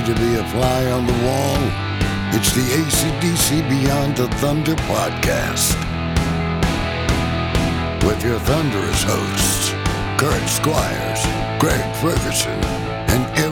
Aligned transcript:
To 0.00 0.14
be 0.14 0.34
a 0.36 0.44
fly 0.48 0.90
on 0.90 1.06
the 1.06 1.12
wall? 1.12 1.58
It's 2.32 2.54
the 2.54 2.62
ACDC 2.62 3.68
Beyond 3.68 4.16
the 4.16 4.28
Thunder 4.38 4.74
podcast. 4.88 5.76
With 8.06 8.24
your 8.24 8.38
thunderous 8.38 9.02
hosts, 9.04 9.74
Kurt 10.18 10.48
Squires, 10.48 11.22
Greg 11.60 11.84
Ferguson, 11.96 12.58
and 13.12 13.38
Eric 13.38 13.49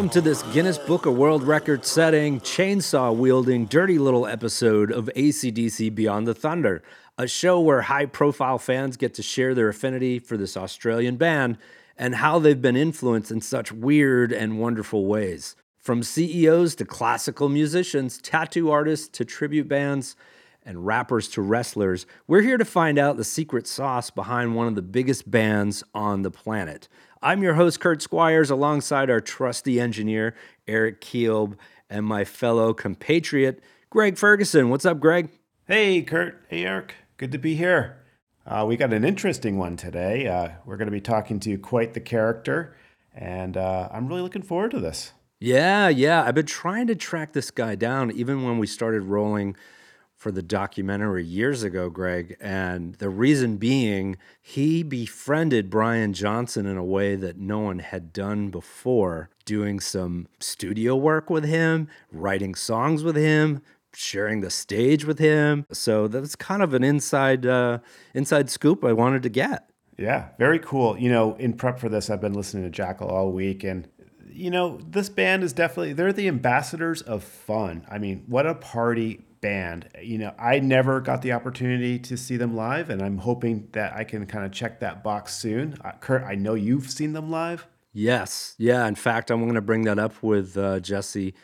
Welcome 0.00 0.12
to 0.12 0.22
this 0.22 0.42
Guinness 0.54 0.78
Book 0.78 1.04
of 1.04 1.14
World 1.18 1.42
Record 1.42 1.84
setting, 1.84 2.40
chainsaw 2.40 3.14
wielding, 3.14 3.66
dirty 3.66 3.98
little 3.98 4.26
episode 4.26 4.90
of 4.90 5.10
ACDC 5.14 5.94
Beyond 5.94 6.26
the 6.26 6.32
Thunder, 6.32 6.82
a 7.18 7.28
show 7.28 7.60
where 7.60 7.82
high 7.82 8.06
profile 8.06 8.56
fans 8.56 8.96
get 8.96 9.12
to 9.12 9.22
share 9.22 9.54
their 9.54 9.68
affinity 9.68 10.18
for 10.18 10.38
this 10.38 10.56
Australian 10.56 11.18
band 11.18 11.58
and 11.98 12.14
how 12.14 12.38
they've 12.38 12.62
been 12.62 12.76
influenced 12.76 13.30
in 13.30 13.42
such 13.42 13.72
weird 13.72 14.32
and 14.32 14.58
wonderful 14.58 15.04
ways. 15.04 15.54
From 15.76 16.02
CEOs 16.02 16.76
to 16.76 16.86
classical 16.86 17.50
musicians, 17.50 18.16
tattoo 18.22 18.70
artists 18.70 19.06
to 19.18 19.26
tribute 19.26 19.68
bands, 19.68 20.16
and 20.64 20.86
rappers 20.86 21.28
to 21.28 21.42
wrestlers, 21.42 22.06
we're 22.26 22.42
here 22.42 22.58
to 22.58 22.64
find 22.64 22.98
out 22.98 23.16
the 23.16 23.24
secret 23.24 23.66
sauce 23.66 24.10
behind 24.10 24.54
one 24.54 24.66
of 24.66 24.74
the 24.74 24.82
biggest 24.82 25.30
bands 25.30 25.82
on 25.94 26.22
the 26.22 26.30
planet. 26.30 26.88
I'm 27.22 27.42
your 27.42 27.52
host, 27.52 27.80
Kurt 27.80 28.00
Squires, 28.00 28.48
alongside 28.48 29.10
our 29.10 29.20
trusty 29.20 29.78
engineer, 29.78 30.34
Eric 30.66 31.02
Keelb, 31.02 31.56
and 31.90 32.06
my 32.06 32.24
fellow 32.24 32.72
compatriot, 32.72 33.62
Greg 33.90 34.16
Ferguson. 34.16 34.70
What's 34.70 34.86
up, 34.86 35.00
Greg? 35.00 35.28
Hey, 35.66 36.00
Kurt. 36.00 36.42
Hey, 36.48 36.64
Eric. 36.64 36.94
Good 37.18 37.32
to 37.32 37.38
be 37.38 37.56
here. 37.56 37.98
Uh, 38.46 38.64
we 38.66 38.78
got 38.78 38.94
an 38.94 39.04
interesting 39.04 39.58
one 39.58 39.76
today. 39.76 40.28
Uh, 40.28 40.52
we're 40.64 40.78
going 40.78 40.86
to 40.86 40.92
be 40.92 41.02
talking 41.02 41.38
to 41.40 41.58
quite 41.58 41.92
the 41.92 42.00
character, 42.00 42.74
and 43.14 43.54
uh, 43.54 43.90
I'm 43.92 44.06
really 44.06 44.22
looking 44.22 44.40
forward 44.40 44.70
to 44.70 44.80
this. 44.80 45.12
Yeah, 45.38 45.88
yeah. 45.88 46.24
I've 46.24 46.34
been 46.34 46.46
trying 46.46 46.86
to 46.86 46.94
track 46.94 47.34
this 47.34 47.50
guy 47.50 47.74
down 47.74 48.10
even 48.12 48.44
when 48.44 48.58
we 48.58 48.66
started 48.66 49.02
rolling 49.02 49.56
for 50.20 50.30
the 50.30 50.42
documentary 50.42 51.24
years 51.24 51.62
ago, 51.62 51.88
Greg. 51.88 52.36
And 52.42 52.94
the 52.96 53.08
reason 53.08 53.56
being, 53.56 54.18
he 54.42 54.82
befriended 54.82 55.70
Brian 55.70 56.12
Johnson 56.12 56.66
in 56.66 56.76
a 56.76 56.84
way 56.84 57.16
that 57.16 57.38
no 57.38 57.60
one 57.60 57.78
had 57.78 58.12
done 58.12 58.50
before, 58.50 59.30
doing 59.46 59.80
some 59.80 60.28
studio 60.38 60.94
work 60.94 61.30
with 61.30 61.46
him, 61.46 61.88
writing 62.12 62.54
songs 62.54 63.02
with 63.02 63.16
him. 63.16 63.62
Sharing 63.92 64.40
the 64.40 64.50
stage 64.50 65.04
with 65.04 65.18
him, 65.18 65.66
so 65.72 66.06
that's 66.06 66.36
kind 66.36 66.62
of 66.62 66.74
an 66.74 66.84
inside 66.84 67.44
uh, 67.44 67.78
inside 68.14 68.48
scoop 68.48 68.84
I 68.84 68.92
wanted 68.92 69.24
to 69.24 69.28
get. 69.28 69.68
Yeah, 69.98 70.28
very 70.38 70.60
cool. 70.60 70.96
You 70.96 71.10
know, 71.10 71.34
in 71.34 71.54
prep 71.54 71.80
for 71.80 71.88
this, 71.88 72.08
I've 72.08 72.20
been 72.20 72.32
listening 72.32 72.70
to 72.70 72.82
Jackyl 72.82 73.10
all 73.10 73.32
week, 73.32 73.64
and 73.64 73.88
you 74.28 74.48
know, 74.48 74.78
this 74.88 75.08
band 75.08 75.42
is 75.42 75.52
definitely 75.52 75.92
they're 75.92 76.12
the 76.12 76.28
ambassadors 76.28 77.02
of 77.02 77.24
fun. 77.24 77.84
I 77.90 77.98
mean, 77.98 78.22
what 78.28 78.46
a 78.46 78.54
party 78.54 79.24
band. 79.40 79.88
You 80.02 80.18
know, 80.18 80.34
I 80.38 80.60
never 80.60 81.00
got 81.00 81.22
the 81.22 81.32
opportunity 81.32 81.98
to 82.00 82.16
see 82.16 82.36
them 82.36 82.54
live, 82.54 82.90
and 82.90 83.02
I'm 83.02 83.18
hoping 83.18 83.68
that 83.72 83.94
I 83.94 84.04
can 84.04 84.26
kind 84.26 84.44
of 84.44 84.52
check 84.52 84.80
that 84.80 85.02
box 85.02 85.34
soon. 85.34 85.76
Uh, 85.84 85.92
Kurt, 86.00 86.22
I 86.24 86.34
know 86.34 86.54
you've 86.54 86.90
seen 86.90 87.12
them 87.12 87.30
live. 87.30 87.66
Yes, 87.92 88.54
yeah. 88.58 88.86
In 88.86 88.94
fact, 88.94 89.30
I'm 89.30 89.42
going 89.42 89.54
to 89.54 89.60
bring 89.60 89.82
that 89.82 89.98
up 89.98 90.22
with 90.22 90.56
uh, 90.56 90.80
Jesse. 90.80 91.34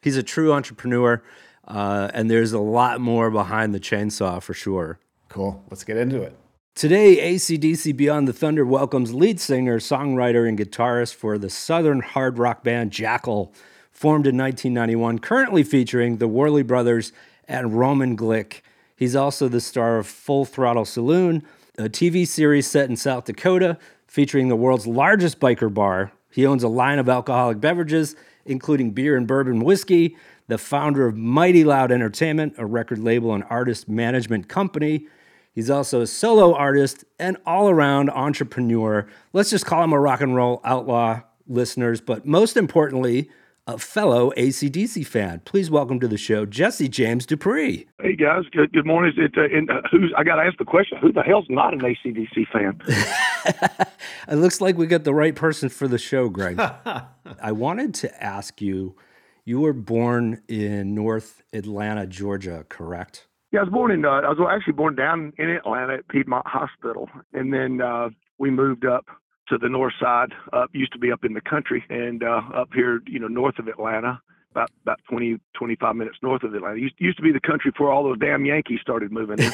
He's 0.00 0.16
a 0.16 0.22
true 0.22 0.52
entrepreneur, 0.52 1.22
uh, 1.68 2.10
and 2.12 2.30
there's 2.30 2.52
a 2.52 2.58
lot 2.58 3.00
more 3.00 3.30
behind 3.30 3.74
the 3.74 3.80
chainsaw 3.80 4.42
for 4.42 4.54
sure. 4.54 4.98
Cool. 5.28 5.64
Let's 5.70 5.84
get 5.84 5.96
into 5.96 6.20
it. 6.22 6.36
Today, 6.74 7.34
ACDC 7.34 7.94
Beyond 7.96 8.26
the 8.26 8.32
Thunder 8.32 8.64
welcomes 8.64 9.14
lead 9.14 9.38
singer, 9.38 9.78
songwriter, 9.78 10.48
and 10.48 10.58
guitarist 10.58 11.14
for 11.14 11.36
the 11.36 11.50
southern 11.50 12.00
hard 12.00 12.38
rock 12.38 12.64
band 12.64 12.90
Jackyl, 12.90 13.52
formed 13.90 14.26
in 14.26 14.36
1991, 14.38 15.18
currently 15.18 15.62
featuring 15.62 16.16
the 16.16 16.26
Worley 16.26 16.62
Brothers 16.62 17.12
and 17.52 17.78
Roman 17.78 18.16
Glick. 18.16 18.62
He's 18.96 19.14
also 19.14 19.46
the 19.46 19.60
star 19.60 19.98
of 19.98 20.06
Full 20.06 20.46
Throttle 20.46 20.86
Saloon, 20.86 21.42
a 21.76 21.82
TV 21.82 22.26
series 22.26 22.66
set 22.66 22.88
in 22.88 22.96
South 22.96 23.26
Dakota 23.26 23.76
featuring 24.06 24.48
the 24.48 24.56
world's 24.56 24.86
largest 24.86 25.38
biker 25.38 25.72
bar. 25.72 26.12
He 26.30 26.46
owns 26.46 26.62
a 26.62 26.68
line 26.68 26.98
of 26.98 27.10
alcoholic 27.10 27.60
beverages, 27.60 28.16
including 28.46 28.92
beer 28.92 29.18
and 29.18 29.26
bourbon 29.26 29.62
whiskey, 29.64 30.16
the 30.48 30.56
founder 30.56 31.06
of 31.06 31.14
Mighty 31.14 31.62
Loud 31.62 31.92
Entertainment, 31.92 32.54
a 32.56 32.64
record 32.64 32.98
label 32.98 33.34
and 33.34 33.44
artist 33.50 33.86
management 33.86 34.48
company. 34.48 35.06
He's 35.52 35.68
also 35.68 36.00
a 36.00 36.06
solo 36.06 36.54
artist 36.54 37.04
and 37.18 37.36
all 37.44 37.68
around 37.68 38.08
entrepreneur. 38.08 39.06
Let's 39.34 39.50
just 39.50 39.66
call 39.66 39.84
him 39.84 39.92
a 39.92 40.00
rock 40.00 40.22
and 40.22 40.34
roll 40.34 40.62
outlaw, 40.64 41.20
listeners, 41.46 42.00
but 42.00 42.24
most 42.24 42.56
importantly, 42.56 43.28
a 43.66 43.78
fellow 43.78 44.32
ACDC 44.36 45.06
fan. 45.06 45.40
Please 45.44 45.70
welcome 45.70 46.00
to 46.00 46.08
the 46.08 46.16
show, 46.16 46.44
Jesse 46.44 46.88
James 46.88 47.26
Dupree. 47.26 47.86
Hey 48.00 48.16
guys, 48.16 48.44
good 48.50 48.72
good 48.72 48.86
morning. 48.86 49.12
It 49.16 49.32
uh, 49.36 49.56
and, 49.56 49.70
uh, 49.70 49.82
who's? 49.90 50.12
I 50.16 50.24
got 50.24 50.36
to 50.36 50.42
ask 50.42 50.58
the 50.58 50.64
question: 50.64 50.98
Who 50.98 51.12
the 51.12 51.22
hell's 51.22 51.46
not 51.48 51.72
an 51.72 51.80
ACDC 51.80 52.48
fan? 52.52 52.80
it 54.28 54.34
looks 54.34 54.60
like 54.60 54.76
we 54.76 54.86
got 54.86 55.04
the 55.04 55.14
right 55.14 55.34
person 55.34 55.68
for 55.68 55.86
the 55.86 55.98
show, 55.98 56.28
Greg. 56.28 56.58
I 57.42 57.52
wanted 57.52 57.94
to 57.94 58.22
ask 58.22 58.60
you. 58.60 58.96
You 59.44 59.58
were 59.58 59.72
born 59.72 60.40
in 60.46 60.94
North 60.94 61.42
Atlanta, 61.52 62.06
Georgia, 62.06 62.64
correct? 62.68 63.26
Yeah, 63.50 63.58
I 63.58 63.62
was 63.64 63.72
born 63.72 63.90
in. 63.90 64.04
Uh, 64.04 64.10
I 64.10 64.28
was 64.28 64.38
actually 64.48 64.74
born 64.74 64.94
down 64.94 65.32
in 65.36 65.50
Atlanta 65.50 65.94
at 65.94 66.06
Piedmont 66.06 66.46
Hospital, 66.46 67.10
and 67.32 67.52
then 67.52 67.80
uh, 67.80 68.10
we 68.38 68.50
moved 68.50 68.84
up 68.84 69.06
to 69.52 69.58
the 69.58 69.68
north 69.68 69.94
side. 70.00 70.32
Up 70.52 70.70
used 70.72 70.92
to 70.92 70.98
be 70.98 71.12
up 71.12 71.24
in 71.24 71.34
the 71.34 71.40
country, 71.40 71.84
and 71.90 72.22
uh, 72.22 72.40
up 72.54 72.70
here, 72.74 73.02
you 73.06 73.18
know, 73.18 73.28
north 73.28 73.58
of 73.58 73.68
Atlanta, 73.68 74.20
about 74.50 74.70
about 74.82 75.00
20, 75.10 75.38
25 75.54 75.96
minutes 75.96 76.16
north 76.22 76.42
of 76.42 76.54
Atlanta. 76.54 76.78
Used 76.78 76.94
used 76.98 77.18
to 77.18 77.22
be 77.22 77.32
the 77.32 77.40
country 77.40 77.70
before 77.70 77.90
all 77.90 78.02
those 78.02 78.18
damn 78.18 78.44
Yankees 78.46 78.80
started 78.80 79.12
moving 79.12 79.38
in. 79.38 79.52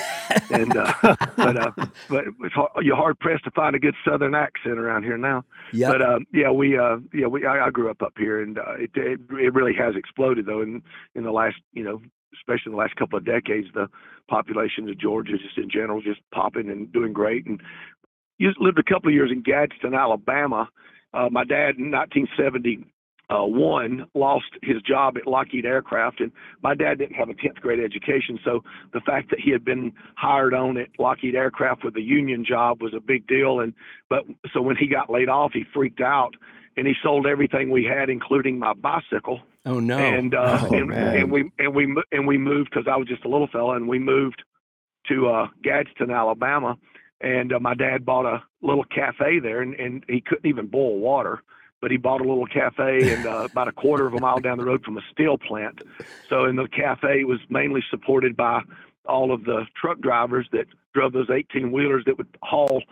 and 0.51 0.77
uh, 0.77 0.93
but 1.37 1.57
uh, 1.57 1.71
but 2.09 2.25
it's 2.43 2.55
hard, 2.55 2.71
you're 2.83 2.97
hard 2.97 3.19
pressed 3.19 3.45
to 3.45 3.51
find 3.51 3.75
a 3.75 3.79
good 3.79 3.95
Southern 4.07 4.35
accent 4.35 4.79
around 4.79 5.03
here 5.03 5.19
now. 5.19 5.45
Yep. 5.73 5.93
But 5.93 6.03
um, 6.03 6.27
yeah, 6.33 6.51
we 6.51 6.79
uh, 6.79 6.99
yeah 7.13 7.27
we 7.27 7.45
I, 7.45 7.67
I 7.67 7.71
grew 7.71 7.91
up 7.91 8.03
up 8.03 8.15
here, 8.17 8.41
and 8.41 8.59
uh, 8.59 8.75
it, 8.79 8.91
it 8.95 9.21
it 9.31 9.53
really 9.53 9.75
has 9.75 9.97
exploded 9.97 10.47
though 10.47 10.63
in 10.63 10.83
in 11.15 11.25
the 11.25 11.33
last 11.33 11.57
you 11.73 11.83
know 11.83 12.01
especially 12.35 12.71
in 12.71 12.73
the 12.73 12.79
last 12.79 12.95
couple 12.97 13.19
of 13.19 13.25
decades, 13.25 13.69
the 13.75 13.89
population 14.29 14.89
of 14.89 14.99
Georgia 14.99 15.33
just 15.39 15.57
in 15.57 15.71
general 15.71 16.01
just 16.01 16.21
popping 16.33 16.69
and 16.71 16.93
doing 16.93 17.13
great. 17.13 17.47
And 17.47 17.61
lived 18.59 18.79
a 18.79 18.83
couple 18.83 19.09
of 19.09 19.15
years 19.15 19.31
in 19.33 19.43
Gadsden, 19.43 19.95
Alabama. 19.95 20.69
Uh, 21.15 21.29
my 21.31 21.45
dad 21.45 21.77
in 21.79 21.91
1971 21.91 24.07
lost 24.15 24.47
his 24.63 24.81
job 24.83 25.17
at 25.17 25.27
Lockheed 25.27 25.65
Aircraft, 25.65 26.21
and 26.21 26.33
my 26.63 26.75
dad 26.75 26.99
didn't 26.99 27.17
have 27.17 27.29
a 27.29 27.35
10th 27.35 27.61
grade 27.61 27.81
education, 27.81 28.39
so 28.45 28.63
the 28.93 29.01
fact 29.01 29.31
that 29.31 29.41
he 29.41 29.51
had 29.51 29.65
been 29.65 29.93
hired 30.17 30.55
on 30.55 30.77
at 30.77 30.89
Lockheed 30.99 31.35
Aircraft 31.35 31.85
with 31.85 31.97
a 31.97 32.03
union 32.03 32.45
job 32.45 32.83
was 32.83 32.95
a 32.95 33.01
big 33.01 33.27
deal. 33.27 33.61
And 33.61 33.75
but 34.09 34.25
so 34.53 34.61
when 34.61 34.77
he 34.77 34.87
got 34.87 35.11
laid 35.11 35.29
off, 35.29 35.53
he 35.53 35.65
freaked 35.73 36.01
out 36.01 36.35
and 36.77 36.87
he 36.87 36.95
sold 37.03 37.27
everything 37.27 37.71
we 37.71 37.85
had, 37.85 38.09
including 38.09 38.59
my 38.59 38.73
bicycle. 38.73 39.41
Oh 39.67 39.81
no! 39.81 39.99
And 39.99 40.35
uh, 40.35 40.67
Oh, 40.71 40.75
and, 40.75 40.93
and 40.93 41.33
we 41.33 41.51
and 41.59 41.75
we 41.75 41.95
and 42.13 42.27
we 42.27 42.39
moved 42.39 42.71
because 42.71 42.87
I 42.91 42.97
was 42.97 43.09
just 43.09 43.25
a 43.25 43.29
little 43.29 43.49
fella, 43.49 43.77
and 43.77 43.89
we 43.89 43.99
moved 43.99 44.43
to 45.09 45.29
uh, 45.29 45.49
Gadsden, 45.63 46.11
Alabama. 46.11 46.77
And 47.21 47.53
uh, 47.53 47.59
my 47.59 47.75
dad 47.75 48.05
bought 48.05 48.27
a 48.27 48.43
little 48.63 48.85
cafe 48.85 49.41
there, 49.41 49.61
and, 49.61 49.75
and 49.75 50.05
he 50.09 50.21
couldn't 50.21 50.47
even 50.47 50.67
boil 50.67 50.99
water, 50.99 51.43
but 51.81 51.91
he 51.91 51.97
bought 51.97 52.21
a 52.21 52.25
little 52.25 52.47
cafe 52.47 53.13
and 53.13 53.27
uh, 53.27 53.49
about 53.51 53.69
a 53.69 53.73
quarter 53.73 54.07
of 54.07 54.15
a 54.15 54.21
mile 54.21 54.39
down 54.39 54.59
the 54.59 54.65
road 54.65 54.85
from 54.85 54.99
a 54.99 55.03
steel 55.13 55.37
plant. 55.37 55.83
So, 56.29 56.45
and 56.45 56.59
the 56.59 56.69
cafe 56.69 57.25
was 57.25 57.41
mainly 57.49 57.83
supported 57.91 58.37
by 58.37 58.63
all 59.07 59.33
of 59.33 59.45
the 59.45 59.67
truck 59.81 60.01
drivers 60.01 60.49
that 60.53 60.67
drove 60.95 61.13
those 61.13 61.31
18 61.31 61.73
wheelers 61.73 62.05
that 62.07 62.19
would 62.19 62.29
haul 62.43 62.83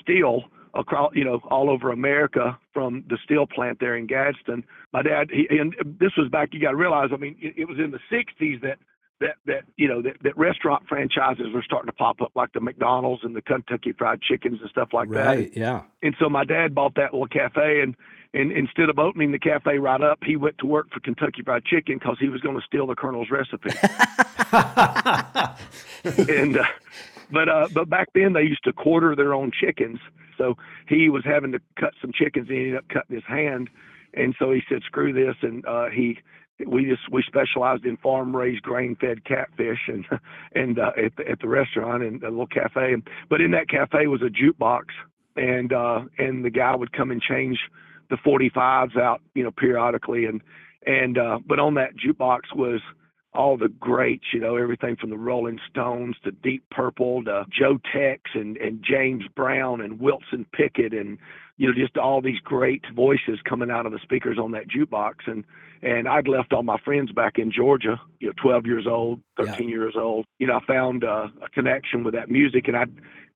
steel 0.00 0.44
across, 0.74 1.12
you 1.14 1.24
know, 1.24 1.40
all 1.50 1.70
over 1.70 1.90
America 1.90 2.58
from 2.72 3.04
the 3.08 3.18
steel 3.24 3.46
plant 3.46 3.78
there 3.80 3.96
in 3.96 4.06
Gadsden. 4.06 4.64
My 4.92 5.02
dad, 5.02 5.28
he, 5.30 5.46
and 5.50 5.74
this 5.98 6.12
was 6.16 6.28
back. 6.28 6.50
You 6.52 6.60
got 6.60 6.70
to 6.70 6.76
realize, 6.76 7.10
I 7.12 7.16
mean, 7.16 7.36
it, 7.40 7.54
it 7.56 7.64
was 7.68 7.78
in 7.78 7.90
the 7.90 8.00
'60s 8.10 8.60
that 8.62 8.78
that 9.20 9.36
that 9.46 9.64
you 9.76 9.86
know 9.86 10.02
that, 10.02 10.16
that 10.22 10.36
restaurant 10.36 10.88
franchises 10.88 11.46
were 11.52 11.62
starting 11.62 11.86
to 11.86 11.92
pop 11.92 12.20
up, 12.20 12.32
like 12.34 12.52
the 12.52 12.60
McDonald's 12.60 13.22
and 13.22 13.36
the 13.36 13.42
Kentucky 13.42 13.92
Fried 13.92 14.20
Chickens 14.22 14.60
and 14.60 14.70
stuff 14.70 14.88
like 14.92 15.10
that. 15.10 15.26
right, 15.26 15.50
yeah. 15.54 15.82
And 16.02 16.16
so 16.18 16.28
my 16.28 16.44
dad 16.44 16.74
bought 16.74 16.94
that 16.96 17.12
little 17.12 17.28
cafe, 17.28 17.82
and 17.82 17.94
and 18.32 18.52
instead 18.52 18.88
of 18.88 18.98
opening 18.98 19.32
the 19.32 19.38
cafe 19.38 19.78
right 19.78 20.00
up, 20.00 20.20
he 20.24 20.36
went 20.36 20.58
to 20.58 20.66
work 20.66 20.90
for 20.92 21.00
Kentucky 21.00 21.42
Fried 21.42 21.64
Chicken 21.64 21.98
because 21.98 22.16
he 22.18 22.28
was 22.28 22.40
going 22.40 22.58
to 22.58 22.66
steal 22.66 22.86
the 22.86 22.94
Colonel's 22.94 23.30
recipe. 23.30 23.70
and 26.32 26.56
uh, 26.56 26.64
but 27.30 27.48
uh, 27.48 27.68
but 27.72 27.88
back 27.88 28.08
then 28.14 28.32
they 28.32 28.42
used 28.42 28.64
to 28.64 28.72
quarter 28.72 29.14
their 29.14 29.34
own 29.34 29.52
chickens. 29.52 29.98
So 30.38 30.56
he 30.88 31.10
was 31.10 31.24
having 31.24 31.52
to 31.52 31.60
cut 31.78 31.92
some 32.00 32.12
chickens. 32.12 32.48
And 32.48 32.56
he 32.56 32.64
ended 32.64 32.78
up 32.78 32.88
cutting 32.88 33.14
his 33.14 33.24
hand, 33.26 33.68
and 34.14 34.34
so 34.38 34.50
he 34.50 34.62
said, 34.68 34.82
"Screw 34.86 35.12
this," 35.12 35.36
and 35.42 35.64
uh, 35.66 35.90
he 35.90 36.18
we 36.66 36.84
just 36.84 37.10
we 37.10 37.22
specialized 37.26 37.84
in 37.84 37.96
farm 37.98 38.34
raised 38.34 38.62
grain 38.62 38.96
fed 39.00 39.24
catfish 39.24 39.78
and 39.88 40.04
and 40.54 40.78
uh, 40.78 40.92
at 40.96 41.16
the, 41.16 41.28
at 41.28 41.40
the 41.40 41.48
restaurant 41.48 42.02
and 42.02 42.22
a 42.22 42.28
little 42.28 42.46
cafe. 42.46 42.96
But 43.28 43.40
in 43.40 43.50
that 43.52 43.68
cafe 43.68 44.06
was 44.06 44.22
a 44.22 44.30
jukebox, 44.30 44.84
and 45.36 45.72
uh, 45.72 46.02
and 46.18 46.44
the 46.44 46.50
guy 46.50 46.74
would 46.74 46.92
come 46.92 47.10
and 47.10 47.20
change 47.20 47.58
the 48.10 48.16
45s 48.16 48.96
out, 49.00 49.20
you 49.34 49.44
know, 49.44 49.52
periodically, 49.52 50.26
and 50.26 50.40
and 50.86 51.18
uh, 51.18 51.38
but 51.46 51.58
on 51.58 51.74
that 51.74 51.90
jukebox 51.96 52.54
was 52.54 52.80
all 53.32 53.56
the 53.56 53.68
greats, 53.68 54.24
you 54.32 54.40
know, 54.40 54.56
everything 54.56 54.96
from 54.96 55.10
the 55.10 55.16
Rolling 55.16 55.60
Stones 55.70 56.16
to 56.24 56.32
Deep 56.32 56.64
Purple 56.70 57.22
to 57.24 57.44
Joe 57.48 57.78
Tex 57.92 58.22
and, 58.34 58.56
and 58.56 58.82
James 58.82 59.24
Brown 59.36 59.80
and 59.80 60.00
Wilson 60.00 60.46
Pickett 60.52 60.92
and 60.92 61.16
you 61.60 61.66
know 61.66 61.74
just 61.74 61.98
all 61.98 62.22
these 62.22 62.40
great 62.42 62.82
voices 62.96 63.38
coming 63.46 63.70
out 63.70 63.84
of 63.84 63.92
the 63.92 63.98
speakers 64.02 64.38
on 64.38 64.52
that 64.52 64.66
jukebox 64.66 65.26
and 65.26 65.44
and 65.82 66.08
I'd 66.08 66.26
left 66.26 66.52
all 66.54 66.62
my 66.62 66.76
friends 66.84 67.10
back 67.10 67.38
in 67.38 67.50
Georgia, 67.50 67.98
you 68.18 68.26
know, 68.26 68.34
12 68.42 68.66
years 68.66 68.86
old, 68.86 69.20
13 69.38 69.66
yeah. 69.66 69.74
years 69.74 69.94
old. 69.96 70.26
You 70.38 70.46
know, 70.46 70.58
I 70.58 70.66
found 70.66 71.04
uh, 71.04 71.28
a 71.42 71.48
connection 71.48 72.04
with 72.04 72.12
that 72.12 72.30
music 72.30 72.66
and 72.68 72.76
I 72.76 72.84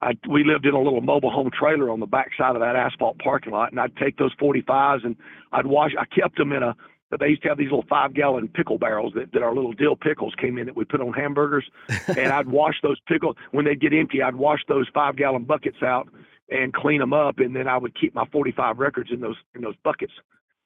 I 0.01 0.13
we 0.29 0.43
lived 0.43 0.65
in 0.65 0.75
a 0.75 0.81
little 0.81 1.03
mobile 1.03 1.31
home 1.31 1.51
trailer 1.59 1.91
on 1.91 2.01
the 2.01 2.07
backside 2.07 2.57
of 2.57 2.61
that 2.61 2.77
asphalt 2.77 3.19
parking 3.19 3.53
lot 3.53 3.73
and 3.73 3.81
I'd 3.81 3.97
take 3.97 4.17
those 4.17 4.35
45s 4.37 5.05
and 5.05 5.17
I'd 5.53 5.67
wash 5.67 5.93
I 5.99 6.07
kept 6.07 6.39
them 6.39 6.53
in 6.53 6.63
a 6.63 6.75
they 7.21 7.29
used 7.29 7.43
to 7.43 7.49
have 7.49 7.59
these 7.59 7.71
little 7.71 7.85
five 7.89 8.13
gallon 8.13 8.49
pickle 8.49 8.77
barrels 8.79 9.13
that, 9.15 9.31
that 9.33 9.43
our 9.43 9.55
little 9.55 9.73
dill 9.73 9.95
pickles 9.95 10.35
came 10.37 10.59
in 10.59 10.67
that 10.67 10.75
we 10.75 10.85
put 10.85 11.01
on 11.01 11.13
hamburgers. 11.13 11.65
and 12.09 12.33
I'd 12.33 12.49
wash 12.49 12.75
those 12.83 12.99
pickles 13.07 13.37
when 13.53 13.67
they'd 13.67 13.81
get 13.81 13.93
empty. 13.93 14.21
I'd 14.21 14.35
wash 14.35 14.61
those 14.67 14.89
five 14.93 15.15
gallon 15.15 15.45
buckets 15.45 15.81
out 15.81 16.09
and 16.51 16.73
clean 16.73 17.01
them 17.01 17.13
up, 17.13 17.39
and 17.39 17.55
then 17.55 17.69
I 17.69 17.77
would 17.77 17.99
keep 17.99 18.15
my 18.15 18.27
45 18.31 18.79
records 18.79 19.11
in 19.13 19.21
those 19.21 19.37
in 19.55 19.63
those 19.63 19.77
buckets. 19.83 20.13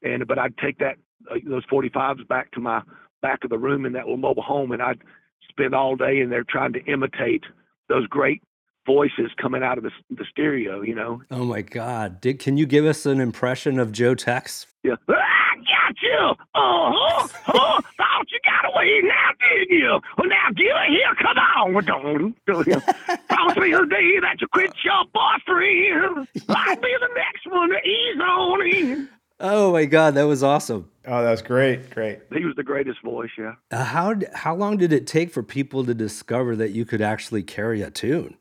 And 0.03 0.27
but 0.27 0.39
I'd 0.39 0.57
take 0.59 0.79
that 0.79 0.97
uh, 1.31 1.37
those 1.47 1.65
45s 1.67 2.27
back 2.29 2.51
to 2.53 2.61
my 2.61 2.83
back 3.23 3.45
of 3.45 3.51
the 3.51 3.59
room 3.59 3.87
in 3.87 3.93
that 3.93 4.05
little 4.05 4.17
mobile 4.17 4.43
home, 4.43 4.73
and 4.73 4.83
I'd 4.83 5.01
spend 5.49 5.75
all 5.75 5.97
day 5.97 6.21
in 6.21 6.31
there 6.31 6.45
trying 6.45 6.73
to 6.75 6.85
imitate 6.85 7.45
those 7.89 8.07
great 8.07 8.43
voices 8.89 9.31
coming 9.41 9.63
out 9.63 9.77
of 9.79 9.85
the, 9.85 9.91
the 10.11 10.25
stereo. 10.31 10.81
You 10.81 10.95
know. 10.95 11.23
Oh 11.31 11.45
my 11.45 11.63
God! 11.63 12.21
Did 12.21 12.41
can 12.41 12.57
you 12.57 12.67
give 12.67 12.87
us 12.87 13.07
an 13.07 13.21
impression 13.21 13.79
of 13.79 13.93
Joe 13.93 14.15
Tex? 14.15 14.67
Yeah. 14.83 14.97
I 15.09 15.57
got 15.57 15.97
you. 16.03 16.35
Uh-huh. 16.55 17.29
Uh, 17.47 17.81
thought 17.97 18.27
you 18.31 18.39
got 18.45 18.73
away 18.73 19.01
now, 19.03 19.31
didn't 19.41 19.77
you? 19.77 20.01
Well, 20.17 20.29
now 20.29 20.49
get 20.55 20.89
here. 20.89 21.15
Come 21.19 21.39
on. 21.39 22.35
Promise 23.29 23.57
me 23.57 23.73
a 23.73 23.87
day 23.87 24.21
that 24.21 24.37
you 24.41 24.47
quit 24.53 24.73
your 24.85 25.05
boyfriend. 25.13 26.29
I'll 26.49 26.77
be 26.77 26.97
the 27.01 27.11
next 27.15 27.47
one 27.47 27.71
to 27.71 27.89
ease 27.89 28.21
on 28.21 28.67
in. 28.67 29.09
Oh 29.41 29.73
my 29.73 29.85
God, 29.85 30.15
that 30.15 30.25
was 30.25 30.43
awesome. 30.43 30.91
Oh, 31.07 31.23
that 31.23 31.31
was 31.31 31.43
great. 31.43 31.91
Great. 31.91 32.21
He 32.33 32.45
was 32.45 32.57
the 32.57 32.65
greatest 32.65 33.01
voice, 33.03 33.31
yeah. 33.39 33.55
Uh, 33.71 33.85
how 33.85 34.15
how 34.35 34.55
long 34.55 34.77
did 34.77 34.93
it 34.93 35.07
take 35.07 35.31
for 35.31 35.43
people 35.43 35.85
to 35.85 35.95
discover 35.95 36.57
that 36.57 36.71
you 36.71 36.85
could 36.85 37.01
actually 37.01 37.43
carry 37.45 37.81
a 37.83 37.91
tune? 37.91 38.37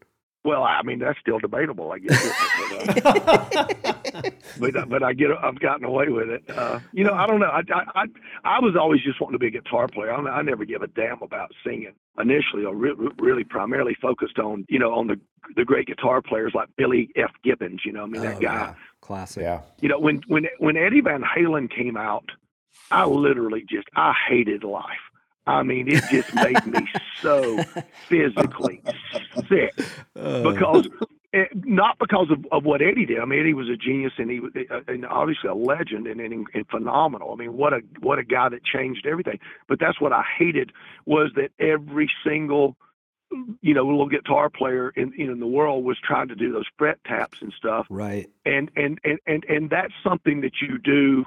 Well, 0.48 0.64
I 0.64 0.82
mean 0.82 1.00
that's 1.00 1.20
still 1.20 1.40
debatable, 1.40 1.92
I 1.92 2.00
guess. 2.00 2.32
but, 3.02 3.06
uh, 3.06 4.22
but, 4.62 4.90
but 4.90 5.04
I 5.04 5.12
get 5.12 5.30
I've 5.44 5.60
gotten 5.60 5.84
away 5.84 6.08
with 6.08 6.30
it. 6.30 6.44
Uh, 6.50 6.80
you 6.94 7.04
know, 7.04 7.14
I 7.14 7.28
don't 7.28 7.42
know. 7.42 7.48
I, 7.48 7.64
I 7.94 8.06
I 8.46 8.60
was 8.62 8.78
always 8.80 9.02
just 9.04 9.20
wanting 9.20 9.34
to 9.34 9.40
be 9.40 9.48
a 9.48 9.62
guitar 9.62 9.90
player. 9.90 10.14
I, 10.14 10.22
I 10.22 10.42
never 10.44 10.64
give 10.64 10.84
a 10.84 10.88
damn 10.88 11.22
about 11.22 11.52
singing. 11.66 11.92
Initially, 12.18 12.66
I 12.66 12.70
re- 12.70 12.96
really 13.20 13.44
primarily 13.44 13.94
focused 14.02 14.40
on 14.40 14.66
you 14.70 14.80
know 14.80 14.94
on 14.94 15.08
the 15.08 15.20
the 15.58 15.66
great 15.66 15.88
guitar 15.88 16.22
players 16.22 16.54
like 16.56 16.70
Billy 16.78 17.10
F. 17.18 17.32
Gibbons. 17.44 17.82
You 17.84 17.92
know, 17.92 18.04
I 18.04 18.06
mean 18.06 18.22
that 18.22 18.38
oh, 18.38 18.40
guy, 18.40 18.54
yeah. 18.54 18.74
classic. 19.02 19.44
Yeah. 19.44 19.64
You 19.82 19.90
know, 19.90 20.00
when 20.00 20.22
when 20.28 20.46
when 20.60 20.78
Eddie 20.78 21.02
Van 21.02 21.24
Halen 21.24 21.70
came 21.70 21.98
out, 21.98 22.30
I 22.90 23.04
literally 23.04 23.66
just 23.70 23.90
I 23.98 24.14
hated 24.30 24.64
life. 24.64 25.07
I 25.48 25.64
mean, 25.64 25.88
it 25.88 26.04
just 26.12 26.34
made 26.36 26.66
me 26.66 26.88
so 27.22 27.64
physically 28.08 28.82
sick 29.50 29.74
because 30.14 30.88
eh, 31.34 31.46
not 31.54 31.98
because 32.00 32.30
of, 32.32 32.46
of 32.52 32.66
what 32.66 32.82
Eddie 32.82 33.06
did. 33.06 33.20
I 33.20 33.26
mean, 33.26 33.40
Eddie 33.40 33.54
was 33.54 33.70
a 33.70 33.78
genius 33.78 34.14
and 34.18 34.30
he 34.30 34.40
was 34.40 34.52
uh, 34.56 34.82
and 34.88 35.06
obviously 35.06 35.50
a 35.50 35.56
legend 35.56 36.08
and, 36.08 36.20
and, 36.20 36.48
and 36.54 36.68
phenomenal. 36.68 37.32
I 37.34 37.36
mean, 37.36 37.54
what 37.54 37.74
a 37.74 37.82
what 38.02 38.20
a 38.20 38.24
guy 38.24 38.50
that 38.50 38.64
changed 38.64 39.06
everything. 39.06 39.40
But 39.68 39.80
that's 39.80 40.02
what 40.02 40.14
I 40.14 40.24
hated 40.38 40.72
was 41.06 41.32
that 41.36 41.52
every 41.60 42.12
single 42.26 42.76
you 43.62 43.74
know 43.74 43.86
little 43.86 44.08
guitar 44.08 44.50
player 44.50 44.90
in 44.90 45.14
in 45.14 45.40
the 45.40 45.48
world 45.48 45.84
was 45.84 45.98
trying 46.04 46.28
to 46.30 46.36
do 46.36 46.52
those 46.52 46.66
fret 46.78 47.04
taps 47.06 47.42
and 47.42 47.54
stuff. 47.54 47.88
Right. 47.90 48.30
And 48.46 48.70
and 48.76 49.00
and 49.04 49.20
and 49.26 49.46
and 49.46 49.70
that's 49.70 49.94
something 50.04 50.42
that 50.42 50.62
you 50.62 50.78
do 50.78 51.26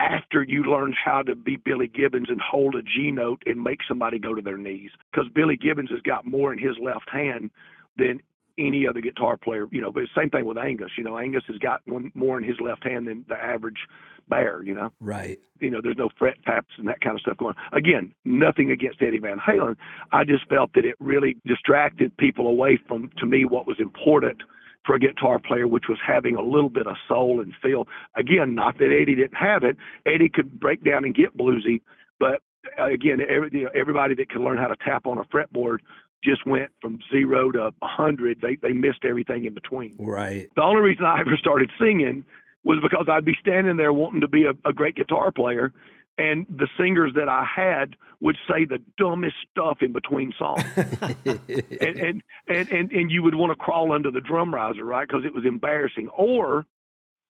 after 0.00 0.42
you 0.42 0.62
learn 0.64 0.92
how 0.92 1.22
to 1.22 1.34
be 1.34 1.56
Billy 1.56 1.88
Gibbons 1.88 2.28
and 2.28 2.40
hold 2.40 2.74
a 2.74 2.82
G 2.82 3.10
note 3.10 3.42
and 3.46 3.62
make 3.62 3.80
somebody 3.88 4.18
go 4.18 4.34
to 4.34 4.42
their 4.42 4.58
knees. 4.58 4.90
Because 5.10 5.28
Billy 5.34 5.56
Gibbons 5.56 5.90
has 5.90 6.00
got 6.02 6.26
more 6.26 6.52
in 6.52 6.58
his 6.58 6.76
left 6.80 7.10
hand 7.10 7.50
than 7.96 8.20
any 8.58 8.86
other 8.86 9.00
guitar 9.00 9.36
player. 9.36 9.66
You 9.70 9.80
know, 9.80 9.92
but 9.92 10.04
same 10.16 10.30
thing 10.30 10.44
with 10.44 10.58
Angus. 10.58 10.92
You 10.96 11.04
know, 11.04 11.18
Angus 11.18 11.44
has 11.48 11.58
got 11.58 11.80
one 11.86 12.12
more 12.14 12.38
in 12.38 12.44
his 12.44 12.60
left 12.60 12.84
hand 12.84 13.08
than 13.08 13.24
the 13.28 13.36
average 13.36 13.86
bear. 14.28 14.62
You 14.62 14.74
know, 14.74 14.92
right? 15.00 15.38
You 15.60 15.70
know, 15.70 15.80
there's 15.82 15.96
no 15.96 16.10
fret 16.16 16.36
taps 16.44 16.74
and 16.78 16.86
that 16.86 17.00
kind 17.00 17.16
of 17.16 17.20
stuff 17.20 17.38
going. 17.38 17.54
on. 17.56 17.78
Again, 17.78 18.14
nothing 18.24 18.70
against 18.70 19.02
Eddie 19.02 19.18
Van 19.18 19.38
Halen. 19.38 19.76
I 20.12 20.24
just 20.24 20.46
felt 20.48 20.72
that 20.74 20.84
it 20.84 20.94
really 21.00 21.36
distracted 21.44 22.16
people 22.16 22.46
away 22.46 22.78
from, 22.86 23.10
to 23.18 23.26
me, 23.26 23.44
what 23.44 23.66
was 23.66 23.80
important 23.80 24.42
for 24.88 24.94
a 24.94 24.98
guitar 24.98 25.38
player, 25.38 25.68
which 25.68 25.84
was 25.86 25.98
having 26.04 26.34
a 26.34 26.40
little 26.40 26.70
bit 26.70 26.86
of 26.86 26.96
soul 27.06 27.42
and 27.42 27.52
feel. 27.62 27.86
Again, 28.16 28.54
not 28.54 28.78
that 28.78 28.86
Eddie 28.86 29.16
didn't 29.16 29.36
have 29.36 29.62
it. 29.62 29.76
Eddie 30.06 30.30
could 30.30 30.58
break 30.58 30.82
down 30.82 31.04
and 31.04 31.14
get 31.14 31.36
bluesy, 31.36 31.82
but 32.18 32.40
uh, 32.80 32.86
again, 32.86 33.18
every, 33.20 33.50
you 33.52 33.64
know, 33.64 33.70
everybody 33.74 34.14
that 34.14 34.30
could 34.30 34.40
learn 34.40 34.56
how 34.56 34.66
to 34.66 34.76
tap 34.82 35.06
on 35.06 35.18
a 35.18 35.24
fretboard 35.24 35.80
just 36.24 36.46
went 36.46 36.70
from 36.80 36.98
zero 37.12 37.52
to 37.52 37.70
a 37.82 37.86
hundred. 37.86 38.40
They 38.40 38.56
they 38.56 38.72
missed 38.72 39.04
everything 39.04 39.44
in 39.44 39.52
between. 39.52 39.94
Right. 39.98 40.48
The 40.56 40.62
only 40.62 40.80
reason 40.80 41.04
I 41.04 41.20
ever 41.20 41.36
started 41.38 41.70
singing 41.78 42.24
was 42.64 42.78
because 42.82 43.08
I'd 43.10 43.26
be 43.26 43.36
standing 43.38 43.76
there 43.76 43.92
wanting 43.92 44.22
to 44.22 44.28
be 44.28 44.44
a, 44.44 44.52
a 44.68 44.72
great 44.72 44.96
guitar 44.96 45.30
player, 45.30 45.72
and 46.18 46.46
the 46.50 46.68
singers 46.76 47.12
that 47.14 47.28
I 47.28 47.44
had 47.44 47.94
would 48.20 48.36
say 48.48 48.64
the 48.64 48.82
dumbest 48.98 49.36
stuff 49.50 49.78
in 49.80 49.92
between 49.92 50.32
songs, 50.36 50.64
and, 50.76 51.80
and, 51.80 52.22
and 52.48 52.68
and 52.70 52.92
and 52.92 53.10
you 53.10 53.22
would 53.22 53.36
want 53.36 53.52
to 53.52 53.56
crawl 53.56 53.92
under 53.92 54.10
the 54.10 54.20
drum 54.20 54.52
riser, 54.52 54.84
right? 54.84 55.06
Because 55.06 55.24
it 55.24 55.32
was 55.32 55.44
embarrassing, 55.46 56.08
or 56.08 56.66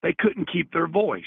they 0.02 0.14
couldn't 0.18 0.50
keep 0.50 0.72
their 0.72 0.88
voice, 0.88 1.22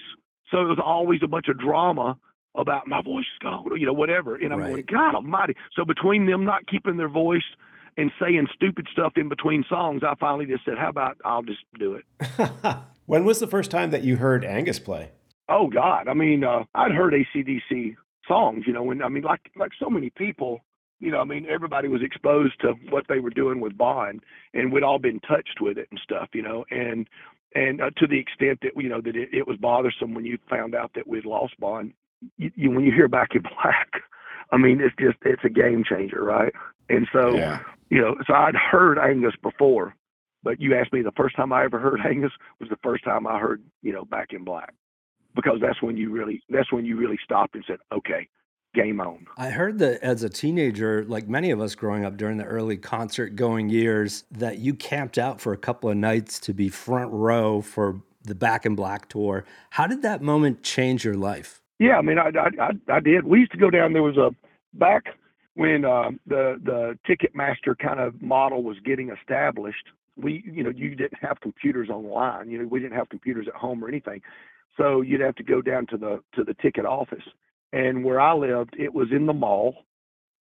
so 0.50 0.62
it 0.62 0.66
was 0.66 0.80
always 0.84 1.22
a 1.24 1.28
bunch 1.28 1.48
of 1.48 1.60
drama 1.60 2.18
about 2.56 2.88
my 2.88 3.02
voice 3.02 3.26
is 3.26 3.40
gone, 3.42 3.66
you 3.80 3.86
know, 3.86 3.94
whatever. 3.94 4.36
And 4.36 4.52
I'm 4.52 4.60
right. 4.60 4.70
going, 4.70 4.86
God 4.92 5.16
Almighty! 5.16 5.56
So 5.76 5.86
between 5.86 6.26
them 6.26 6.44
not 6.44 6.68
keeping 6.68 6.98
their 6.98 7.10
voice 7.10 7.44
and 7.98 8.12
saying 8.20 8.48
stupid 8.56 8.88
stuff 8.92 9.14
in 9.16 9.30
between 9.30 9.64
songs, 9.70 10.02
I 10.04 10.16
finally 10.20 10.48
just 10.48 10.66
said, 10.66 10.80
"How 10.80 10.90
about 10.90 11.18
I'll 11.24 11.44
just 11.44 11.62
do 11.80 11.96
it." 11.96 12.50
when 13.06 13.24
was 13.24 13.40
the 13.40 13.48
first 13.48 13.70
time 13.70 13.92
that 13.92 14.04
you 14.04 14.18
heard 14.18 14.44
Angus 14.44 14.80
play? 14.80 15.12
Oh 15.52 15.68
God, 15.68 16.08
I 16.08 16.14
mean, 16.14 16.46
uh, 16.46 16.64
I'd 16.74 16.94
heard 16.94 17.14
ACDC 17.14 17.98
songs, 18.26 18.64
you 18.66 18.72
know, 18.72 18.84
when 18.84 19.04
I 19.04 19.10
mean, 19.10 19.24
like 19.24 19.52
like 19.58 19.72
so 19.78 19.90
many 19.90 20.10
people, 20.10 20.62
you 21.00 21.12
know, 21.12 21.20
I 21.20 21.26
mean, 21.26 21.46
everybody 21.50 21.90
was 21.90 22.02
exposed 22.02 22.54
to 22.62 22.74
what 22.90 23.06
they 23.10 23.20
were 23.20 23.32
doing 23.32 23.60
with 23.60 23.78
Bond, 23.78 24.22
and 24.54 24.72
we'd 24.72 24.84
all 24.84 24.98
been 24.98 25.20
touched 25.20 25.60
with 25.60 25.78
it 25.78 25.90
and 25.92 26.00
stuff, 26.02 26.30
you 26.34 26.42
know, 26.42 26.64
and 26.72 27.06
and 27.54 27.82
uh, 27.82 27.90
to 27.98 28.08
the 28.08 28.18
extent 28.18 28.60
that 28.62 28.72
you 28.82 28.88
know 28.88 29.02
that 29.02 29.18
it, 29.18 29.30
it 29.34 29.46
was 29.46 29.58
bothersome 29.58 30.14
when 30.14 30.26
you 30.26 30.38
found 30.50 30.74
out 30.74 30.92
that 30.96 31.06
we'd 31.06 31.26
lost 31.26 31.60
Bond, 31.60 31.94
You, 32.38 32.52
you, 32.56 32.72
when 32.72 32.86
you 32.86 32.94
hear 32.94 33.10
Back 33.10 33.36
in 33.36 33.42
Black, 33.42 33.90
I 34.54 34.58
mean, 34.58 34.80
it's 34.80 34.96
just 34.98 35.18
it's 35.24 35.44
a 35.44 35.50
game 35.50 35.84
changer, 35.84 36.24
right? 36.24 36.54
And 36.88 37.08
so, 37.12 37.36
yeah. 37.36 37.60
you 37.90 38.00
know, 38.00 38.16
so 38.26 38.34
I'd 38.34 38.56
heard 38.56 38.98
Angus 38.98 39.36
before, 39.44 39.96
but 40.44 40.62
you 40.62 40.76
asked 40.76 40.94
me 40.94 41.02
the 41.02 41.12
first 41.12 41.36
time 41.36 41.52
I 41.52 41.66
ever 41.66 41.78
heard 41.80 42.00
Angus 42.06 42.32
was 42.62 42.70
the 42.70 42.80
first 42.82 43.04
time 43.04 43.28
I 43.28 43.38
heard, 43.38 43.62
you 43.82 43.92
know, 43.92 44.06
Back 44.06 44.32
in 44.32 44.46
Black 44.46 44.74
because 45.36 45.60
that's 45.62 45.82
when 45.82 45.98
you 45.98 46.12
really 46.12 46.42
that's 46.50 46.72
when 46.72 46.86
you 46.86 46.98
really 46.98 47.20
stopped 47.24 47.56
and 47.56 47.64
said, 47.68 47.78
okay, 47.92 48.28
game 48.74 49.00
on. 49.00 49.26
I 49.38 49.50
heard 49.50 49.80
that 49.80 50.02
as 50.02 50.24
a 50.24 50.30
teenager, 50.30 51.04
like 51.06 51.28
many 51.28 51.52
of 51.52 51.60
us 51.60 51.76
growing 51.76 52.06
up 52.06 52.18
during 52.18 52.38
the 52.38 52.46
early 52.46 52.78
concert 52.78 53.36
going 53.36 53.70
years, 53.70 54.24
that 54.32 54.60
you 54.60 54.74
camped 54.74 55.18
out 55.18 55.42
for 55.42 55.54
a 55.54 55.58
couple 55.58 55.90
of 55.90 55.98
nights 55.98 56.40
to 56.42 56.54
be 56.54 56.70
front 56.70 57.12
row 57.12 57.62
for 57.62 58.02
the 58.24 58.36
Back 58.36 58.66
in 58.66 58.76
Black 58.76 59.10
tour. 59.10 59.46
How 59.72 59.88
did 59.88 60.02
that 60.04 60.22
moment 60.22 60.64
change 60.64 61.04
your 61.04 61.16
life? 61.16 61.62
Yeah, 61.80 61.98
I 61.98 62.02
mean, 62.02 62.20
I 62.20 62.28
I, 62.28 62.64
I, 62.64 62.96
I 62.96 63.00
did. 63.00 63.26
We 63.26 63.40
used 63.40 63.52
to 63.54 63.58
go 63.58 63.70
down. 63.70 63.94
There 63.94 64.04
was 64.04 64.18
a 64.18 64.30
back 64.74 65.06
when 65.56 65.86
uh, 65.86 66.12
the 66.28 66.60
the 66.64 66.98
Ticketmaster 67.08 67.78
kind 67.78 68.00
of 68.00 68.22
model 68.22 68.64
was 68.64 68.78
getting 68.86 69.10
established. 69.10 69.88
We, 70.18 70.44
you 70.46 70.64
know, 70.64 70.70
you 70.70 70.94
didn't 70.96 71.20
have 71.22 71.40
computers 71.42 71.90
online. 71.90 72.50
You 72.50 72.60
know, 72.60 72.68
we 72.68 72.80
didn't 72.80 72.98
have 72.98 73.10
computers 73.10 73.48
at 73.48 73.56
home 73.56 73.84
or 73.84 73.88
anything. 73.88 74.22
So 74.82 75.02
you'd 75.02 75.22
have 75.22 75.36
to 75.36 75.44
go 75.44 75.62
down 75.62 75.86
to 75.88 75.98
the 75.98 76.22
to 76.36 76.44
the 76.44 76.56
ticket 76.56 76.86
office. 76.86 77.24
And 77.74 78.04
where 78.04 78.20
I 78.20 78.34
lived, 78.34 78.76
it 78.78 78.94
was 78.94 79.08
in 79.12 79.26
the 79.28 79.34
mall. 79.34 79.86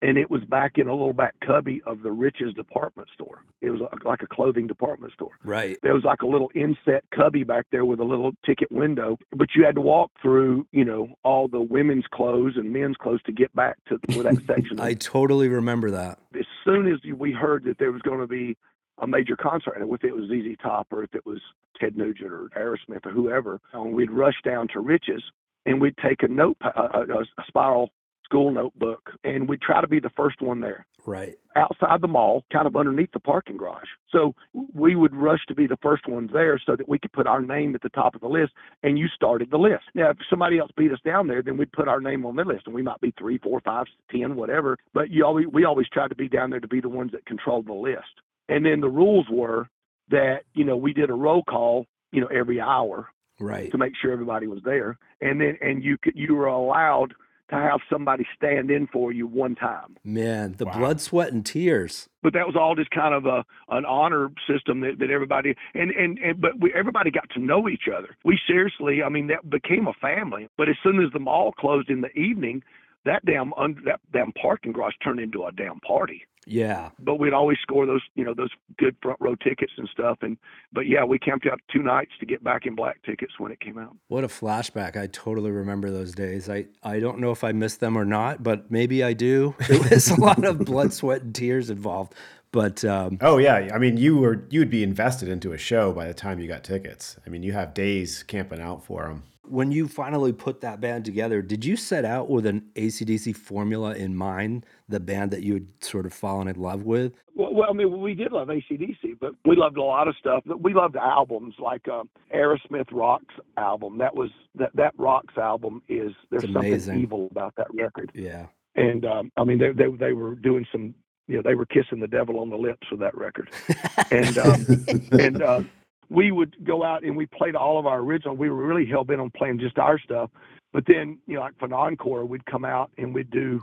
and 0.02 0.16
it 0.16 0.30
was 0.30 0.42
back 0.44 0.78
in 0.78 0.88
a 0.88 0.92
little 0.92 1.12
back 1.12 1.34
cubby 1.46 1.82
of 1.86 2.02
the 2.02 2.10
Rich's 2.10 2.54
department 2.54 3.08
store. 3.12 3.44
It 3.60 3.68
was 3.70 3.82
uh, 3.82 3.94
like 4.02 4.22
a 4.22 4.26
clothing 4.26 4.66
department 4.66 5.12
store. 5.12 5.32
Right. 5.44 5.76
There 5.82 5.92
was 5.92 6.04
like 6.04 6.22
a 6.22 6.26
little 6.26 6.50
inset 6.54 7.04
cubby 7.14 7.44
back 7.44 7.66
there 7.70 7.84
with 7.84 8.00
a 8.00 8.04
little 8.04 8.32
ticket 8.46 8.72
window, 8.72 9.18
but 9.36 9.48
you 9.54 9.62
had 9.64 9.74
to 9.74 9.82
walk 9.82 10.10
through, 10.22 10.66
you 10.72 10.86
know, 10.86 11.08
all 11.22 11.48
the 11.48 11.60
women's 11.60 12.06
clothes 12.10 12.54
and 12.56 12.72
men's 12.72 12.96
clothes 12.96 13.20
to 13.26 13.32
get 13.32 13.54
back 13.54 13.76
to 13.88 13.98
where 14.14 14.22
that 14.32 14.42
section. 14.46 14.80
I 14.80 14.94
totally 14.94 15.48
remember 15.48 15.90
that. 15.90 16.18
As 16.34 16.46
soon 16.64 16.90
as 16.90 16.98
we 17.14 17.32
heard 17.32 17.64
that 17.64 17.76
there 17.78 17.92
was 17.92 18.00
going 18.00 18.20
to 18.20 18.26
be 18.26 18.56
a 19.00 19.06
major 19.06 19.36
concert, 19.36 19.74
and 19.76 19.92
if 19.92 20.04
it 20.04 20.14
was 20.14 20.28
ZZ 20.28 20.56
Top 20.62 20.88
or 20.92 21.02
if 21.02 21.14
it 21.14 21.24
was 21.26 21.40
Ted 21.80 21.96
Nugent 21.96 22.30
or 22.30 22.48
Aerosmith 22.56 23.06
or 23.06 23.10
whoever, 23.10 23.60
oh, 23.74 23.84
and 23.84 23.94
we'd 23.94 24.10
rush 24.10 24.36
down 24.44 24.68
to 24.68 24.80
Rich's 24.80 25.22
and 25.66 25.80
we'd 25.80 25.96
take 25.98 26.22
a 26.22 26.28
note, 26.28 26.56
a, 26.62 26.80
a, 26.80 27.20
a 27.20 27.44
spiral 27.46 27.90
school 28.30 28.52
notebook, 28.52 29.10
and 29.24 29.48
we'd 29.48 29.60
try 29.60 29.80
to 29.80 29.88
be 29.88 29.98
the 29.98 30.10
first 30.16 30.40
one 30.40 30.60
there. 30.60 30.86
Right. 31.04 31.36
Outside 31.56 32.00
the 32.00 32.08
mall, 32.08 32.44
kind 32.52 32.66
of 32.66 32.76
underneath 32.76 33.10
the 33.12 33.18
parking 33.18 33.56
garage. 33.56 33.88
So 34.10 34.34
we 34.72 34.94
would 34.94 35.14
rush 35.14 35.40
to 35.48 35.54
be 35.54 35.66
the 35.66 35.78
first 35.82 36.06
ones 36.06 36.30
there 36.32 36.60
so 36.64 36.76
that 36.76 36.88
we 36.88 36.98
could 36.98 37.12
put 37.12 37.26
our 37.26 37.42
name 37.42 37.74
at 37.74 37.82
the 37.82 37.88
top 37.88 38.14
of 38.14 38.20
the 38.20 38.28
list, 38.28 38.52
and 38.84 38.98
you 38.98 39.08
started 39.08 39.50
the 39.50 39.58
list. 39.58 39.84
Now, 39.94 40.10
if 40.10 40.18
somebody 40.28 40.58
else 40.58 40.70
beat 40.76 40.92
us 40.92 41.00
down 41.04 41.26
there, 41.26 41.42
then 41.42 41.56
we'd 41.56 41.72
put 41.72 41.88
our 41.88 42.00
name 42.00 42.24
on 42.24 42.36
their 42.36 42.44
list, 42.44 42.66
and 42.66 42.74
we 42.74 42.82
might 42.82 43.00
be 43.00 43.12
three, 43.18 43.38
four, 43.38 43.60
five, 43.62 43.86
ten, 44.10 44.36
whatever. 44.36 44.76
But 44.94 45.10
you 45.10 45.24
always, 45.24 45.46
we 45.48 45.64
always 45.64 45.88
tried 45.88 46.08
to 46.08 46.16
be 46.16 46.28
down 46.28 46.50
there 46.50 46.60
to 46.60 46.68
be 46.68 46.80
the 46.80 46.88
ones 46.88 47.10
that 47.12 47.26
controlled 47.26 47.66
the 47.66 47.72
list. 47.72 48.20
And 48.50 48.66
then 48.66 48.80
the 48.80 48.88
rules 48.88 49.26
were 49.30 49.68
that, 50.10 50.40
you 50.54 50.64
know, 50.64 50.76
we 50.76 50.92
did 50.92 51.08
a 51.08 51.14
roll 51.14 51.42
call, 51.44 51.86
you 52.12 52.20
know, 52.20 52.26
every 52.26 52.60
hour 52.60 53.08
Right. 53.38 53.70
to 53.70 53.78
make 53.78 53.92
sure 54.00 54.12
everybody 54.12 54.46
was 54.46 54.60
there. 54.64 54.98
And 55.22 55.40
then, 55.40 55.56
and 55.62 55.82
you 55.82 55.96
could, 56.02 56.14
you 56.14 56.34
were 56.34 56.46
allowed 56.46 57.14
to 57.48 57.56
have 57.56 57.80
somebody 57.90 58.26
stand 58.36 58.70
in 58.70 58.86
for 58.88 59.12
you 59.12 59.26
one 59.26 59.54
time. 59.54 59.96
Man, 60.04 60.54
the 60.58 60.66
Wow. 60.66 60.72
blood, 60.78 61.00
sweat, 61.00 61.32
and 61.32 61.44
tears. 61.46 62.08
But 62.22 62.32
that 62.34 62.46
was 62.46 62.54
all 62.54 62.74
just 62.76 62.90
kind 62.90 63.14
of 63.14 63.24
a 63.26 63.44
an 63.70 63.84
honor 63.86 64.30
system 64.46 64.80
that, 64.80 64.98
that 64.98 65.10
everybody 65.10 65.54
and, 65.74 65.90
and 65.90 66.18
and 66.18 66.40
but 66.40 66.60
we 66.60 66.70
everybody 66.74 67.10
got 67.10 67.30
to 67.30 67.40
know 67.40 67.66
each 67.68 67.88
other. 67.88 68.14
We 68.24 68.38
seriously, 68.46 69.02
I 69.02 69.08
mean, 69.08 69.28
that 69.28 69.48
became 69.48 69.88
a 69.88 69.94
family. 69.94 70.48
But 70.58 70.68
as 70.68 70.76
soon 70.82 71.02
as 71.02 71.10
the 71.12 71.18
mall 71.18 71.52
closed 71.52 71.88
in 71.88 72.02
the 72.02 72.12
evening, 72.16 72.62
that 73.04 73.24
damn 73.24 73.52
un, 73.54 73.80
that 73.84 74.00
damn 74.12 74.32
parking 74.32 74.72
garage 74.72 74.94
turned 75.02 75.20
into 75.20 75.44
a 75.44 75.52
damn 75.52 75.80
party. 75.80 76.22
Yeah. 76.46 76.90
But 76.98 77.16
we'd 77.16 77.34
always 77.34 77.58
score 77.62 77.86
those, 77.86 78.00
you 78.14 78.24
know, 78.24 78.34
those 78.34 78.50
good 78.78 78.96
front 79.02 79.18
row 79.20 79.34
tickets 79.36 79.72
and 79.76 79.88
stuff. 79.92 80.18
And 80.22 80.36
but 80.72 80.86
yeah, 80.86 81.04
we 81.04 81.18
camped 81.18 81.46
out 81.46 81.60
two 81.72 81.82
nights 81.82 82.12
to 82.20 82.26
get 82.26 82.42
back 82.42 82.66
in 82.66 82.74
black 82.74 83.02
tickets 83.02 83.34
when 83.38 83.52
it 83.52 83.60
came 83.60 83.78
out. 83.78 83.94
What 84.08 84.24
a 84.24 84.28
flashback. 84.28 84.96
I 84.96 85.06
totally 85.06 85.50
remember 85.50 85.90
those 85.90 86.12
days. 86.12 86.48
I, 86.48 86.66
I 86.82 86.98
don't 86.98 87.18
know 87.18 87.30
if 87.30 87.44
I 87.44 87.52
missed 87.52 87.80
them 87.80 87.96
or 87.96 88.04
not, 88.04 88.42
but 88.42 88.70
maybe 88.70 89.04
I 89.04 89.12
do. 89.12 89.54
It 89.70 89.90
was 89.90 90.08
a 90.10 90.20
lot 90.20 90.44
of 90.44 90.58
blood, 90.64 90.92
sweat, 90.92 91.22
and 91.22 91.34
tears 91.34 91.70
involved. 91.70 92.14
But 92.52 92.84
um, 92.84 93.18
Oh 93.20 93.38
yeah, 93.38 93.70
I 93.72 93.78
mean 93.78 93.96
you 93.96 94.16
were 94.18 94.44
you'd 94.50 94.70
be 94.70 94.82
invested 94.82 95.28
into 95.28 95.52
a 95.52 95.58
show 95.58 95.92
by 95.92 96.06
the 96.06 96.14
time 96.14 96.40
you 96.40 96.48
got 96.48 96.64
tickets. 96.64 97.16
I 97.24 97.30
mean 97.30 97.42
you 97.42 97.52
have 97.52 97.74
days 97.74 98.24
camping 98.24 98.60
out 98.60 98.84
for 98.84 99.04
them. 99.06 99.22
When 99.50 99.72
you 99.72 99.88
finally 99.88 100.32
put 100.32 100.60
that 100.60 100.80
band 100.80 101.04
together, 101.04 101.42
did 101.42 101.64
you 101.64 101.76
set 101.76 102.04
out 102.04 102.30
with 102.30 102.46
an 102.46 102.62
ACDC 102.76 103.36
formula 103.36 103.94
in 103.94 104.14
mind, 104.14 104.64
the 104.88 105.00
band 105.00 105.32
that 105.32 105.42
you 105.42 105.54
had 105.54 105.66
sort 105.80 106.06
of 106.06 106.14
fallen 106.14 106.46
in 106.46 106.56
love 106.56 106.84
with? 106.84 107.14
Well, 107.34 107.52
well, 107.52 107.68
I 107.68 107.72
mean, 107.72 108.00
we 108.00 108.14
did 108.14 108.32
love 108.32 108.48
ACDC, 108.48 109.18
but 109.20 109.32
we 109.44 109.56
loved 109.56 109.76
a 109.76 109.82
lot 109.82 110.08
of 110.08 110.14
stuff. 110.16 110.42
But 110.46 110.62
we 110.62 110.72
loved 110.72 110.96
albums 110.96 111.54
like 111.58 111.88
um, 111.88 112.08
Aerosmith 112.34 112.88
Rocks 112.92 113.34
album. 113.56 113.98
That 113.98 114.14
was 114.14 114.30
that 114.54 114.70
that 114.74 114.94
Rocks 114.96 115.36
album 115.36 115.82
is 115.88 116.12
there's 116.30 116.50
something 116.52 117.00
evil 117.00 117.28
about 117.30 117.54
that 117.56 117.66
record. 117.74 118.12
Yeah. 118.14 118.46
And 118.76 119.04
um, 119.04 119.32
I 119.36 119.44
mean, 119.44 119.58
they, 119.58 119.72
they 119.72 119.90
they 119.96 120.12
were 120.12 120.36
doing 120.36 120.64
some, 120.70 120.94
you 121.26 121.36
know, 121.36 121.42
they 121.42 121.56
were 121.56 121.66
kissing 121.66 121.98
the 121.98 122.08
devil 122.08 122.38
on 122.38 122.50
the 122.50 122.56
lips 122.56 122.86
with 122.90 123.00
that 123.00 123.16
record. 123.16 123.50
and 124.10 124.38
um, 124.38 124.84
and 125.12 125.42
uh, 125.42 125.62
we 126.10 126.32
would 126.32 126.56
go 126.64 126.84
out 126.84 127.04
and 127.04 127.16
we 127.16 127.26
played 127.26 127.54
all 127.54 127.78
of 127.78 127.86
our 127.86 128.00
original. 128.00 128.36
We 128.36 128.50
were 128.50 128.66
really 128.66 128.84
hell 128.84 129.04
bent 129.04 129.20
on 129.20 129.30
playing 129.30 129.60
just 129.60 129.78
our 129.78 129.98
stuff. 129.98 130.30
But 130.72 130.84
then, 130.86 131.18
you 131.26 131.36
know, 131.36 131.40
like 131.40 131.58
for 131.58 131.66
an 131.66 131.72
encore, 131.72 132.24
we'd 132.24 132.44
come 132.46 132.64
out 132.64 132.90
and 132.98 133.14
we'd 133.14 133.30
do 133.30 133.60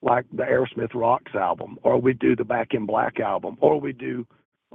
like 0.00 0.24
the 0.32 0.44
Aerosmith 0.44 0.94
Rocks 0.94 1.34
album, 1.34 1.76
or 1.82 2.00
we'd 2.00 2.20
do 2.20 2.36
the 2.36 2.44
Back 2.44 2.68
in 2.72 2.86
Black 2.86 3.18
album, 3.18 3.56
or 3.60 3.80
we'd 3.80 3.98
do 3.98 4.26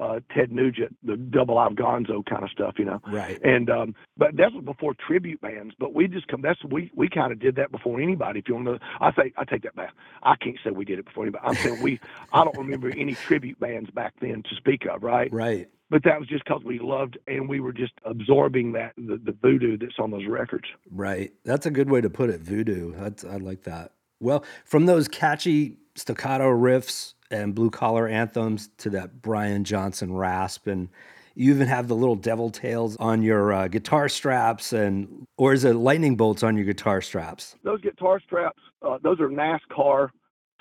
uh, 0.01 0.19
Ted 0.35 0.51
Nugent, 0.51 0.95
the 1.03 1.15
Double 1.15 1.55
Live 1.55 1.73
Gonzo 1.73 2.25
kind 2.25 2.43
of 2.43 2.49
stuff, 2.49 2.75
you 2.77 2.85
know. 2.85 2.99
Right. 3.07 3.39
And 3.43 3.69
um, 3.69 3.95
but 4.17 4.35
that 4.37 4.51
was 4.51 4.63
before 4.65 4.93
tribute 5.07 5.39
bands. 5.41 5.75
But 5.79 5.93
we 5.93 6.07
just 6.07 6.27
come. 6.27 6.41
That's 6.41 6.61
we 6.65 6.91
we 6.95 7.07
kind 7.07 7.31
of 7.31 7.39
did 7.39 7.55
that 7.55 7.71
before 7.71 8.01
anybody. 8.01 8.39
If 8.39 8.47
you 8.47 8.55
want 8.55 8.67
to, 8.67 8.79
I 8.99 9.13
say 9.13 9.33
I 9.37 9.45
take 9.45 9.63
that 9.63 9.75
back. 9.75 9.93
I 10.23 10.35
can't 10.35 10.57
say 10.63 10.71
we 10.71 10.85
did 10.85 10.99
it 10.99 11.05
before 11.05 11.23
anybody. 11.23 11.45
I'm 11.45 11.55
saying 11.55 11.81
we. 11.81 11.99
I 12.31 12.43
don't 12.43 12.57
remember 12.57 12.89
any 12.89 13.13
tribute 13.13 13.59
bands 13.59 13.89
back 13.91 14.13
then 14.19 14.43
to 14.43 14.55
speak 14.55 14.85
of, 14.85 15.03
right? 15.03 15.31
Right. 15.31 15.69
But 15.93 16.03
that 16.05 16.19
was 16.19 16.27
just 16.27 16.43
because 16.43 16.63
we 16.63 16.79
loved 16.79 17.19
and 17.27 17.47
we 17.47 17.59
were 17.59 17.71
just 17.71 17.93
absorbing 18.03 18.71
that 18.71 18.93
the, 18.97 19.21
the 19.23 19.37
voodoo 19.43 19.77
that's 19.77 19.99
on 19.99 20.09
those 20.09 20.25
records. 20.25 20.63
Right. 20.89 21.31
That's 21.45 21.67
a 21.67 21.69
good 21.69 21.87
way 21.87 22.01
to 22.01 22.09
put 22.09 22.31
it. 22.31 22.41
Voodoo. 22.41 22.95
That's 22.95 23.23
I 23.23 23.37
like 23.37 23.61
that. 23.65 23.91
Well, 24.19 24.43
from 24.65 24.87
those 24.87 25.07
catchy 25.07 25.77
staccato 25.93 26.49
riffs 26.49 27.13
and 27.29 27.53
blue 27.53 27.69
collar 27.69 28.07
anthems 28.07 28.69
to 28.79 28.89
that 28.89 29.21
Brian 29.21 29.63
Johnson 29.63 30.11
rasp, 30.15 30.65
and 30.65 30.89
you 31.35 31.53
even 31.53 31.67
have 31.67 31.87
the 31.87 31.95
little 31.95 32.15
devil 32.15 32.49
tails 32.49 32.97
on 32.97 33.21
your 33.21 33.53
uh, 33.53 33.67
guitar 33.67 34.09
straps, 34.09 34.73
and 34.73 35.27
or 35.37 35.53
is 35.53 35.63
it 35.63 35.75
lightning 35.75 36.15
bolts 36.15 36.41
on 36.41 36.55
your 36.55 36.65
guitar 36.65 37.01
straps? 37.01 37.55
Those 37.61 37.81
guitar 37.81 38.19
straps, 38.19 38.63
uh, 38.81 38.97
those 39.03 39.19
are 39.19 39.29
NASCAR 39.29 40.09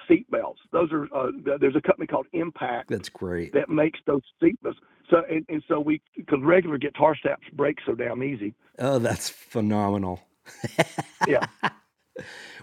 seat 0.08 0.30
belts. 0.30 0.60
Those 0.72 0.90
are 0.92 1.04
uh, 1.14 1.30
there's 1.60 1.76
a 1.76 1.80
company 1.80 2.06
called 2.06 2.26
Impact 2.32 2.88
That's 2.88 3.08
great. 3.08 3.52
that 3.52 3.68
makes 3.68 4.00
those 4.06 4.22
seat 4.40 4.60
belts. 4.62 4.78
So 5.10 5.22
and, 5.30 5.44
and 5.48 5.62
so 5.68 5.80
we 5.80 6.00
because 6.16 6.38
regular 6.42 6.78
guitar 6.78 7.14
straps 7.16 7.44
break 7.52 7.78
so 7.86 7.94
damn 7.94 8.22
easy. 8.22 8.54
Oh, 8.78 8.98
that's 8.98 9.28
phenomenal. 9.28 10.20
Yeah. 11.28 11.46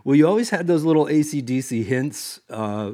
Well, 0.04 0.16
you 0.16 0.28
always 0.28 0.50
had 0.50 0.68
those 0.68 0.84
little 0.84 1.06
ACDC 1.06 1.84
hints 1.86 2.40
uh, 2.50 2.92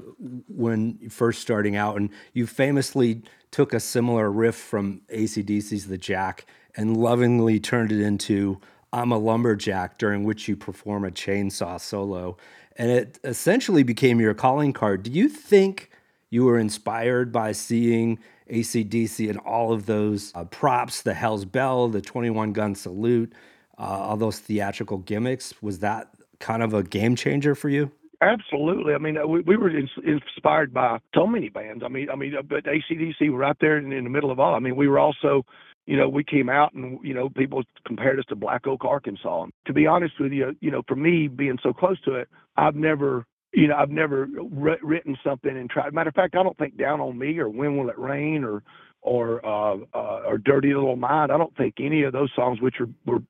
when 0.47 1.09
first 1.09 1.41
starting 1.41 1.75
out, 1.75 1.97
and 1.97 2.09
you 2.33 2.47
famously 2.47 3.23
took 3.51 3.73
a 3.73 3.79
similar 3.79 4.31
riff 4.31 4.55
from 4.55 5.01
ACDC's 5.13 5.87
The 5.87 5.97
Jack 5.97 6.45
and 6.75 6.95
lovingly 6.97 7.59
turned 7.59 7.91
it 7.91 8.01
into 8.01 8.59
I'm 8.95 9.11
a 9.11 9.17
Lumberjack, 9.17 9.97
during 9.97 10.23
which 10.23 10.47
you 10.47 10.55
perform 10.55 11.03
a 11.03 11.11
chainsaw 11.11 11.81
solo. 11.81 12.37
And 12.77 12.89
it 12.89 13.19
essentially 13.25 13.83
became 13.83 14.21
your 14.21 14.33
calling 14.33 14.71
card. 14.71 15.03
Do 15.03 15.11
you 15.11 15.27
think 15.27 15.91
you 16.29 16.45
were 16.45 16.57
inspired 16.57 17.33
by 17.33 17.51
seeing 17.51 18.19
ACDC 18.49 19.29
and 19.29 19.37
all 19.39 19.73
of 19.73 19.85
those 19.85 20.31
uh, 20.33 20.45
props, 20.45 21.01
the 21.01 21.13
Hell's 21.13 21.43
Bell, 21.43 21.89
the 21.89 21.99
21 21.99 22.53
gun 22.53 22.73
salute, 22.73 23.33
uh, 23.77 23.81
all 23.81 24.15
those 24.15 24.39
theatrical 24.39 24.99
gimmicks? 24.99 25.53
Was 25.61 25.79
that 25.79 26.09
kind 26.39 26.63
of 26.63 26.73
a 26.73 26.81
game 26.81 27.17
changer 27.17 27.53
for 27.53 27.67
you? 27.67 27.91
Absolutely. 28.21 28.93
I 28.93 28.97
mean, 28.97 29.17
uh, 29.17 29.27
we, 29.27 29.41
we 29.41 29.57
were 29.57 29.77
ins- 29.77 29.89
inspired 30.05 30.73
by 30.73 30.99
so 31.13 31.27
many 31.27 31.49
bands. 31.49 31.83
I 31.85 31.89
mean, 31.89 32.09
I 32.09 32.15
mean, 32.15 32.33
uh, 32.33 32.43
but 32.43 32.63
ACDC 32.63 33.29
were 33.29 33.39
right 33.39 33.57
there 33.59 33.77
in, 33.77 33.91
in 33.91 34.05
the 34.05 34.09
middle 34.09 34.31
of 34.31 34.39
all. 34.39 34.55
I 34.55 34.59
mean, 34.59 34.77
we 34.77 34.87
were 34.87 34.99
also, 34.99 35.45
you 35.85 35.97
know, 35.97 36.09
we 36.09 36.23
came 36.23 36.49
out 36.49 36.73
and 36.73 36.99
you 37.03 37.13
know 37.13 37.29
people 37.29 37.63
compared 37.85 38.19
us 38.19 38.25
to 38.29 38.35
Black 38.35 38.67
Oak, 38.67 38.83
Arkansas. 38.83 39.43
And 39.43 39.53
to 39.67 39.73
be 39.73 39.87
honest 39.87 40.13
with 40.19 40.31
you, 40.31 40.55
you 40.61 40.71
know, 40.71 40.81
for 40.87 40.95
me 40.95 41.27
being 41.27 41.57
so 41.61 41.73
close 41.73 41.99
to 42.01 42.15
it, 42.15 42.27
I've 42.57 42.75
never, 42.75 43.25
you 43.53 43.67
know, 43.67 43.75
I've 43.75 43.89
never 43.91 44.27
wri- 44.27 44.79
written 44.81 45.17
something 45.23 45.55
and 45.55 45.69
tried. 45.69 45.93
Matter 45.93 46.09
of 46.09 46.15
fact, 46.15 46.35
I 46.35 46.43
don't 46.43 46.57
think 46.57 46.77
Down 46.77 46.99
on 47.01 47.17
Me 47.17 47.37
or 47.39 47.49
When 47.49 47.77
Will 47.77 47.89
It 47.89 47.99
Rain 47.99 48.43
or 48.43 48.63
or 49.01 49.45
uh, 49.45 49.77
uh, 49.93 50.21
or 50.25 50.37
Dirty 50.39 50.73
Little 50.73 50.95
Mind. 50.95 51.31
I 51.31 51.37
don't 51.37 51.55
think 51.55 51.75
any 51.79 52.03
of 52.03 52.13
those 52.13 52.31
songs, 52.35 52.59
which 52.61 52.75
are 52.79 52.89
were 53.05 53.21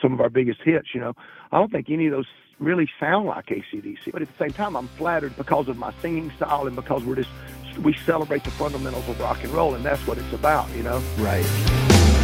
some 0.00 0.12
of 0.12 0.20
our 0.20 0.30
biggest 0.30 0.60
hits, 0.64 0.88
you 0.94 1.00
know, 1.00 1.12
I 1.52 1.58
don't 1.58 1.70
think 1.70 1.88
any 1.90 2.06
of 2.06 2.12
those 2.12 2.26
really 2.58 2.88
sound 2.98 3.26
like 3.26 3.46
ACDC. 3.46 4.12
But 4.12 4.22
at 4.22 4.28
the 4.28 4.44
same 4.44 4.52
time, 4.52 4.76
I'm 4.76 4.88
flattered 4.88 5.36
because 5.36 5.68
of 5.68 5.76
my 5.76 5.92
singing 6.00 6.30
style 6.32 6.66
and 6.66 6.76
because 6.76 7.04
we're 7.04 7.16
just 7.16 7.30
we 7.82 7.92
celebrate 7.92 8.42
the 8.44 8.50
fundamentals 8.52 9.08
of 9.08 9.20
rock 9.20 9.42
and 9.44 9.52
roll, 9.52 9.74
and 9.74 9.84
that's 9.84 10.06
what 10.06 10.18
it's 10.18 10.32
about, 10.32 10.70
you 10.74 10.82
know. 10.82 11.02
Right. 11.18 12.15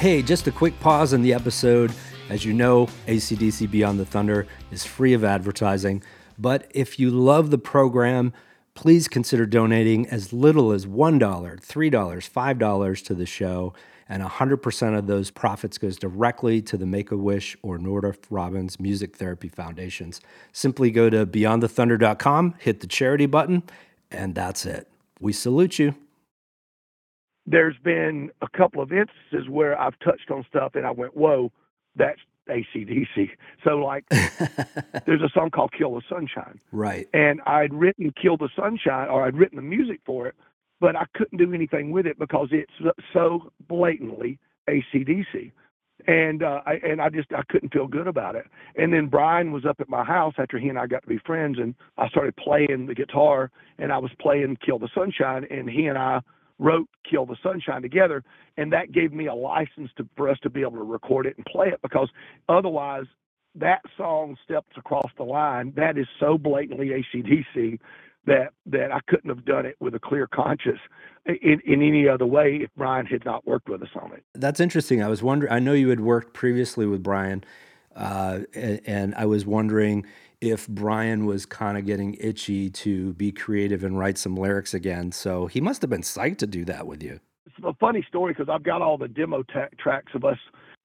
Hey, 0.00 0.22
just 0.22 0.46
a 0.46 0.50
quick 0.50 0.80
pause 0.80 1.12
in 1.12 1.20
the 1.20 1.34
episode. 1.34 1.92
As 2.30 2.42
you 2.42 2.54
know, 2.54 2.86
ACDC 3.06 3.70
Beyond 3.70 4.00
the 4.00 4.06
Thunder 4.06 4.46
is 4.72 4.82
free 4.82 5.12
of 5.12 5.24
advertising. 5.24 6.02
But 6.38 6.70
if 6.74 6.98
you 6.98 7.10
love 7.10 7.50
the 7.50 7.58
program, 7.58 8.32
Please 8.74 9.08
consider 9.08 9.44
donating 9.46 10.08
as 10.08 10.32
little 10.32 10.72
as 10.72 10.86
$1, 10.86 11.18
$3, 11.20 11.60
$5 11.60 13.04
to 13.04 13.14
the 13.14 13.26
show, 13.26 13.74
and 14.08 14.22
100% 14.22 14.98
of 14.98 15.06
those 15.06 15.30
profits 15.30 15.76
goes 15.76 15.98
directly 15.98 16.62
to 16.62 16.76
the 16.76 16.86
Make-A-Wish 16.86 17.56
or 17.62 17.78
Nordoff 17.78 18.18
Robbins 18.30 18.80
Music 18.80 19.16
Therapy 19.16 19.48
Foundations. 19.48 20.20
Simply 20.52 20.90
go 20.90 21.10
to 21.10 21.26
beyondthethunder.com, 21.26 22.54
hit 22.58 22.80
the 22.80 22.86
charity 22.86 23.26
button, 23.26 23.62
and 24.10 24.34
that's 24.34 24.64
it. 24.64 24.88
We 25.20 25.32
salute 25.32 25.78
you. 25.78 25.94
There's 27.46 27.76
been 27.82 28.30
a 28.42 28.48
couple 28.56 28.82
of 28.82 28.92
instances 28.92 29.48
where 29.48 29.78
I've 29.80 29.98
touched 30.00 30.30
on 30.30 30.44
stuff 30.48 30.72
and 30.74 30.86
I 30.86 30.90
went, 30.90 31.16
whoa, 31.16 31.50
that's 31.96 32.20
ACDC. 32.48 33.30
So, 33.62 33.76
like, 33.76 34.04
there's 34.08 35.20
a 35.20 35.28
song 35.34 35.50
called 35.50 35.72
Kill 35.76 35.94
the 35.94 36.02
Sunshine. 36.08 36.58
Right. 36.72 37.06
And 37.12 37.42
I'd 37.42 37.74
written 37.74 38.10
Kill 38.20 38.38
the 38.38 38.48
Sunshine, 38.56 39.08
or 39.08 39.26
I'd 39.26 39.36
written 39.36 39.56
the 39.56 39.62
music 39.62 40.00
for 40.06 40.26
it, 40.28 40.34
but 40.80 40.96
I 40.96 41.04
couldn't 41.14 41.36
do 41.36 41.52
anything 41.52 41.90
with 41.90 42.06
it 42.06 42.18
because 42.18 42.48
it's 42.52 42.72
so 43.12 43.52
blatantly 43.68 44.38
ACDC. 44.66 45.52
And 46.06 46.42
uh, 46.42 46.62
I 46.64 46.80
and 46.82 47.02
I 47.02 47.10
just 47.10 47.30
I 47.34 47.42
couldn't 47.50 47.74
feel 47.74 47.86
good 47.86 48.06
about 48.06 48.34
it. 48.34 48.46
And 48.76 48.94
then 48.94 49.08
Brian 49.08 49.52
was 49.52 49.66
up 49.66 49.78
at 49.80 49.90
my 49.90 50.02
house 50.02 50.32
after 50.38 50.58
he 50.58 50.70
and 50.70 50.78
I 50.78 50.86
got 50.86 51.02
to 51.02 51.08
be 51.08 51.18
friends, 51.18 51.58
and 51.58 51.74
I 51.98 52.08
started 52.08 52.34
playing 52.36 52.86
the 52.86 52.94
guitar, 52.94 53.50
and 53.78 53.92
I 53.92 53.98
was 53.98 54.10
playing 54.18 54.56
Kill 54.64 54.78
the 54.78 54.88
Sunshine, 54.94 55.46
and 55.50 55.68
he 55.68 55.84
and 55.84 55.98
I 55.98 56.22
wrote 56.60 56.88
Kill 57.08 57.26
the 57.26 57.36
Sunshine 57.42 57.82
together, 57.82 58.22
and 58.56 58.72
that 58.72 58.92
gave 58.92 59.12
me 59.12 59.26
a 59.26 59.34
license 59.34 59.90
to 59.96 60.08
for 60.16 60.28
us 60.28 60.38
to 60.42 60.50
be 60.50 60.60
able 60.60 60.72
to 60.72 60.82
record 60.82 61.26
it 61.26 61.36
and 61.36 61.44
play 61.46 61.68
it 61.68 61.80
because 61.82 62.08
otherwise 62.48 63.06
that 63.56 63.80
song 63.96 64.36
steps 64.44 64.76
across 64.76 65.10
the 65.16 65.24
line. 65.24 65.72
That 65.74 65.98
is 65.98 66.06
so 66.20 66.38
blatantly 66.38 66.90
ACDC 66.90 67.80
that 68.26 68.52
that 68.66 68.92
I 68.92 69.00
couldn't 69.08 69.30
have 69.30 69.44
done 69.44 69.66
it 69.66 69.76
with 69.80 69.94
a 69.94 69.98
clear 69.98 70.28
conscience 70.28 70.78
in, 71.26 71.60
in 71.64 71.82
any 71.82 72.06
other 72.06 72.26
way 72.26 72.60
if 72.62 72.70
Brian 72.76 73.06
had 73.06 73.24
not 73.24 73.46
worked 73.46 73.68
with 73.68 73.82
us 73.82 73.88
on 74.00 74.12
it. 74.12 74.22
That's 74.34 74.60
interesting. 74.60 75.02
I 75.02 75.08
was 75.08 75.22
wondering. 75.22 75.52
I 75.52 75.58
know 75.58 75.72
you 75.72 75.88
had 75.88 76.00
worked 76.00 76.34
previously 76.34 76.86
with 76.86 77.02
Brian, 77.02 77.42
uh, 77.96 78.40
and, 78.54 78.80
and 78.86 79.14
I 79.14 79.26
was 79.26 79.46
wondering 79.46 80.06
if 80.40 80.66
Brian 80.68 81.26
was 81.26 81.44
kind 81.44 81.76
of 81.76 81.84
getting 81.84 82.14
itchy 82.14 82.70
to 82.70 83.12
be 83.14 83.30
creative 83.30 83.84
and 83.84 83.98
write 83.98 84.18
some 84.18 84.36
lyrics 84.36 84.72
again. 84.72 85.12
So 85.12 85.46
he 85.46 85.60
must 85.60 85.82
have 85.82 85.90
been 85.90 86.02
psyched 86.02 86.38
to 86.38 86.46
do 86.46 86.64
that 86.64 86.86
with 86.86 87.02
you. 87.02 87.20
It's 87.46 87.56
a 87.64 87.74
funny 87.74 88.04
story 88.08 88.32
because 88.32 88.48
I've 88.48 88.62
got 88.62 88.80
all 88.80 88.96
the 88.96 89.08
demo 89.08 89.42
tracks 89.78 90.12
of 90.14 90.24
us, 90.24 90.38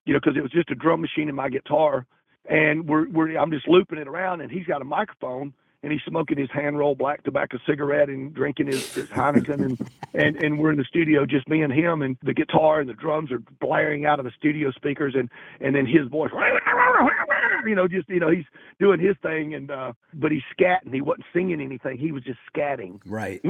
you 0.06 0.14
know, 0.14 0.20
because 0.20 0.38
it 0.38 0.42
was 0.42 0.52
just 0.52 0.72
a 0.72 0.76
drum 0.76 1.02
machine 1.02 1.28
and 1.28 1.36
my 1.36 1.50
guitar, 1.50 2.06
and 2.50 2.88
we're, 2.88 3.10
we're 3.10 3.38
I'm 3.38 3.52
just 3.52 3.68
looping 3.68 3.98
it 3.98 4.08
around, 4.08 4.42
and 4.42 4.52
he's 4.52 4.66
got 4.66 4.82
a 4.82 4.86
microphone, 4.86 5.54
and 5.86 5.92
he's 5.92 6.02
smoking 6.08 6.36
his 6.36 6.50
hand 6.50 6.80
roll 6.80 6.96
black 6.96 7.24
tobacco 7.24 7.60
cigarette 7.64 8.10
and 8.10 8.34
drinking 8.34 8.66
his, 8.66 8.92
his 8.96 9.08
Heineken, 9.10 9.64
and, 9.64 9.90
and 10.16 10.36
and 10.38 10.58
we're 10.58 10.72
in 10.72 10.78
the 10.78 10.84
studio, 10.84 11.28
just 11.28 11.48
me 11.48 11.62
and 11.62 11.72
him, 11.72 12.02
and 12.02 12.18
the 12.24 12.34
guitar 12.34 12.80
and 12.80 12.90
the 12.90 12.96
drums 12.96 13.32
are 13.32 13.38
blaring 13.62 14.04
out 14.04 14.18
of 14.18 14.26
the 14.26 14.32
studio 14.36 14.72
speakers, 14.72 15.14
and 15.16 15.30
and 15.62 15.76
then 15.76 15.86
his 15.86 16.08
voice, 16.10 16.32
you 17.68 17.76
know, 17.76 17.88
just 17.88 18.10
you 18.10 18.20
know, 18.20 18.32
he's 18.32 18.46
doing 18.80 19.00
his 19.00 19.16
thing, 19.22 19.54
and 19.54 19.70
uh, 19.70 19.94
but 20.16 20.32
he's 20.32 20.42
scatting. 20.60 20.92
He 20.92 21.02
wasn't 21.02 21.28
singing 21.32 21.62
anything. 21.62 22.00
He 22.00 22.12
was 22.12 22.24
just 22.24 22.40
scatting. 22.52 23.00
Right. 23.06 23.40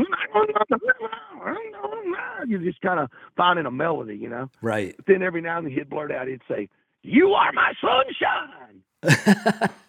You're 2.47 2.59
just 2.59 2.81
kind 2.81 2.99
of 2.99 3.09
finding 3.37 3.65
a 3.65 3.71
melody, 3.71 4.17
you 4.17 4.27
know. 4.27 4.49
Right. 4.61 4.93
But 4.97 5.05
then 5.07 5.23
every 5.23 5.39
now 5.39 5.59
and 5.59 5.67
then 5.67 5.73
he'd 5.73 5.89
blurt 5.89 6.11
out, 6.11 6.27
he'd 6.27 6.41
say, 6.49 6.67
"You 7.01 7.29
are 7.29 7.53
my 7.53 7.71
sunshine," 7.81 8.83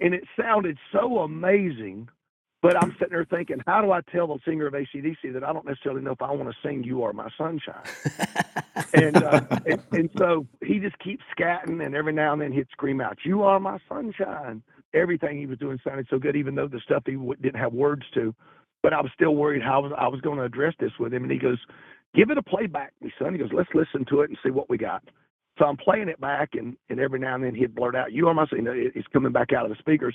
and 0.00 0.14
it 0.14 0.22
sounded 0.40 0.78
so 0.92 1.18
amazing. 1.18 2.08
But 2.66 2.82
I'm 2.82 2.90
sitting 2.98 3.10
there 3.10 3.24
thinking, 3.24 3.62
how 3.64 3.80
do 3.80 3.92
I 3.92 4.00
tell 4.10 4.26
the 4.26 4.40
singer 4.44 4.66
of 4.66 4.74
ACDC 4.74 5.32
that 5.34 5.44
I 5.44 5.52
don't 5.52 5.64
necessarily 5.64 6.02
know 6.02 6.10
if 6.10 6.20
I 6.20 6.32
want 6.32 6.50
to 6.50 6.68
sing 6.68 6.82
"You 6.82 7.04
Are 7.04 7.12
My 7.12 7.28
Sunshine"? 7.38 7.84
and, 8.92 9.22
uh, 9.22 9.40
and 9.66 9.80
and 9.92 10.10
so 10.18 10.48
he 10.64 10.80
just 10.80 10.98
keeps 10.98 11.22
scatting, 11.38 11.86
and 11.86 11.94
every 11.94 12.12
now 12.12 12.32
and 12.32 12.42
then 12.42 12.50
he'd 12.50 12.66
scream 12.72 13.00
out, 13.00 13.18
"You 13.24 13.44
are 13.44 13.60
my 13.60 13.78
sunshine." 13.88 14.64
Everything 14.94 15.38
he 15.38 15.46
was 15.46 15.58
doing 15.58 15.78
sounded 15.84 16.08
so 16.10 16.18
good, 16.18 16.34
even 16.34 16.56
though 16.56 16.66
the 16.66 16.80
stuff 16.80 17.04
he 17.06 17.12
w- 17.12 17.36
didn't 17.40 17.60
have 17.60 17.72
words 17.72 18.02
to. 18.14 18.34
But 18.82 18.92
I 18.92 19.00
was 19.00 19.12
still 19.14 19.36
worried 19.36 19.62
how 19.62 19.74
I 19.74 19.78
was, 19.78 19.92
I 19.96 20.08
was 20.08 20.20
going 20.20 20.38
to 20.38 20.44
address 20.44 20.74
this 20.80 20.90
with 20.98 21.14
him, 21.14 21.22
and 21.22 21.30
he 21.30 21.38
goes, 21.38 21.58
"Give 22.16 22.30
it 22.30 22.38
a 22.38 22.42
playback, 22.42 22.94
me 23.00 23.12
son." 23.16 23.32
He 23.32 23.38
goes, 23.38 23.52
"Let's 23.52 23.70
listen 23.74 24.04
to 24.06 24.22
it 24.22 24.30
and 24.30 24.38
see 24.44 24.50
what 24.50 24.68
we 24.68 24.76
got." 24.76 25.04
So 25.58 25.64
I'm 25.64 25.76
playing 25.76 26.08
it 26.08 26.20
back, 26.20 26.50
and, 26.54 26.76
and 26.90 27.00
every 27.00 27.18
now 27.18 27.34
and 27.34 27.42
then 27.44 27.54
he'd 27.54 27.74
blurt 27.74 27.96
out, 27.96 28.12
"You 28.12 28.28
are 28.28 28.34
my," 28.34 28.46
you 28.52 28.62
know, 28.62 28.72
it's 28.74 29.06
coming 29.08 29.32
back 29.32 29.52
out 29.52 29.64
of 29.64 29.70
the 29.70 29.76
speakers, 29.76 30.14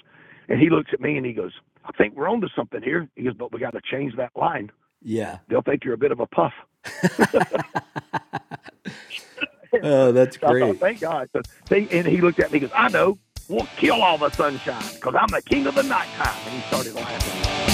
and 0.49 0.60
he 0.60 0.69
looks 0.69 0.91
at 0.93 1.01
me 1.01 1.17
and 1.17 1.25
he 1.25 1.34
goes, 1.34 1.51
"I 1.86 1.91
think 1.93 2.15
we're 2.15 2.30
onto 2.30 2.47
something 2.56 2.82
here." 2.84 3.08
He 3.15 3.23
goes, 3.23 3.34
"But 3.34 3.51
we 3.51 3.60
got 3.60 3.71
to 3.73 3.82
change 3.84 4.15
that 4.17 4.32
line. 4.36 4.71
Yeah. 5.04 5.39
They'll 5.49 5.63
think 5.63 5.84
you're 5.84 5.95
a 5.95 5.97
bit 5.97 6.12
of 6.12 6.19
a 6.19 6.27
puff." 6.27 6.54
Oh, 9.84 10.12
that's 10.12 10.38
So 10.38 10.47
I 10.47 10.49
thought, 10.49 10.51
great. 10.60 10.80
thank 10.82 10.99
God. 10.99 11.30
So 11.32 11.41
they, 11.69 11.88
and 11.97 12.06
he 12.06 12.19
looked 12.19 12.39
at 12.41 12.51
me 12.51 12.60
and 12.60 12.69
goes, 12.69 12.77
I 12.77 12.89
know. 12.89 13.17
We'll 13.47 13.67
kill 13.77 14.01
all 14.01 14.17
the 14.17 14.30
sunshine 14.30 14.84
because 14.95 15.15
I'm 15.17 15.27
the 15.27 15.41
king 15.41 15.65
of 15.65 15.75
the 15.75 15.84
nighttime. 15.84 16.36
And 16.45 16.54
he 16.56 16.62
started 16.67 16.93
laughing. 16.95 17.70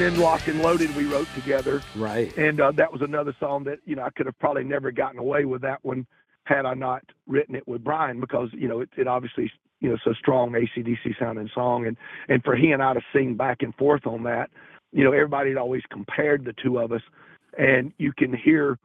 And 0.00 0.14
then 0.14 0.22
Locked 0.22 0.48
and 0.48 0.62
Loaded 0.62 0.96
we 0.96 1.04
wrote 1.04 1.28
together. 1.34 1.82
Right. 1.94 2.34
And 2.38 2.58
uh, 2.58 2.72
that 2.72 2.90
was 2.90 3.02
another 3.02 3.36
song 3.38 3.64
that, 3.64 3.80
you 3.84 3.96
know, 3.96 4.02
I 4.02 4.08
could 4.08 4.24
have 4.24 4.38
probably 4.38 4.64
never 4.64 4.90
gotten 4.90 5.18
away 5.18 5.44
with 5.44 5.60
that 5.60 5.84
one 5.84 6.06
had 6.44 6.64
I 6.64 6.72
not 6.72 7.02
written 7.26 7.54
it 7.54 7.68
with 7.68 7.84
Brian 7.84 8.18
because, 8.18 8.48
you 8.54 8.66
know, 8.66 8.80
it, 8.80 8.88
it 8.96 9.06
obviously, 9.06 9.52
you 9.80 9.90
know, 9.90 9.96
it's 9.96 10.06
a 10.06 10.14
strong 10.14 10.52
ACDC 10.52 11.18
sounding 11.18 11.50
song. 11.54 11.86
And, 11.86 11.98
and 12.30 12.42
for 12.42 12.56
he 12.56 12.72
and 12.72 12.82
I 12.82 12.94
to 12.94 13.02
sing 13.12 13.34
back 13.34 13.60
and 13.60 13.74
forth 13.74 14.06
on 14.06 14.22
that, 14.22 14.48
you 14.90 15.04
know, 15.04 15.12
everybody 15.12 15.50
had 15.50 15.58
always 15.58 15.82
compared 15.90 16.46
the 16.46 16.54
two 16.54 16.78
of 16.78 16.92
us. 16.92 17.02
And 17.58 17.92
you 17.98 18.14
can 18.16 18.32
hear 18.32 18.78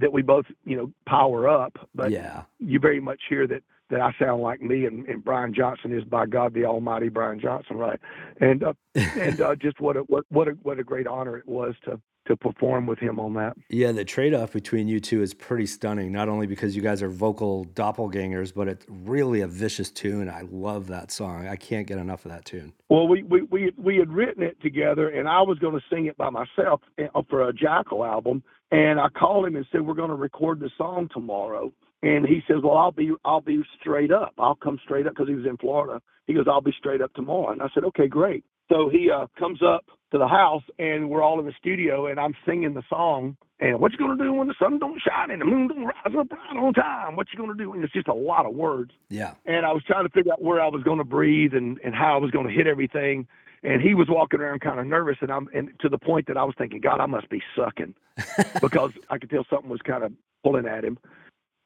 that 0.00 0.10
we 0.10 0.22
both, 0.22 0.46
you 0.64 0.78
know, 0.78 0.90
power 1.06 1.50
up, 1.50 1.86
but 1.94 2.10
yeah. 2.10 2.44
you 2.60 2.78
very 2.78 2.98
much 2.98 3.20
hear 3.28 3.46
that 3.46 3.62
that 3.92 4.00
I 4.00 4.12
sound 4.18 4.42
like 4.42 4.62
me 4.62 4.86
and, 4.86 5.06
and 5.06 5.22
Brian 5.22 5.54
Johnson 5.54 5.96
is 5.96 6.02
by 6.02 6.24
God 6.24 6.54
the 6.54 6.64
Almighty 6.64 7.10
Brian 7.10 7.38
Johnson, 7.38 7.76
right? 7.76 8.00
And 8.40 8.64
uh, 8.64 8.72
and 8.94 9.40
uh, 9.40 9.54
just 9.54 9.80
what 9.80 9.96
a 9.96 10.00
what 10.00 10.24
what 10.30 10.48
a 10.48 10.52
what 10.62 10.78
a 10.80 10.84
great 10.84 11.06
honor 11.06 11.36
it 11.36 11.46
was 11.46 11.74
to 11.84 12.00
to 12.26 12.36
perform 12.36 12.86
with 12.86 12.98
him 12.98 13.18
on 13.18 13.34
that. 13.34 13.54
Yeah, 13.68 13.92
the 13.92 14.04
trade 14.04 14.32
off 14.32 14.52
between 14.52 14.88
you 14.88 15.00
two 15.00 15.22
is 15.22 15.34
pretty 15.34 15.66
stunning, 15.66 16.10
not 16.12 16.28
only 16.28 16.46
because 16.46 16.74
you 16.74 16.80
guys 16.80 17.02
are 17.02 17.08
vocal 17.08 17.66
doppelgangers, 17.74 18.54
but 18.54 18.68
it's 18.68 18.86
really 18.88 19.40
a 19.40 19.46
vicious 19.46 19.90
tune. 19.90 20.30
I 20.30 20.42
love 20.50 20.86
that 20.86 21.10
song. 21.10 21.46
I 21.46 21.56
can't 21.56 21.86
get 21.86 21.98
enough 21.98 22.24
of 22.24 22.30
that 22.30 22.46
tune. 22.46 22.72
Well, 22.88 23.06
we 23.06 23.22
we 23.24 23.42
we, 23.42 23.72
we 23.76 23.96
had 23.98 24.10
written 24.10 24.42
it 24.42 24.60
together, 24.62 25.10
and 25.10 25.28
I 25.28 25.42
was 25.42 25.58
going 25.58 25.74
to 25.74 25.84
sing 25.90 26.06
it 26.06 26.16
by 26.16 26.30
myself 26.30 26.80
uh, 26.98 27.22
for 27.28 27.46
a 27.46 27.52
Jackyl 27.52 28.08
album. 28.08 28.42
And 28.70 28.98
I 28.98 29.08
called 29.10 29.44
him 29.44 29.56
and 29.56 29.66
said, 29.70 29.82
"We're 29.82 29.92
going 29.92 30.08
to 30.08 30.14
record 30.14 30.60
the 30.60 30.70
song 30.78 31.10
tomorrow." 31.12 31.72
And 32.02 32.26
he 32.26 32.42
says, 32.48 32.58
"Well, 32.64 32.76
I'll 32.76 32.92
be 32.92 33.12
I'll 33.24 33.40
be 33.40 33.62
straight 33.80 34.10
up. 34.12 34.34
I'll 34.38 34.56
come 34.56 34.78
straight 34.84 35.06
up 35.06 35.12
because 35.14 35.28
he 35.28 35.34
was 35.34 35.46
in 35.46 35.56
Florida. 35.56 36.00
He 36.26 36.34
goes, 36.34 36.46
"I'll 36.50 36.60
be 36.60 36.74
straight 36.78 37.00
up 37.00 37.12
tomorrow." 37.14 37.50
And 37.52 37.62
I 37.62 37.68
said, 37.74 37.84
"Okay, 37.84 38.08
great." 38.08 38.44
So 38.70 38.88
he 38.88 39.10
uh, 39.10 39.26
comes 39.38 39.60
up 39.62 39.84
to 40.12 40.18
the 40.18 40.26
house, 40.28 40.62
and 40.78 41.08
we're 41.10 41.22
all 41.22 41.38
in 41.40 41.46
the 41.46 41.52
studio, 41.58 42.06
and 42.06 42.18
I'm 42.18 42.34
singing 42.46 42.74
the 42.74 42.82
song. 42.88 43.36
And 43.60 43.78
what 43.78 43.92
you 43.92 43.98
gonna 43.98 44.16
do 44.22 44.32
when 44.32 44.48
the 44.48 44.54
sun 44.58 44.78
don't 44.80 45.00
shine 45.00 45.30
and 45.30 45.40
the 45.40 45.44
moon 45.44 45.68
don't 45.68 45.84
rise 45.84 46.14
up 46.18 46.32
right 46.32 46.56
on 46.56 46.72
time? 46.72 47.14
What 47.14 47.28
you 47.32 47.38
gonna 47.38 47.54
do? 47.54 47.72
And 47.74 47.84
it's 47.84 47.92
just 47.92 48.08
a 48.08 48.14
lot 48.14 48.44
of 48.44 48.54
words 48.56 48.90
Yeah. 49.08 49.34
and 49.46 49.64
I 49.64 49.72
was 49.72 49.84
trying 49.84 50.04
to 50.04 50.10
figure 50.10 50.32
out 50.32 50.42
where 50.42 50.60
I 50.60 50.66
was 50.66 50.82
going 50.82 50.98
to 50.98 51.04
breathe 51.04 51.54
and, 51.54 51.78
and 51.84 51.94
how 51.94 52.14
I 52.14 52.16
was 52.18 52.32
going 52.32 52.48
to 52.48 52.52
hit 52.52 52.66
everything. 52.66 53.28
And 53.62 53.80
he 53.80 53.94
was 53.94 54.08
walking 54.10 54.40
around 54.40 54.62
kind 54.62 54.80
of 54.80 54.86
nervous, 54.86 55.16
and 55.20 55.30
I'm 55.30 55.48
and 55.54 55.70
to 55.80 55.88
the 55.88 55.98
point 55.98 56.26
that 56.26 56.36
I 56.36 56.42
was 56.42 56.56
thinking, 56.58 56.80
God, 56.80 56.98
I 56.98 57.06
must 57.06 57.28
be 57.30 57.40
sucking 57.56 57.94
because 58.60 58.90
I 59.08 59.18
could 59.18 59.30
tell 59.30 59.46
something 59.48 59.70
was 59.70 59.82
kind 59.82 60.02
of 60.02 60.12
pulling 60.42 60.66
at 60.66 60.84
him. 60.84 60.98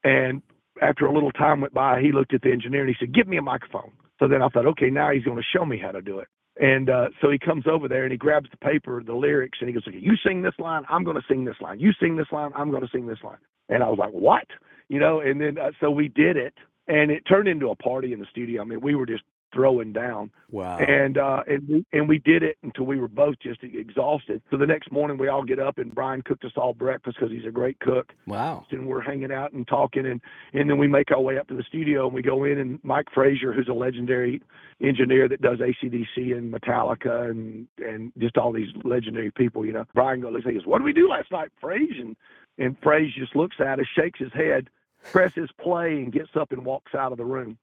And 0.07 0.41
after 0.81 1.05
a 1.05 1.13
little 1.13 1.31
time 1.31 1.59
went 1.59 1.73
by, 1.73 2.01
he 2.01 2.13
looked 2.13 2.33
at 2.33 2.41
the 2.41 2.51
engineer 2.51 2.81
and 2.81 2.89
he 2.89 2.95
said, 2.97 3.13
"Give 3.13 3.27
me 3.27 3.37
a 3.37 3.41
microphone." 3.41 3.91
So 4.19 4.27
then 4.27 4.41
I 4.41 4.47
thought, 4.47 4.65
okay, 4.67 4.89
now 4.89 5.11
he's 5.11 5.23
going 5.23 5.37
to 5.37 5.43
show 5.53 5.65
me 5.65 5.77
how 5.77 5.91
to 5.91 6.01
do 6.01 6.19
it. 6.19 6.27
And 6.59 6.89
uh, 6.89 7.09
so 7.21 7.29
he 7.29 7.37
comes 7.37 7.65
over 7.67 7.87
there 7.87 8.03
and 8.03 8.11
he 8.11 8.17
grabs 8.17 8.49
the 8.49 8.57
paper, 8.57 9.03
the 9.03 9.13
lyrics, 9.13 9.57
and 9.59 9.67
he 9.67 9.73
goes, 9.73 9.83
okay, 9.87 9.99
"You 9.99 10.13
sing 10.25 10.41
this 10.41 10.55
line, 10.59 10.83
I'm 10.89 11.03
going 11.03 11.17
to 11.17 11.27
sing 11.27 11.43
this 11.43 11.57
line. 11.59 11.79
You 11.81 11.91
sing 11.99 12.15
this 12.15 12.31
line, 12.31 12.51
I'm 12.55 12.71
going 12.71 12.83
to 12.83 12.89
sing 12.91 13.05
this 13.05 13.19
line." 13.21 13.37
And 13.67 13.83
I 13.83 13.89
was 13.89 13.99
like, 13.99 14.11
"What?" 14.11 14.47
You 14.87 14.99
know. 14.99 15.19
And 15.19 15.41
then 15.41 15.57
uh, 15.57 15.71
so 15.81 15.91
we 15.91 16.07
did 16.07 16.37
it, 16.37 16.53
and 16.87 17.11
it 17.11 17.23
turned 17.27 17.49
into 17.49 17.69
a 17.69 17.75
party 17.75 18.13
in 18.13 18.19
the 18.19 18.27
studio. 18.31 18.61
I 18.61 18.65
mean, 18.65 18.79
we 18.79 18.95
were 18.95 19.05
just 19.05 19.23
throwing 19.57 19.91
down. 19.91 20.29
Wow. 20.51 20.77
And 20.77 21.17
uh, 21.17 21.41
and 21.47 21.67
we, 21.67 21.85
and 21.91 22.07
we 22.07 22.19
did 22.19 22.43
it 22.43 22.57
until 22.61 22.85
we 22.85 22.99
were 22.99 23.07
both 23.07 23.35
just 23.41 23.63
exhausted. 23.63 24.43
So 24.51 24.57
the 24.57 24.67
next 24.67 24.91
morning 24.91 25.17
we 25.17 25.29
all 25.29 25.43
get 25.43 25.57
up 25.57 25.79
and 25.79 25.93
Brian 25.93 26.21
cooked 26.21 26.45
us 26.45 26.51
all 26.55 26.75
breakfast 26.75 27.17
because 27.19 27.33
he's 27.33 27.45
a 27.47 27.51
great 27.51 27.79
cook. 27.79 28.13
wow. 28.27 28.63
And 28.69 28.85
we're 28.85 29.01
hanging 29.01 29.31
out 29.31 29.53
and 29.53 29.67
talking, 29.67 30.05
and 30.05 30.21
and 30.53 30.69
then 30.69 30.77
we 30.77 30.87
make 30.87 31.09
our 31.11 31.19
way 31.19 31.39
up 31.39 31.47
to 31.47 31.55
the 31.55 31.63
studio 31.63 32.05
and 32.05 32.13
we 32.13 32.21
go 32.21 32.43
in 32.43 32.59
and 32.59 32.79
Mike 32.83 33.07
Fraser, 33.11 33.51
who's 33.51 33.67
a 33.67 33.73
legendary 33.73 34.41
engineer 34.79 35.27
that 35.27 35.41
does 35.41 35.57
ACDC 35.57 36.37
and 36.37 36.53
Metallica 36.53 37.31
and 37.31 37.67
and 37.79 38.11
just 38.19 38.37
all 38.37 38.53
these 38.53 38.69
legendary 38.83 39.31
people, 39.31 39.65
you 39.65 39.73
know. 39.73 39.85
Brian 39.95 40.21
goes, 40.21 40.43
he 40.45 40.53
goes, 40.53 40.67
"What 40.67 40.77
did 40.77 40.85
we 40.85 40.93
do 40.93 41.09
last 41.09 41.31
night, 41.31 41.49
Fraser?" 41.59 41.99
And 41.99 42.15
and 42.59 42.77
Fraser 42.83 43.19
just 43.19 43.35
looks 43.35 43.55
at 43.59 43.79
us, 43.79 43.87
shakes 43.95 44.19
his 44.19 44.33
head, 44.33 44.69
presses 45.03 45.49
play, 45.59 45.93
and 45.93 46.13
gets 46.13 46.35
up 46.35 46.51
and 46.51 46.63
walks 46.63 46.93
out 46.93 47.11
of 47.11 47.17
the 47.17 47.25
room. 47.25 47.57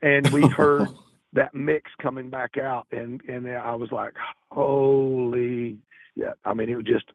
And 0.00 0.26
we 0.30 0.42
heard 0.48 0.88
that 1.34 1.54
mix 1.54 1.90
coming 2.00 2.30
back 2.30 2.56
out, 2.58 2.86
and 2.90 3.20
and 3.28 3.48
I 3.50 3.74
was 3.74 3.92
like, 3.92 4.14
"Holy!" 4.50 5.78
Yeah, 6.16 6.32
I 6.44 6.54
mean, 6.54 6.68
it 6.68 6.76
was 6.76 6.84
just, 6.84 7.06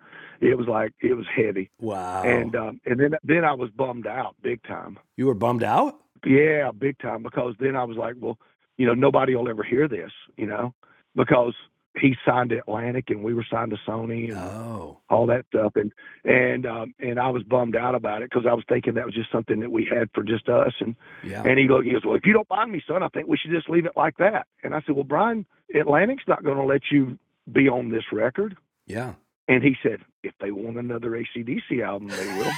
it 0.42 0.58
was 0.58 0.68
like 0.68 0.94
it 1.02 1.14
was 1.14 1.26
heavy, 1.34 1.70
Wow. 1.80 2.24
and 2.24 2.56
um, 2.56 2.82
and 2.86 3.00
then 3.00 3.16
then 3.24 3.46
I 3.46 3.54
was 3.54 3.70
bummed 3.72 4.08
out 4.08 4.36
big 4.42 4.62
time. 4.64 5.00
you 5.18 5.26
were 5.26 5.34
bummed 5.34 5.64
out? 5.64 5.96
Yeah, 6.26 6.72
big 6.78 7.00
time 7.00 7.24
because 7.24 7.56
then 7.60 7.76
I 7.78 7.86
was 7.86 7.96
like, 7.96 8.16
well, 8.20 8.38
you 8.78 8.86
know, 8.86 8.94
nobody 8.94 9.36
will 9.36 9.48
ever 9.48 9.64
hear 9.64 9.88
this, 9.88 10.12
you 10.36 10.46
know, 10.48 10.74
because 11.16 11.54
he 12.00 12.16
signed 12.26 12.52
to 12.52 12.58
Atlantic 12.60 13.10
and 13.10 13.24
we 13.24 13.34
were 13.34 13.46
signed 13.52 13.72
to 13.72 13.78
Sony 13.90 14.30
and 14.30 14.38
Oh. 14.38 14.98
all 15.10 15.26
that 15.28 15.46
stuff, 15.48 15.74
and 15.76 15.92
and 16.24 16.66
um, 16.66 16.94
and 17.00 17.20
I 17.20 17.30
was 17.30 17.44
bummed 17.44 17.76
out 17.76 17.96
about 17.96 18.22
it 18.22 18.30
because 18.30 18.46
I 18.50 18.54
was 18.54 18.64
thinking 18.70 18.94
that 18.94 19.06
was 19.06 19.16
just 19.16 19.32
something 19.32 19.60
that 19.62 19.72
we 19.72 19.86
had 19.92 20.10
for 20.14 20.24
just 20.24 20.48
us, 20.50 20.74
and 20.80 20.96
Yeah. 21.24 21.44
and 21.44 21.58
he 21.58 21.68
looked, 21.68 21.86
he 21.86 21.92
goes, 21.94 22.06
well, 22.06 22.16
if 22.16 22.26
you 22.26 22.34
don't 22.34 22.50
mind 22.50 22.72
me, 22.72 22.82
son, 22.88 23.02
I 23.04 23.08
think 23.10 23.28
we 23.28 23.38
should 23.38 23.52
just 23.52 23.70
leave 23.70 23.86
it 23.86 23.94
like 23.96 24.18
that. 24.18 24.48
And 24.64 24.76
I 24.76 24.82
said, 24.86 24.96
well, 24.96 25.04
Brian, 25.04 25.46
Atlantic's 25.76 26.24
not 26.28 26.44
going 26.44 26.58
to 26.58 26.64
let 26.64 26.82
you 26.92 27.18
be 27.52 27.68
on 27.68 27.90
this 27.90 28.04
record. 28.12 28.56
yeah. 28.86 29.14
And 29.48 29.64
he 29.64 29.76
said, 29.82 30.02
if 30.22 30.34
they 30.40 30.52
want 30.52 30.78
another 30.78 31.10
ACDC 31.10 31.84
album, 31.84 32.10
they 32.10 32.28
will. 32.38 32.52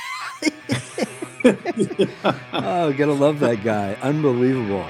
Oh, 2.54 2.94
gotta 2.94 3.14
love 3.14 3.40
that 3.40 3.64
guy. 3.64 3.94
Unbelievable. 4.02 4.86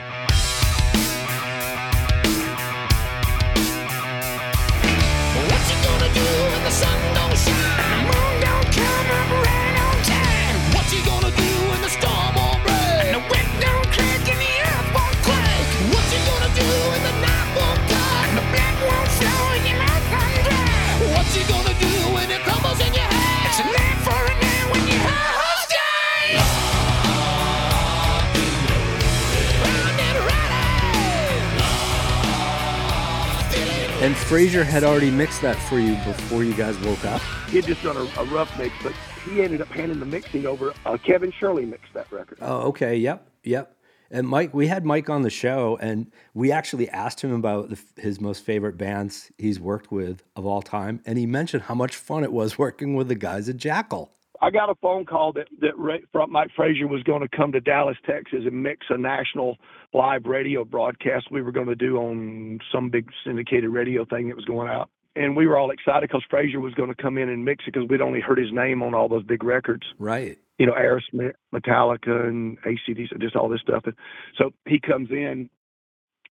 And 34.02 34.18
Fraser 34.18 34.64
had 34.64 34.84
already 34.84 35.12
mixed 35.12 35.44
that 35.44 35.56
for 35.70 35.78
you 35.78 35.94
before 36.06 36.44
you 36.44 36.56
guys 36.56 36.76
woke 36.80 37.06
up. 37.06 37.22
he 37.50 37.58
had 37.58 37.66
just 37.68 37.84
done 37.84 37.98
a, 37.98 38.20
a 38.20 38.26
rough 38.26 38.58
mix, 38.58 38.74
but 38.82 38.94
he 39.26 39.44
ended 39.44 39.62
up 39.62 39.68
handing 39.68 40.00
the 40.00 40.08
mixing 40.08 40.48
over. 40.48 40.74
Uh, 40.88 40.98
Kevin 40.98 41.32
Shirley 41.32 41.66
mixed 41.68 41.94
that 41.94 42.12
record. 42.12 42.40
Oh, 42.42 42.70
okay. 42.70 42.96
Yep. 42.98 43.30
Yep. 43.44 43.78
And 44.10 44.28
Mike, 44.28 44.56
we 44.56 44.66
had 44.66 44.86
Mike 44.86 45.08
on 45.12 45.22
the 45.22 45.30
show, 45.30 45.78
and 45.80 46.12
we 46.34 46.52
actually 46.52 46.90
asked 46.90 47.22
him 47.22 47.32
about 47.32 47.70
the, 47.70 47.80
his 47.96 48.20
most 48.20 48.44
favorite 48.44 48.76
bands 48.76 49.32
he's 49.38 49.60
worked 49.60 49.92
with 49.92 50.24
of 50.36 50.48
all 50.48 50.64
time, 50.64 51.02
and 51.06 51.20
he 51.20 51.28
mentioned 51.28 51.64
how 51.64 51.76
much 51.76 51.96
fun 51.96 52.24
it 52.24 52.34
was 52.34 52.58
working 52.58 52.96
with 52.96 53.08
the 53.08 53.16
guys 53.16 53.48
at 53.50 53.58
Jackyl. 53.58 54.10
I 54.42 54.50
got 54.50 54.70
a 54.70 54.76
phone 54.76 55.06
call 55.06 55.34
that 55.34 55.48
that 55.60 55.78
Ray, 55.78 56.02
from 56.12 56.32
Mike 56.32 56.50
Fraser 56.56 56.88
was 56.88 57.04
going 57.04 57.22
to 57.22 57.30
come 57.30 57.52
to 57.52 57.62
Dallas, 57.62 57.98
Texas, 58.06 58.42
and 58.46 58.64
mix 58.64 58.88
a 58.90 58.98
national 58.98 59.58
live 59.94 60.26
radio 60.26 60.66
broadcast 60.66 61.28
we 61.32 61.42
were 61.42 61.52
going 61.52 61.68
to 61.68 61.76
do 61.76 61.98
on 61.98 62.60
some 62.74 62.90
big 62.90 63.10
syndicated 63.26 63.70
radio 63.70 64.04
thing 64.06 64.30
that 64.30 64.36
was 64.36 64.46
going 64.46 64.68
out. 64.68 64.90
And 65.16 65.36
we 65.36 65.46
were 65.46 65.58
all 65.58 65.72
excited 65.72 66.10
because 66.10 66.24
Fraser 66.30 66.60
was 66.60 66.74
going 66.74 66.88
to 66.90 67.02
come 67.02 67.18
in 67.18 67.30
and 67.30 67.44
mix 67.44 67.66
it 67.68 67.74
because 67.74 67.88
we'd 67.90 68.02
only 68.02 68.22
heard 68.22 68.38
his 68.38 68.52
name 68.52 68.82
on 68.82 68.94
all 68.96 69.10
those 69.10 69.24
big 69.24 69.44
records. 69.44 69.84
Right. 70.00 70.38
you 70.58 70.66
know, 70.66 70.74
Aerosmith, 70.74 71.34
Metallica, 71.54 72.28
and 72.28 72.58
ACDC, 72.62 73.20
just 73.20 73.36
all 73.36 73.50
this 73.50 73.62
stuff. 73.62 73.84
And 73.86 73.96
so 74.38 74.52
he 74.66 74.80
comes 74.80 75.10
in, 75.12 75.50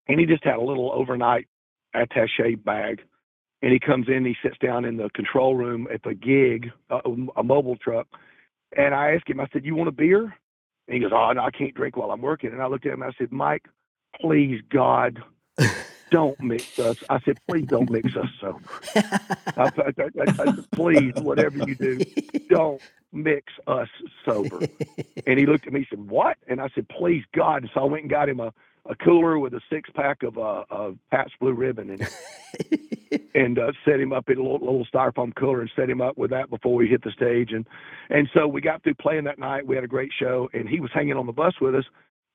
and 0.09 0.21
he 0.21 0.25
just 0.25 0.45
had 0.45 0.57
a 0.57 0.63
little 0.63 0.91
overnight 0.93 1.47
attache 1.95 2.55
bag, 2.55 3.03
and 3.63 3.73
he 3.73 3.79
comes 3.79 4.09
in, 4.09 4.25
he 4.25 4.37
sits 4.43 4.57
down 4.59 4.85
in 4.85 4.97
the 4.97 5.11
control 5.11 5.55
room 5.55 5.87
at 5.93 6.03
the 6.03 6.15
gig, 6.15 6.71
uh, 6.91 7.01
a 7.37 7.43
mobile 7.43 7.77
truck, 7.77 8.07
and 8.77 8.95
I 8.95 9.15
asked 9.15 9.29
him, 9.29 9.41
I 9.41 9.49
said, 9.53 9.65
"You 9.65 9.75
want 9.75 9.89
a 9.89 9.93
beer?" 9.93 10.23
And 10.23 10.95
he 10.95 11.01
goes, 11.01 11.13
"Oh 11.13 11.33
no, 11.33 11.43
I 11.43 11.51
can't 11.51 11.75
drink 11.75 11.97
while 11.97 12.11
I'm 12.11 12.23
working." 12.23 12.53
And 12.53 12.63
I 12.63 12.67
looked 12.67 12.87
at 12.87 12.93
him, 12.93 13.03
and 13.03 13.13
I 13.13 13.19
said, 13.19 13.33
"Mike, 13.33 13.67
please 14.21 14.61
God." 14.71 15.23
Don't 16.11 16.41
mix 16.41 16.65
us. 16.79 16.97
I 17.09 17.21
said, 17.21 17.39
please 17.49 17.67
don't 17.69 17.89
mix 17.89 18.17
us 18.17 18.27
sober. 18.41 18.69
I, 19.57 19.63
I, 19.67 19.67
I, 19.79 20.43
I 20.43 20.45
said, 20.57 20.65
please, 20.75 21.15
whatever 21.21 21.57
you 21.57 21.77
do, 21.77 22.03
don't 22.51 22.83
mix 23.13 23.53
us 23.69 23.87
sober. 24.25 24.67
And 25.27 25.39
he 25.39 25.47
looked 25.47 25.67
at 25.67 25.73
me 25.73 25.81
and 25.81 25.87
said, 25.91 26.11
What? 26.11 26.37
And 26.49 26.61
I 26.61 26.69
said, 26.75 26.89
Please, 26.89 27.25
God. 27.35 27.63
And 27.63 27.71
so 27.75 27.81
I 27.81 27.85
went 27.85 28.03
and 28.03 28.11
got 28.11 28.29
him 28.29 28.41
a, 28.41 28.53
a 28.91 28.97
cooler 28.97 29.39
with 29.39 29.55
a 29.55 29.61
six 29.71 29.89
pack 29.95 30.23
of 30.25 30.37
uh, 30.37 30.65
of 30.71 30.99
Pabst 31.11 31.35
Blue 31.41 31.55
Ribbon 31.55 31.91
in 31.91 32.03
it 32.03 33.31
and 33.35 33.59
uh, 33.59 33.73
set 33.85 34.01
him 34.01 34.13
up 34.13 34.29
in 34.29 34.39
a 34.39 34.43
little, 34.43 34.59
little 34.59 34.87
styrofoam 34.93 35.35
cooler 35.37 35.61
and 35.61 35.71
set 35.77 35.89
him 35.89 36.01
up 36.01 36.19
with 36.19 36.31
that 36.31 36.51
before 36.51 36.75
we 36.75 36.89
hit 36.89 37.03
the 37.03 37.13
stage. 37.13 37.53
And, 37.53 37.67
and 38.11 38.29
so 38.35 38.47
we 38.49 38.61
got 38.61 38.83
through 38.83 38.95
playing 38.95 39.25
that 39.25 39.39
night. 39.39 39.67
We 39.67 39.77
had 39.77 39.85
a 39.85 39.89
great 39.89 40.11
show, 40.19 40.49
and 40.53 40.69
he 40.69 40.81
was 40.81 40.91
hanging 40.93 41.17
on 41.17 41.27
the 41.27 41.33
bus 41.33 41.55
with 41.61 41.75
us. 41.75 41.85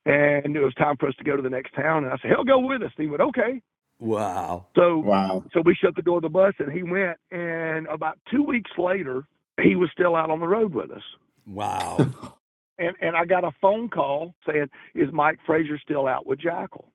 And 0.08 0.56
it 0.56 0.62
was 0.62 0.74
time 0.76 0.96
for 0.98 1.08
us 1.10 1.16
to 1.18 1.24
go 1.24 1.36
to 1.36 1.42
the 1.42 1.50
next 1.50 1.74
town. 1.76 2.04
And 2.06 2.14
I 2.14 2.18
said, 2.22 2.32
He'll 2.32 2.44
go 2.44 2.60
with 2.60 2.82
us. 2.84 2.92
And 2.98 3.04
he 3.06 3.10
went, 3.10 3.22
Okay. 3.22 3.62
Wow. 4.00 4.68
So 4.76 5.00
Wow. 5.00 5.44
so 5.54 5.62
we 5.66 5.76
shut 5.76 5.96
the 5.96 6.02
door 6.02 6.18
of 6.18 6.24
the 6.24 6.30
bus 6.30 6.54
and 6.60 6.72
he 6.72 6.84
went. 6.84 7.18
And 7.32 7.88
about 7.88 8.20
two 8.32 8.44
weeks 8.44 8.72
later, 8.78 9.24
he 9.62 9.76
was 9.76 9.90
still 9.92 10.16
out 10.16 10.30
on 10.30 10.40
the 10.40 10.48
road 10.48 10.74
with 10.74 10.92
us. 10.92 11.02
Wow. 11.46 11.98
And 12.80 12.96
and 13.02 13.16
I 13.16 13.26
got 13.26 13.44
a 13.44 13.52
phone 13.62 13.90
call 13.90 14.36
saying, 14.48 14.70
"Is 14.96 15.12
Mike 15.14 15.40
Fraser 15.46 15.80
still 15.80 16.08
out 16.08 16.26
with 16.28 16.40
Jackyl?" 16.40 16.86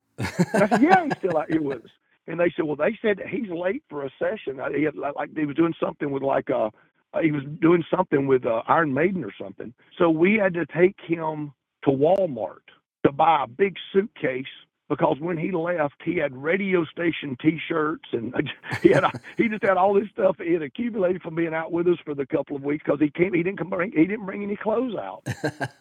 And 0.52 0.62
I 0.64 0.68
said, 0.68 0.82
"Yeah, 0.82 1.04
he's 1.04 1.16
still 1.18 1.38
out 1.38 1.50
here 1.50 1.62
with 1.62 1.84
us." 1.84 1.90
And 2.26 2.40
they 2.40 2.52
said, 2.56 2.66
"Well, 2.66 2.76
they 2.76 2.98
said 3.02 3.18
that 3.18 3.28
he's 3.28 3.50
late 3.50 3.82
for 3.90 4.04
a 4.04 4.10
session. 4.18 4.60
Uh, 4.60 4.70
He 4.70 4.84
had 4.84 4.96
like 4.96 5.30
he 5.36 5.46
was 5.46 5.56
doing 5.56 5.74
something 5.82 6.10
with 6.10 6.22
like 6.22 6.50
uh 6.50 6.70
uh, 7.14 7.20
he 7.22 7.32
was 7.32 7.42
doing 7.60 7.84
something 7.94 8.26
with 8.26 8.46
uh, 8.46 8.62
Iron 8.68 8.94
Maiden 8.94 9.24
or 9.24 9.32
something. 9.40 9.74
So 9.98 10.10
we 10.10 10.34
had 10.36 10.54
to 10.54 10.66
take 10.66 10.96
him 11.06 11.52
to 11.84 11.90
Walmart 11.90 12.66
to 13.06 13.12
buy 13.12 13.44
a 13.44 13.48
big 13.48 13.76
suitcase." 13.92 14.46
Because 14.90 15.18
when 15.20 15.38
he 15.38 15.52
left, 15.52 15.94
he 16.04 16.16
had 16.16 16.34
radio 16.34 16.84
station 16.84 17.36
T-shirts 17.40 18.08
and 18.12 18.34
he 18.82 18.90
had 18.90 19.04
he 19.36 19.48
just 19.48 19.62
had 19.62 19.76
all 19.76 19.94
this 19.94 20.10
stuff 20.12 20.36
he 20.44 20.52
had 20.52 20.62
accumulated 20.62 21.22
from 21.22 21.36
being 21.36 21.54
out 21.54 21.70
with 21.70 21.86
us 21.86 21.98
for 22.04 22.14
the 22.14 22.26
couple 22.26 22.56
of 22.56 22.62
weeks 22.64 22.82
because 22.84 23.00
he 23.00 23.08
came 23.08 23.32
he 23.32 23.44
didn't 23.44 23.58
come 23.58 23.70
bring 23.70 23.92
he 23.92 24.04
didn't 24.04 24.26
bring 24.26 24.42
any 24.42 24.56
clothes 24.56 24.96
out. 24.96 25.22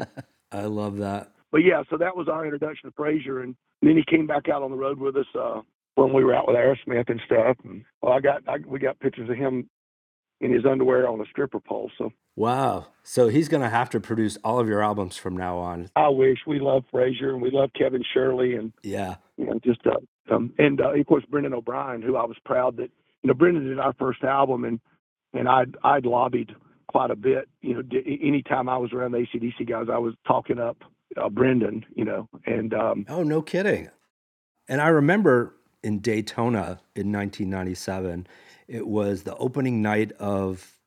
I 0.52 0.66
love 0.66 0.98
that. 0.98 1.32
but 1.52 1.60
yeah, 1.60 1.82
so 1.90 1.98
that 1.98 2.16
was 2.16 2.28
our 2.28 2.46
introduction 2.46 2.90
to 2.90 2.96
Fraser, 2.96 3.42
and 3.42 3.56
then 3.82 3.98
he 3.98 4.04
came 4.08 4.28
back 4.28 4.48
out 4.48 4.62
on 4.62 4.70
the 4.70 4.78
road 4.78 5.00
with 5.00 5.16
us 5.16 5.26
uh, 5.38 5.62
when 5.96 6.14
we 6.14 6.24
were 6.24 6.36
out 6.36 6.48
with 6.48 6.56
Aerosmith 6.56 7.10
and 7.10 7.22
stuff. 7.26 7.58
And 7.64 7.84
well, 8.04 8.14
I 8.14 8.20
got 8.20 8.48
I, 8.48 8.58
we 8.66 8.78
got 8.78 9.00
pictures 9.00 9.30
of 9.30 9.36
him 9.36 9.68
in 10.40 10.54
his 10.54 10.66
underwear 10.66 11.10
on 11.10 11.20
a 11.20 11.26
stripper 11.26 11.60
pole. 11.60 11.92
So 11.98 12.12
Wow. 12.40 12.88
So 13.04 13.28
he's 13.28 13.50
going 13.50 13.64
to 13.64 13.70
have 13.70 13.90
to 13.90 14.00
produce 14.00 14.38
all 14.46 14.60
of 14.60 14.68
your 14.70 14.82
albums 14.82 15.18
from 15.18 15.36
now 15.36 15.58
on. 15.58 15.90
I 15.98 16.08
wish 16.08 16.38
we 16.48 16.60
love 16.60 16.86
Fraser 16.90 17.32
and 17.32 17.42
we 17.42 17.52
love 17.52 17.72
Kevin 17.78 18.02
Shirley 18.14 18.56
and 18.56 18.72
Yeah. 18.82 19.16
you 19.38 19.46
know 19.46 19.60
just 19.64 19.82
uh, 19.86 20.34
um, 20.34 20.54
and 20.58 20.80
uh, 20.80 20.94
of 20.94 21.06
course 21.06 21.26
Brendan 21.30 21.54
O'Brien, 21.54 22.02
who 22.02 22.16
I 22.16 22.24
was 22.26 22.38
proud 22.46 22.78
that 22.78 22.90
you 23.24 23.28
know 23.28 23.34
Brendan 23.34 23.68
did 23.68 23.78
our 23.80 23.94
first 24.00 24.24
album 24.24 24.64
and 24.64 24.80
and 25.34 25.50
I'd 25.50 25.76
I'd 25.84 26.06
lobbied 26.06 26.56
quite 26.88 27.12
a 27.12 27.16
bit. 27.16 27.50
You 27.62 27.74
know, 27.76 27.82
d- 27.82 28.20
anytime 28.24 28.70
I 28.70 28.78
was 28.78 28.94
around 28.94 29.12
the 29.12 29.20
ACDC 29.20 29.68
guys, 29.68 29.88
I 29.92 29.98
was 29.98 30.14
talking 30.26 30.60
up 30.60 30.78
uh, 31.22 31.28
Brendan. 31.30 31.86
You 31.94 32.06
know, 32.06 32.30
and 32.46 32.74
um, 32.74 33.06
Oh, 33.10 33.24
no 33.24 33.42
kidding. 33.42 33.90
And 34.70 34.80
I 34.82 34.88
remember 34.88 35.56
in 35.84 36.00
Daytona 36.00 36.80
in 36.96 37.12
1997, 37.12 38.28
it 38.70 38.88
was 38.88 39.24
the 39.24 39.36
opening 39.36 39.82
night 39.82 40.12
of 40.14 40.79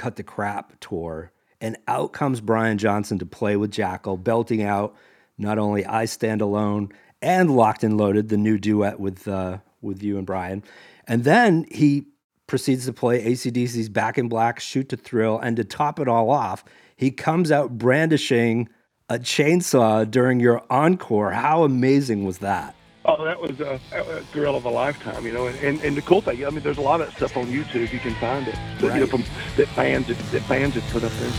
Cut 0.00 0.16
the 0.16 0.22
Crap 0.22 0.80
tour. 0.80 1.30
And 1.60 1.76
out 1.86 2.14
comes 2.14 2.40
Brian 2.40 2.78
Johnson 2.78 3.18
to 3.18 3.26
play 3.26 3.54
with 3.56 3.70
Jackyl, 3.70 4.16
belting 4.24 4.62
out 4.62 4.96
not 5.36 5.58
only 5.58 5.84
I 5.84 6.06
Stand 6.06 6.40
Alone 6.40 6.90
and 7.20 7.54
Locked 7.54 7.84
and 7.84 7.98
Loaded, 7.98 8.30
the 8.30 8.38
new 8.38 8.56
duet 8.56 8.98
with, 8.98 9.28
uh, 9.28 9.58
with 9.82 10.02
you 10.02 10.16
and 10.16 10.26
Brian. 10.26 10.64
And 11.06 11.24
then 11.24 11.66
he 11.70 12.06
proceeds 12.46 12.86
to 12.86 12.94
play 12.94 13.22
ACDC's 13.22 13.90
Back 13.90 14.16
in 14.16 14.30
Black, 14.30 14.58
Shoot 14.58 14.88
to 14.88 14.96
Thrill. 14.96 15.38
And 15.38 15.54
to 15.58 15.64
top 15.64 16.00
it 16.00 16.08
all 16.08 16.30
off, 16.30 16.64
he 16.96 17.10
comes 17.10 17.52
out 17.52 17.76
brandishing 17.76 18.70
a 19.10 19.18
chainsaw 19.18 20.10
during 20.10 20.40
your 20.40 20.64
encore. 20.70 21.32
How 21.32 21.64
amazing 21.64 22.24
was 22.24 22.38
that? 22.38 22.74
Oh, 23.10 23.24
that 23.24 23.40
was 23.40 23.60
uh, 23.60 23.76
a, 23.90 24.18
a 24.18 24.20
thrill 24.26 24.54
of 24.54 24.64
a 24.66 24.70
lifetime, 24.70 25.26
you 25.26 25.32
know. 25.32 25.48
And, 25.48 25.58
and, 25.58 25.80
and 25.82 25.96
the 25.96 26.02
cool 26.02 26.20
thing, 26.20 26.46
I 26.46 26.50
mean, 26.50 26.60
there's 26.60 26.78
a 26.78 26.80
lot 26.80 27.00
of 27.00 27.08
that 27.08 27.16
stuff 27.16 27.36
on 27.36 27.46
YouTube. 27.46 27.92
You 27.92 27.98
can 27.98 28.14
find 28.14 28.46
it, 28.46 28.54
that, 28.78 28.94
you 28.94 29.00
know, 29.00 29.06
from 29.06 29.24
that 29.56 29.66
fans 29.68 30.06
that, 30.06 30.16
fans 30.42 30.74
had 30.74 30.84
put 30.92 31.02
up 31.02 31.10
there. 31.18 31.32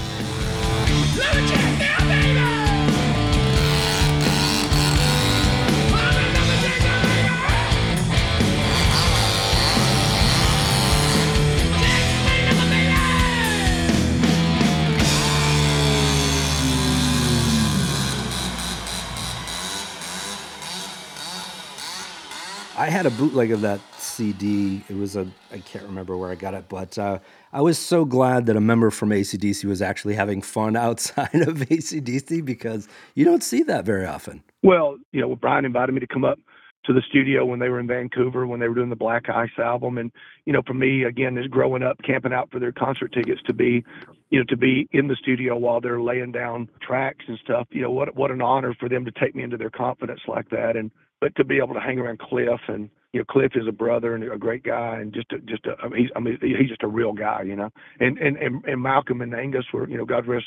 I 22.82 22.90
had 22.90 23.06
a 23.06 23.12
bootleg 23.12 23.52
of 23.52 23.62
that 23.62 23.80
CD. 24.00 24.84
It 24.90 24.96
was 24.96 25.16
a, 25.16 25.28
I 25.52 25.60
can't 25.60 25.86
remember 25.86 26.18
where 26.18 26.32
I 26.32 26.36
got 26.36 26.56
it, 26.56 26.68
but 26.68 26.98
uh, 26.98 27.20
I 27.54 27.62
was 27.62 27.78
so 27.78 28.06
glad 28.06 28.48
that 28.48 28.56
a 28.56 28.60
member 28.60 28.90
from 28.90 29.10
ACDC 29.12 29.66
was 29.66 29.84
actually 29.84 30.16
having 30.16 30.42
fun 30.42 30.76
outside 30.88 31.36
of 31.48 31.58
ACDC 31.58 32.44
because 32.44 32.88
you 33.14 33.24
don't 33.24 33.44
see 33.44 33.62
that 33.62 33.86
very 33.86 34.08
often. 34.08 34.42
Well, 34.64 34.98
you 35.12 35.22
know, 35.22 35.36
Brian 35.36 35.64
invited 35.64 35.94
me 35.94 36.00
to 36.00 36.08
come 36.08 36.26
up 36.26 36.40
to 36.86 36.94
the 36.94 37.04
studio 37.08 37.46
when 37.46 37.60
they 37.60 37.70
were 37.70 37.80
in 37.80 37.86
Vancouver 37.86 38.48
when 38.48 38.60
they 38.60 38.68
were 38.68 38.74
doing 38.74 38.90
the 38.90 38.96
Black 38.96 39.30
Ice 39.30 39.60
album, 39.60 40.00
and 40.00 40.12
you 40.46 40.54
know, 40.54 40.64
for 40.66 40.74
me 40.74 41.04
again, 41.04 41.38
is 41.38 41.46
growing 41.46 41.84
up 41.84 41.98
camping 42.04 42.34
out 42.34 42.50
for 42.50 42.60
their 42.60 42.72
concert 42.72 43.14
tickets 43.14 43.42
to 43.46 43.54
be, 43.54 43.86
you 44.32 44.40
know, 44.40 44.46
to 44.50 44.58
be 44.58 44.90
in 44.92 45.08
the 45.08 45.16
studio 45.22 45.56
while 45.56 45.82
they're 45.82 46.02
laying 46.02 46.32
down 46.32 46.68
tracks 46.82 47.26
and 47.28 47.38
stuff. 47.44 47.68
You 47.70 47.84
know, 47.84 47.92
what 47.92 48.16
what 48.16 48.32
an 48.32 48.42
honor 48.42 48.76
for 48.80 48.90
them 48.90 49.06
to 49.06 49.12
take 49.12 49.36
me 49.36 49.44
into 49.44 49.58
their 49.58 49.70
confidence 49.70 50.22
like 50.28 50.50
that, 50.50 50.76
and 50.76 50.90
but 51.22 51.36
to 51.36 51.46
be 51.46 51.58
able 51.58 51.76
to 51.76 51.80
hang 51.80 52.00
around 52.00 52.20
Cliff 52.20 52.60
and 52.68 52.90
you 53.14 53.20
know, 53.20 53.26
Cliff 53.26 53.52
is 53.56 53.68
a 53.68 53.74
brother 53.74 54.16
and 54.16 54.24
a 54.24 54.38
great 54.38 54.64
guy, 54.64 54.98
and 55.00 55.14
just 55.14 55.32
a, 55.34 55.40
just 55.40 55.66
a, 55.66 55.76
I 55.84 55.90
mean, 55.90 56.02
he's 56.02 56.10
I 56.16 56.20
mean 56.20 56.38
he's 56.42 56.70
just 56.70 56.84
a 56.84 56.88
real 56.88 57.14
guy, 57.14 57.44
you 57.44 57.56
know. 57.56 57.70
And 58.00 58.18
and 58.18 58.38
and, 58.38 58.64
and 58.66 58.82
Malcolm 58.82 59.22
and 59.22 59.34
Angus 59.34 59.66
were, 59.74 59.88
you 59.90 59.98
know, 59.98 60.06
God 60.06 60.28
rest 60.28 60.46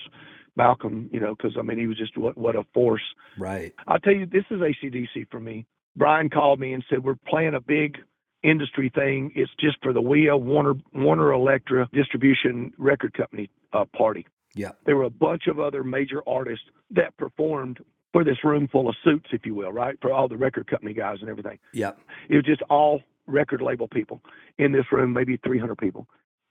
Malcolm, 0.56 1.10
you 1.12 1.20
know, 1.20 1.34
because 1.34 1.56
I 1.58 1.62
mean 1.62 1.78
he 1.78 1.86
was 1.86 1.98
just 1.98 2.16
what 2.16 2.36
what 2.36 2.56
a 2.56 2.64
force. 2.72 3.02
Right. 3.38 3.72
I'll 3.86 3.98
tell 3.98 4.14
you, 4.14 4.26
this 4.26 4.44
is 4.50 4.60
ACDC 4.60 5.30
for 5.30 5.40
me. 5.40 5.66
Brian 5.96 6.30
called 6.30 6.58
me 6.58 6.72
and 6.72 6.84
said, 6.88 7.04
We're 7.04 7.16
playing 7.28 7.54
a 7.54 7.60
big 7.60 7.98
industry 8.42 8.90
thing. 8.94 9.32
It's 9.34 9.52
just 9.60 9.76
for 9.82 9.92
the 9.92 10.02
WEA 10.02 10.32
Warner 10.32 10.74
Warner 10.92 11.32
Elektra 11.32 11.88
distribution 11.92 12.72
record 12.78 13.14
company 13.14 13.50
uh, 13.72 13.84
party. 13.96 14.26
Yeah. 14.54 14.70
There 14.86 14.96
were 14.96 15.04
a 15.04 15.10
bunch 15.10 15.48
of 15.48 15.58
other 15.58 15.82
major 15.82 16.22
artists 16.26 16.64
that 16.92 17.16
performed 17.16 17.80
for 18.14 18.22
this 18.22 18.44
room 18.44 18.68
full 18.68 18.88
of 18.88 18.94
suits, 19.02 19.26
if 19.32 19.44
you 19.44 19.56
will, 19.56 19.72
right? 19.72 19.98
For 20.00 20.12
all 20.12 20.28
the 20.28 20.36
record 20.36 20.68
company 20.68 20.94
guys 20.94 21.18
and 21.20 21.28
everything. 21.28 21.58
Yeah. 21.72 21.90
It 22.28 22.36
was 22.36 22.44
just 22.44 22.62
all 22.70 23.02
record 23.26 23.60
label 23.60 23.88
people 23.88 24.20
in 24.56 24.70
this 24.70 24.84
room, 24.92 25.12
maybe 25.12 25.36
300 25.44 25.76
people 25.76 26.06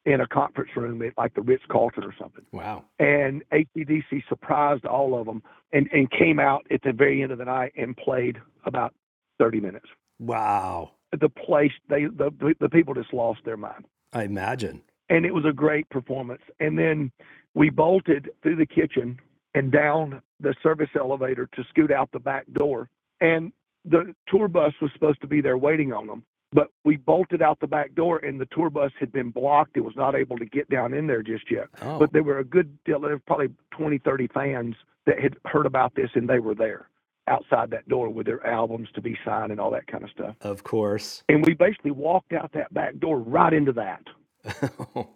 in 0.06 0.20
a 0.20 0.28
conference 0.28 0.72
room 0.76 1.02
at 1.02 1.14
like 1.18 1.34
the 1.36 1.42
Ritz 1.42 1.64
Carlton 1.72 2.04
or 2.04 2.14
something 2.20 2.44
Wow. 2.52 2.84
and 3.00 3.42
ACDC 3.54 4.28
surprised 4.28 4.84
all 4.86 5.18
of 5.18 5.26
them 5.26 5.42
and, 5.72 5.88
and 5.94 6.12
came 6.12 6.38
out 6.38 6.68
at 6.70 6.82
the 6.84 6.92
very 6.92 7.24
end 7.24 7.32
of 7.32 7.38
the 7.38 7.46
night 7.46 7.72
and 7.78 7.96
played 7.96 8.36
about 8.66 8.94
30 9.40 9.62
minutes. 9.62 9.86
Wow. 10.20 10.92
The 11.18 11.30
place, 11.30 11.72
they 11.88 12.04
the, 12.08 12.54
the 12.60 12.68
people 12.68 12.94
just 12.94 13.14
lost 13.14 13.40
their 13.46 13.56
mind. 13.56 13.86
I 14.12 14.24
imagine. 14.24 14.82
And 15.10 15.26
it 15.26 15.34
was 15.34 15.46
a 15.46 15.54
great 15.54 15.90
performance. 15.90 16.42
And 16.60 16.78
then 16.78 17.10
we 17.54 17.70
bolted 17.70 18.30
through 18.42 18.58
the 18.58 18.66
kitchen 18.66 19.20
and 19.56 19.72
down 19.72 20.22
the 20.40 20.54
service 20.64 20.90
elevator 21.00 21.48
to 21.56 21.64
scoot 21.70 21.92
out 21.92 22.10
the 22.12 22.20
back 22.20 22.46
door. 22.54 22.90
And 23.22 23.52
the 23.86 24.14
tour 24.28 24.48
bus 24.48 24.74
was 24.82 24.92
supposed 24.94 25.22
to 25.22 25.28
be 25.28 25.42
there 25.42 25.58
waiting 25.58 25.94
on 25.94 26.08
them. 26.08 26.24
But 26.52 26.68
we 26.86 26.98
bolted 26.98 27.42
out 27.42 27.60
the 27.60 27.68
back 27.68 27.96
door 27.96 28.20
and 28.20 28.40
the 28.40 28.48
tour 28.48 28.70
bus 28.70 28.92
had 29.00 29.12
been 29.12 29.32
blocked. 29.32 29.76
It 29.76 29.82
was 29.82 29.96
not 29.96 30.16
able 30.16 30.38
to 30.38 30.46
get 30.46 30.70
down 30.70 30.94
in 30.94 31.08
there 31.08 31.24
just 31.24 31.50
yet. 31.50 31.68
Oh. 31.82 31.98
But 31.98 32.14
there 32.14 32.24
were 32.24 32.40
a 32.40 32.44
good 32.44 32.78
deal, 32.84 33.00
there 33.00 33.12
were 33.12 33.20
probably 33.20 33.50
20, 33.72 33.98
30 34.00 34.28
fans 34.28 34.76
that 35.06 35.20
had 35.20 35.36
heard 35.46 35.66
about 35.66 35.96
this 35.96 36.10
and 36.14 36.30
they 36.30 36.40
were 36.40 36.56
there 36.56 36.90
outside 37.28 37.72
that 37.72 37.88
door 37.88 38.10
with 38.10 38.26
their 38.26 38.46
albums 38.46 38.90
to 38.94 39.02
be 39.02 39.18
signed 39.26 39.52
and 39.52 39.60
all 39.60 39.72
that 39.72 39.88
kind 39.88 40.04
of 40.04 40.10
stuff. 40.12 40.36
of 40.42 40.64
course. 40.64 41.24
And 41.30 41.44
we 41.46 41.54
basically 41.54 41.92
walked 41.92 42.34
out 42.34 42.52
that 42.54 42.74
back 42.74 42.98
door 43.00 43.18
right 43.18 43.54
into 43.54 43.72
that. 43.74 44.04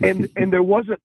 And 0.00 0.28
and 0.36 0.52
there 0.52 0.62
wasn't 0.62 1.00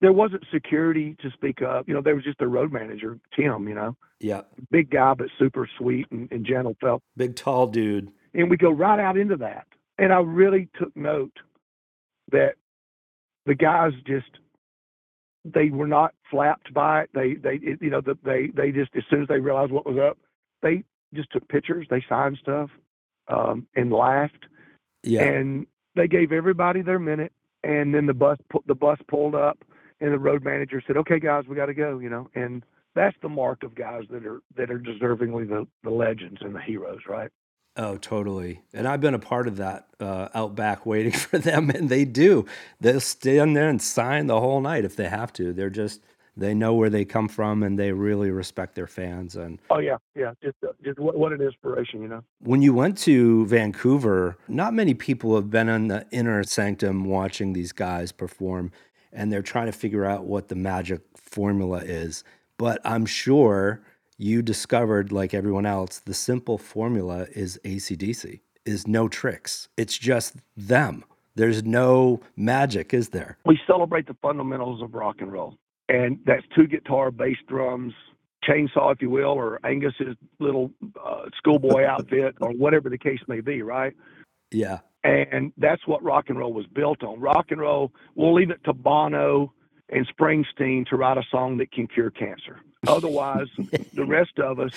there 0.00 0.12
wasn't 0.12 0.44
security 0.52 1.16
to 1.20 1.30
speak 1.32 1.60
of. 1.62 1.88
You 1.88 1.94
know, 1.94 2.00
there 2.02 2.14
was 2.14 2.24
just 2.24 2.38
the 2.38 2.48
road 2.48 2.72
manager, 2.72 3.18
Tim, 3.34 3.68
you 3.68 3.74
know, 3.74 3.96
yeah. 4.20 4.42
big 4.70 4.90
guy 4.90 5.14
but 5.14 5.28
super 5.38 5.68
sweet 5.78 6.06
and, 6.10 6.30
and 6.30 6.44
gentle 6.44 6.76
felt. 6.80 7.02
Big 7.16 7.36
tall 7.36 7.66
dude. 7.66 8.10
And 8.34 8.50
we 8.50 8.56
go 8.56 8.70
right 8.70 8.98
out 9.00 9.16
into 9.16 9.36
that. 9.38 9.66
And 9.98 10.12
I 10.12 10.20
really 10.20 10.68
took 10.78 10.96
note 10.96 11.36
that 12.30 12.54
the 13.46 13.54
guys 13.54 13.92
just 14.06 14.26
they 15.44 15.70
were 15.70 15.88
not 15.88 16.14
flapped 16.30 16.72
by 16.72 17.02
it. 17.02 17.10
They 17.14 17.34
they 17.34 17.56
it- 17.56 17.82
you 17.82 17.90
know 17.90 18.00
the, 18.00 18.16
they 18.24 18.48
they 18.54 18.70
just 18.70 18.90
as 18.96 19.02
soon 19.10 19.22
as 19.22 19.28
they 19.28 19.40
realized 19.40 19.72
what 19.72 19.86
was 19.86 19.98
up, 19.98 20.18
they 20.62 20.84
just 21.14 21.30
took 21.32 21.46
pictures, 21.48 21.86
they 21.90 22.02
signed 22.08 22.38
stuff, 22.40 22.70
um, 23.28 23.66
and 23.76 23.92
laughed, 23.92 24.46
Yeah. 25.02 25.24
and 25.24 25.66
they 25.94 26.08
gave 26.08 26.32
everybody 26.32 26.80
their 26.82 26.98
minute. 26.98 27.32
And 27.64 27.94
then 27.94 28.06
the 28.06 28.14
bus 28.14 28.38
the 28.66 28.74
bus 28.74 28.98
pulled 29.08 29.34
up, 29.34 29.58
and 30.02 30.12
the 30.12 30.18
road 30.18 30.44
manager 30.44 30.82
said, 30.86 30.96
"Okay, 30.98 31.18
guys, 31.18 31.44
we 31.48 31.56
got 31.56 31.66
to 31.66 31.74
go," 31.74 31.98
you 31.98 32.10
know. 32.10 32.28
And 32.34 32.64
that's 32.94 33.16
the 33.22 33.28
mark 33.28 33.62
of 33.62 33.74
guys 33.74 34.02
that 34.10 34.26
are 34.26 34.42
that 34.56 34.70
are 34.70 34.78
deservingly 34.78 35.48
the 35.48 35.66
the 35.82 35.90
legends 35.90 36.38
and 36.42 36.54
the 36.54 36.60
heroes, 36.60 37.00
right? 37.08 37.30
Oh, 37.74 37.96
totally. 37.96 38.60
And 38.74 38.86
I've 38.86 39.00
been 39.00 39.14
a 39.14 39.18
part 39.18 39.48
of 39.48 39.56
that 39.56 39.86
uh, 39.98 40.28
out 40.34 40.54
back 40.54 40.84
waiting 40.92 41.12
for 41.12 41.38
them, 41.38 41.70
and 41.70 41.88
they 41.88 42.04
do. 42.04 42.44
They'll 42.80 43.00
stand 43.00 43.56
there 43.56 43.68
and 43.68 43.80
sign 43.80 44.26
the 44.26 44.40
whole 44.40 44.60
night 44.60 44.84
if 44.84 44.96
they 44.96 45.08
have 45.08 45.32
to. 45.34 45.54
They're 45.54 45.70
just, 45.70 46.02
they 46.36 46.52
know 46.52 46.74
where 46.74 46.90
they 46.90 47.06
come 47.06 47.28
from 47.28 47.62
and 47.62 47.78
they 47.78 47.92
really 47.92 48.30
respect 48.30 48.74
their 48.74 48.86
fans. 48.86 49.36
And 49.36 49.58
Oh 49.70 49.78
yeah, 49.78 49.96
yeah. 50.14 50.32
Just 50.42 50.56
uh, 50.62 50.72
just 50.84 50.98
what, 50.98 51.16
what 51.16 51.32
an 51.32 51.40
inspiration, 51.40 52.02
you 52.02 52.08
know. 52.08 52.22
when 52.40 52.60
you 52.60 52.74
went 52.74 52.98
to 52.98 53.46
Vancouver, 53.46 54.36
not 54.48 54.74
many 54.74 54.92
people 54.92 55.34
have 55.36 55.50
been 55.50 55.70
in 55.70 55.88
the 55.88 56.06
inner 56.10 56.42
sanctum 56.44 57.06
watching 57.06 57.54
these 57.54 57.72
guys 57.72 58.12
perform, 58.12 58.70
and 59.12 59.32
they're 59.32 59.42
trying 59.42 59.66
to 59.66 59.72
figure 59.72 60.04
out 60.04 60.24
what 60.24 60.48
the 60.48 60.54
magic 60.54 61.00
formula 61.16 61.78
is. 61.78 62.24
But 62.58 62.80
I'm 62.84 63.06
sure 63.06 63.82
you 64.18 64.42
discovered, 64.42 65.12
like 65.12 65.34
everyone 65.34 65.66
else, 65.66 65.98
the 65.98 66.14
simple 66.14 66.58
formula 66.58 67.26
is 67.34 67.58
ACDC, 67.64 68.40
is 68.64 68.86
no 68.86 69.08
tricks. 69.08 69.68
It's 69.76 69.98
just 69.98 70.36
them. 70.56 71.04
There's 71.34 71.64
no 71.64 72.20
magic, 72.36 72.92
is 72.92 73.08
there? 73.08 73.38
We 73.46 73.58
celebrate 73.66 74.06
the 74.06 74.16
fundamentals 74.22 74.82
of 74.82 74.94
rock 74.94 75.16
and 75.20 75.32
roll, 75.32 75.56
and 75.88 76.18
that's 76.26 76.44
two 76.54 76.66
guitar, 76.66 77.10
bass, 77.10 77.38
drums, 77.48 77.94
chainsaw, 78.46 78.92
if 78.92 79.00
you 79.00 79.08
will, 79.08 79.30
or 79.30 79.58
Angus's 79.64 80.16
little 80.40 80.70
uh, 81.02 81.22
schoolboy 81.38 81.84
outfit, 81.88 82.36
or 82.40 82.50
whatever 82.50 82.90
the 82.90 82.98
case 82.98 83.20
may 83.28 83.40
be, 83.40 83.62
right? 83.62 83.94
Yeah. 84.50 84.80
And 85.04 85.52
that's 85.56 85.86
what 85.86 86.02
rock 86.02 86.26
and 86.28 86.38
roll 86.38 86.52
was 86.52 86.66
built 86.66 87.02
on. 87.02 87.20
Rock 87.20 87.46
and 87.50 87.60
roll, 87.60 87.92
we'll 88.14 88.34
leave 88.34 88.50
it 88.50 88.62
to 88.64 88.72
Bono 88.72 89.52
and 89.88 90.06
Springsteen 90.08 90.86
to 90.86 90.96
write 90.96 91.18
a 91.18 91.22
song 91.30 91.58
that 91.58 91.72
can 91.72 91.86
cure 91.86 92.10
cancer. 92.10 92.60
Otherwise, 92.86 93.48
the 93.94 94.04
rest 94.04 94.38
of 94.38 94.58
us 94.58 94.72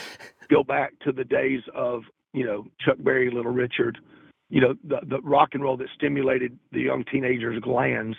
go 0.50 0.64
back 0.64 0.94
to 1.00 1.12
the 1.12 1.24
days 1.24 1.62
of, 1.74 2.04
you 2.34 2.46
know, 2.46 2.66
Chuck 2.80 2.98
Berry, 3.00 3.30
Little 3.32 3.52
Richard, 3.52 3.98
you 4.50 4.62
know, 4.62 4.76
the, 4.84 5.00
the 5.08 5.22
rock 5.22 5.50
and 5.54 5.64
roll 5.64 5.78
that 5.78 5.88
stimulated 5.96 6.58
the 6.72 6.82
young 6.82 7.04
teenagers' 7.12 7.60
glands 7.62 8.18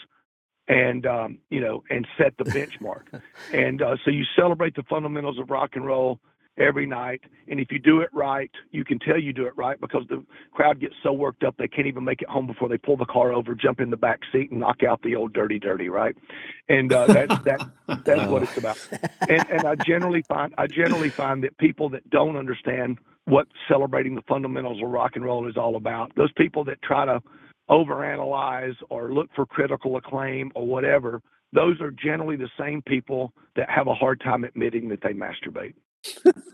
and, 0.68 1.06
um, 1.06 1.38
you 1.50 1.60
know, 1.60 1.84
and 1.90 2.06
set 2.18 2.36
the 2.36 2.44
benchmark. 2.44 3.20
and 3.52 3.82
uh, 3.82 3.96
so 4.04 4.10
you 4.10 4.24
celebrate 4.36 4.74
the 4.74 4.82
fundamentals 4.84 5.38
of 5.38 5.50
rock 5.50 5.70
and 5.74 5.86
roll 5.86 6.20
every 6.58 6.86
night. 6.86 7.20
And 7.48 7.60
if 7.60 7.70
you 7.70 7.78
do 7.78 8.00
it 8.00 8.10
right, 8.12 8.50
you 8.70 8.84
can 8.84 8.98
tell 8.98 9.18
you 9.18 9.32
do 9.32 9.46
it 9.46 9.56
right 9.56 9.80
because 9.80 10.04
the 10.08 10.24
crowd 10.52 10.80
gets 10.80 10.94
so 11.02 11.12
worked 11.12 11.44
up 11.44 11.56
they 11.58 11.68
can't 11.68 11.86
even 11.86 12.04
make 12.04 12.22
it 12.22 12.28
home 12.28 12.46
before 12.46 12.68
they 12.68 12.78
pull 12.78 12.96
the 12.96 13.06
car 13.06 13.32
over, 13.32 13.54
jump 13.54 13.80
in 13.80 13.90
the 13.90 13.96
back 13.96 14.20
seat, 14.32 14.50
and 14.50 14.60
knock 14.60 14.82
out 14.82 15.02
the 15.02 15.16
old 15.16 15.32
dirty, 15.32 15.58
dirty, 15.58 15.88
right? 15.88 16.16
And 16.68 16.92
uh, 16.92 17.06
that's 17.06 17.42
that 17.44 17.70
that's 18.04 18.30
what 18.30 18.42
it's 18.42 18.56
about. 18.56 18.78
And 19.28 19.44
and 19.50 19.66
I 19.66 19.74
generally 19.76 20.22
find 20.22 20.54
I 20.58 20.66
generally 20.66 21.10
find 21.10 21.42
that 21.44 21.56
people 21.58 21.88
that 21.90 22.08
don't 22.10 22.36
understand 22.36 22.98
what 23.26 23.48
celebrating 23.68 24.14
the 24.14 24.22
fundamentals 24.28 24.80
of 24.82 24.88
rock 24.88 25.12
and 25.14 25.24
roll 25.24 25.48
is 25.48 25.56
all 25.56 25.76
about, 25.76 26.12
those 26.16 26.32
people 26.36 26.64
that 26.64 26.80
try 26.82 27.04
to 27.04 27.20
overanalyze 27.68 28.76
or 28.88 29.12
look 29.12 29.28
for 29.34 29.44
critical 29.44 29.96
acclaim 29.96 30.52
or 30.54 30.66
whatever, 30.66 31.20
those 31.52 31.80
are 31.80 31.90
generally 31.90 32.36
the 32.36 32.48
same 32.58 32.82
people 32.82 33.32
that 33.56 33.68
have 33.68 33.88
a 33.88 33.94
hard 33.94 34.20
time 34.20 34.44
admitting 34.44 34.88
that 34.88 35.00
they 35.02 35.12
masturbate. 35.12 35.74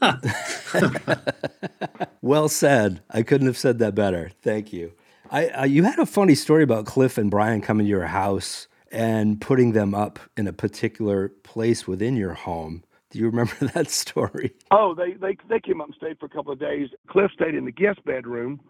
well 2.22 2.48
said. 2.48 3.02
I 3.10 3.22
couldn't 3.22 3.46
have 3.48 3.58
said 3.58 3.78
that 3.80 3.94
better. 3.94 4.30
Thank 4.42 4.72
you. 4.72 4.92
I, 5.30 5.48
you 5.66 5.82
had 5.84 5.98
a 5.98 6.06
funny 6.06 6.34
story 6.36 6.62
about 6.64 6.86
Cliff 6.86 7.18
and 7.18 7.30
Brian 7.30 7.60
coming 7.62 7.86
to 7.86 7.90
your 7.90 8.06
house 8.06 8.68
and 8.92 9.40
putting 9.40 9.72
them 9.72 9.94
up 9.94 10.18
in 10.36 10.46
a 10.48 10.52
particular 10.52 11.28
place 11.44 11.86
within 11.88 12.16
your 12.16 12.34
home 12.34 12.82
Do 13.10 13.18
you 13.20 13.26
remember 13.26 13.54
that 13.74 13.90
story? 13.90 14.52
Oh, 14.72 14.94
they 14.94 15.14
they 15.14 15.36
they 15.48 15.60
came 15.60 15.80
up 15.80 15.88
and 15.88 15.96
stayed 15.96 16.18
for 16.20 16.26
a 16.26 16.30
couple 16.30 16.52
of 16.52 16.60
days. 16.60 16.88
Cliff 17.08 17.30
stayed 17.34 17.54
in 17.54 17.64
the 17.64 17.72
guest 17.72 18.04
bedroom, 18.04 18.60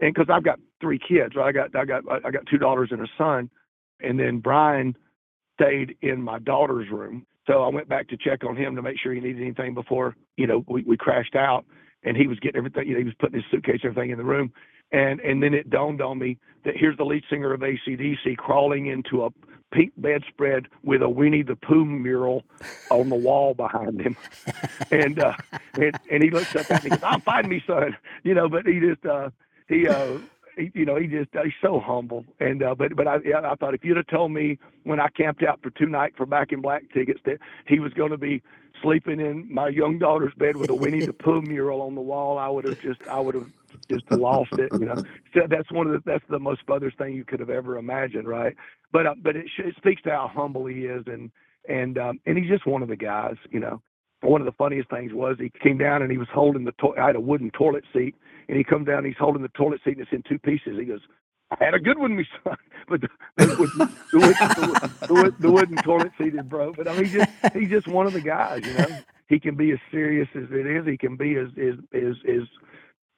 and 0.00 0.14
because 0.14 0.30
I've 0.32 0.44
got 0.44 0.60
three 0.80 1.00
kids, 1.00 1.36
right? 1.36 1.48
I 1.48 1.52
got 1.52 1.76
I 1.76 1.86
got 1.86 2.04
I 2.26 2.30
got 2.30 2.46
two 2.50 2.58
daughters 2.58 2.90
and 2.92 3.02
a 3.02 3.08
son, 3.18 3.50
and 4.00 4.20
then 4.20 4.40
Brian 4.40 4.96
stayed 5.60 5.96
in 6.02 6.22
my 6.22 6.40
daughter's 6.40 6.90
room. 6.90 7.26
So 7.46 7.62
I 7.62 7.68
went 7.68 7.88
back 7.88 8.08
to 8.08 8.16
check 8.16 8.44
on 8.44 8.56
him 8.56 8.76
to 8.76 8.82
make 8.82 8.98
sure 8.98 9.12
he 9.12 9.20
needed 9.20 9.42
anything 9.42 9.74
before 9.74 10.16
you 10.36 10.46
know 10.46 10.64
we, 10.68 10.82
we 10.82 10.96
crashed 10.96 11.36
out. 11.36 11.64
And 12.04 12.16
he 12.16 12.28
was 12.28 12.38
getting 12.38 12.58
everything. 12.58 12.86
You 12.86 12.94
know, 12.94 13.00
he 13.00 13.04
was 13.04 13.14
putting 13.18 13.36
his 13.36 13.50
suitcase, 13.50 13.80
everything 13.82 14.10
in 14.10 14.18
the 14.18 14.24
room. 14.24 14.52
And 14.92 15.20
and 15.20 15.42
then 15.42 15.54
it 15.54 15.70
dawned 15.70 16.00
on 16.00 16.18
me 16.18 16.38
that 16.64 16.74
here's 16.76 16.96
the 16.96 17.04
lead 17.04 17.24
singer 17.28 17.52
of 17.52 17.60
ACDC 17.60 18.36
crawling 18.36 18.86
into 18.86 19.24
a 19.24 19.30
pink 19.72 19.92
bedspread 19.96 20.66
with 20.84 21.02
a 21.02 21.08
Winnie 21.08 21.42
the 21.42 21.56
Pooh 21.56 21.84
mural 21.84 22.44
on 22.90 23.08
the 23.08 23.16
wall 23.16 23.54
behind 23.54 24.00
him. 24.00 24.16
and 24.90 25.18
uh 25.18 25.34
and, 25.74 25.98
and 26.10 26.22
he 26.22 26.30
looks 26.30 26.54
up 26.54 26.70
at 26.70 26.84
me 26.84 26.90
and 26.90 27.00
goes, 27.00 27.10
I'm 27.10 27.20
fighting 27.20 27.50
me, 27.50 27.62
son. 27.66 27.96
You 28.22 28.34
know, 28.34 28.48
but 28.48 28.66
he 28.66 28.78
just 28.80 29.04
uh 29.04 29.30
he 29.68 29.88
uh 29.88 30.18
you 30.56 30.84
know, 30.84 30.96
he 30.96 31.06
just 31.06 31.30
he's 31.32 31.52
so 31.62 31.80
humble. 31.80 32.24
And 32.40 32.62
uh, 32.62 32.74
but 32.74 32.96
but 32.96 33.06
I 33.06 33.16
I 33.16 33.54
thought 33.56 33.74
if 33.74 33.84
you'd 33.84 33.96
have 33.96 34.06
told 34.06 34.32
me 34.32 34.58
when 34.84 35.00
I 35.00 35.08
camped 35.08 35.42
out 35.42 35.60
for 35.62 35.70
two 35.70 35.86
nights 35.86 36.14
for 36.16 36.26
Back 36.26 36.52
in 36.52 36.60
Black 36.60 36.84
tickets 36.92 37.20
that 37.24 37.38
he 37.66 37.78
was 37.80 37.92
going 37.92 38.10
to 38.10 38.18
be 38.18 38.42
sleeping 38.82 39.20
in 39.20 39.52
my 39.52 39.68
young 39.68 39.98
daughter's 39.98 40.34
bed 40.34 40.56
with 40.56 40.70
a 40.70 40.74
Winnie 40.74 41.04
the 41.04 41.12
Pooh 41.12 41.42
mural 41.42 41.82
on 41.82 41.94
the 41.94 42.00
wall, 42.00 42.38
I 42.38 42.48
would 42.48 42.64
have 42.64 42.80
just 42.80 43.06
I 43.08 43.20
would 43.20 43.34
have 43.34 43.50
just 43.88 44.10
lost 44.10 44.52
it. 44.58 44.70
You 44.72 44.86
know, 44.86 45.02
so 45.34 45.42
that's 45.48 45.70
one 45.72 45.86
of 45.86 45.92
the 45.92 46.02
that's 46.04 46.24
the 46.28 46.38
most 46.38 46.62
mother's 46.68 46.94
thing 46.98 47.14
you 47.14 47.24
could 47.24 47.40
have 47.40 47.50
ever 47.50 47.78
imagined, 47.78 48.28
right? 48.28 48.54
But 48.92 49.06
uh, 49.06 49.14
but 49.22 49.36
it, 49.36 49.46
it 49.58 49.74
speaks 49.76 50.02
to 50.02 50.10
how 50.10 50.30
humble 50.32 50.66
he 50.66 50.86
is, 50.86 51.04
and 51.06 51.30
and 51.68 51.98
um, 51.98 52.20
and 52.26 52.38
he's 52.38 52.48
just 52.48 52.66
one 52.66 52.82
of 52.82 52.88
the 52.88 52.96
guys, 52.96 53.36
you 53.50 53.60
know. 53.60 53.82
One 54.22 54.40
of 54.40 54.46
the 54.46 54.52
funniest 54.52 54.88
things 54.88 55.12
was 55.12 55.36
he 55.38 55.52
came 55.62 55.76
down 55.78 56.00
and 56.02 56.10
he 56.10 56.16
was 56.16 56.26
holding 56.32 56.64
the 56.64 56.72
to- 56.80 56.96
I 56.98 57.08
had 57.08 57.16
a 57.16 57.20
wooden 57.20 57.50
toilet 57.50 57.84
seat 57.92 58.14
and 58.48 58.58
he 58.58 58.64
comes 58.64 58.86
down 58.86 59.04
he's 59.04 59.14
holding 59.18 59.42
the 59.42 59.48
toilet 59.50 59.80
seat 59.84 59.98
and 59.98 60.02
it's 60.02 60.12
in 60.12 60.22
two 60.28 60.38
pieces. 60.38 60.78
He 60.78 60.84
goes, 60.86 61.00
I 61.50 61.64
had 61.64 61.74
a 61.74 61.80
good 61.80 61.98
one, 61.98 62.16
me 62.16 62.26
son, 62.44 62.56
but 62.88 63.02
the, 63.02 63.08
the, 63.38 63.46
the, 63.46 63.90
the, 64.12 64.18
wood- 64.20 64.38
the, 65.08 65.14
wood- 65.14 65.36
the 65.40 65.52
wooden 65.52 65.78
toilet 65.78 66.12
seat 66.18 66.34
is 66.34 66.42
broke. 66.42 66.76
But 66.76 66.88
I 66.88 66.94
mean, 66.94 67.04
he's 67.06 67.14
just 67.14 67.30
he's 67.54 67.70
just 67.70 67.88
one 67.88 68.06
of 68.06 68.12
the 68.14 68.20
guys, 68.22 68.62
you 68.66 68.74
know. 68.74 68.86
He 69.28 69.40
can 69.40 69.56
be 69.56 69.72
as 69.72 69.78
serious 69.90 70.28
as 70.36 70.44
it 70.50 70.66
is. 70.66 70.86
He 70.86 70.96
can 70.98 71.16
be 71.16 71.36
as 71.36 71.48
as 71.58 71.74
as, 71.94 72.14
as 72.28 72.42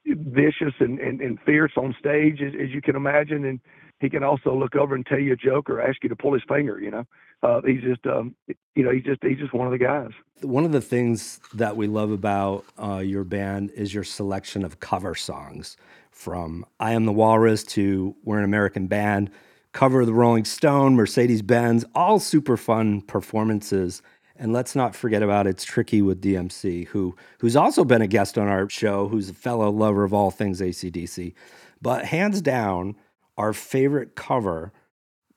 vicious 0.06 0.74
and, 0.80 0.98
and, 1.00 1.20
and 1.20 1.38
fierce 1.46 1.72
on 1.76 1.94
stage 1.98 2.40
as, 2.42 2.54
as 2.60 2.70
you 2.70 2.82
can 2.82 2.96
imagine, 2.96 3.44
and 3.46 3.60
he 4.00 4.08
can 4.08 4.22
also 4.22 4.54
look 4.54 4.76
over 4.76 4.94
and 4.94 5.04
tell 5.04 5.18
you 5.18 5.32
a 5.32 5.36
joke 5.36 5.68
or 5.68 5.80
ask 5.80 6.02
you 6.02 6.08
to 6.08 6.16
pull 6.16 6.32
his 6.32 6.42
finger. 6.48 6.80
You 6.80 6.90
know, 6.90 7.04
uh, 7.42 7.60
he's 7.66 7.82
just 7.82 8.06
um, 8.06 8.34
you 8.74 8.82
know 8.84 8.90
he's 8.90 9.04
just 9.04 9.22
he's 9.22 9.38
just 9.38 9.52
one 9.52 9.66
of 9.66 9.72
the 9.72 9.78
guys. 9.78 10.10
One 10.42 10.64
of 10.64 10.72
the 10.72 10.80
things 10.80 11.40
that 11.54 11.76
we 11.76 11.86
love 11.86 12.10
about 12.10 12.64
uh, 12.82 12.98
your 12.98 13.24
band 13.24 13.70
is 13.72 13.92
your 13.92 14.04
selection 14.04 14.64
of 14.64 14.80
cover 14.80 15.14
songs 15.14 15.76
from 16.10 16.64
I 16.80 16.92
Am 16.92 17.04
the 17.04 17.12
Walrus 17.12 17.64
to 17.64 18.14
We're 18.24 18.38
an 18.38 18.44
American 18.44 18.86
Band, 18.86 19.30
cover 19.72 20.00
of 20.00 20.06
the 20.06 20.14
Rolling 20.14 20.44
Stone, 20.44 20.96
Mercedes 20.96 21.42
Benz, 21.42 21.84
all 21.94 22.18
super 22.18 22.56
fun 22.56 23.02
performances. 23.02 24.02
And 24.40 24.52
let's 24.52 24.76
not 24.76 24.94
forget 24.94 25.22
about 25.22 25.48
It's 25.48 25.64
Tricky 25.64 26.00
with 26.00 26.22
DMC, 26.22 26.86
who 26.88 27.16
who's 27.40 27.56
also 27.56 27.84
been 27.84 28.02
a 28.02 28.06
guest 28.06 28.38
on 28.38 28.46
our 28.46 28.68
show, 28.68 29.08
who's 29.08 29.30
a 29.30 29.34
fellow 29.34 29.70
lover 29.70 30.04
of 30.04 30.14
all 30.14 30.30
things 30.30 30.60
ACDC. 30.60 31.34
But 31.82 32.04
hands 32.04 32.40
down, 32.40 32.96
our 33.38 33.52
favorite 33.54 34.16
cover 34.16 34.72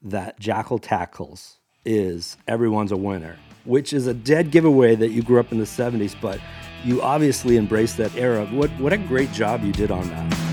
that 0.01 0.39
Jackyl 0.39 0.79
tackles 0.81 1.59
is 1.85 2.35
Everyone's 2.47 2.91
a 2.91 2.97
Winner, 2.97 3.37
which 3.63 3.93
is 3.93 4.07
a 4.07 4.13
dead 4.13 4.51
giveaway 4.51 4.95
that 4.95 5.11
you 5.11 5.21
grew 5.21 5.39
up 5.39 5.51
in 5.51 5.59
the 5.59 5.65
70s, 5.65 6.15
but 6.19 6.39
you 6.83 7.01
obviously 7.01 7.57
embraced 7.57 7.97
that 7.97 8.13
era. 8.15 8.45
What 8.47 8.71
what 8.71 8.91
a 8.91 8.97
great 8.97 9.31
job 9.31 9.63
you 9.63 9.71
did 9.71 9.91
on 9.91 10.09
that. 10.09 10.50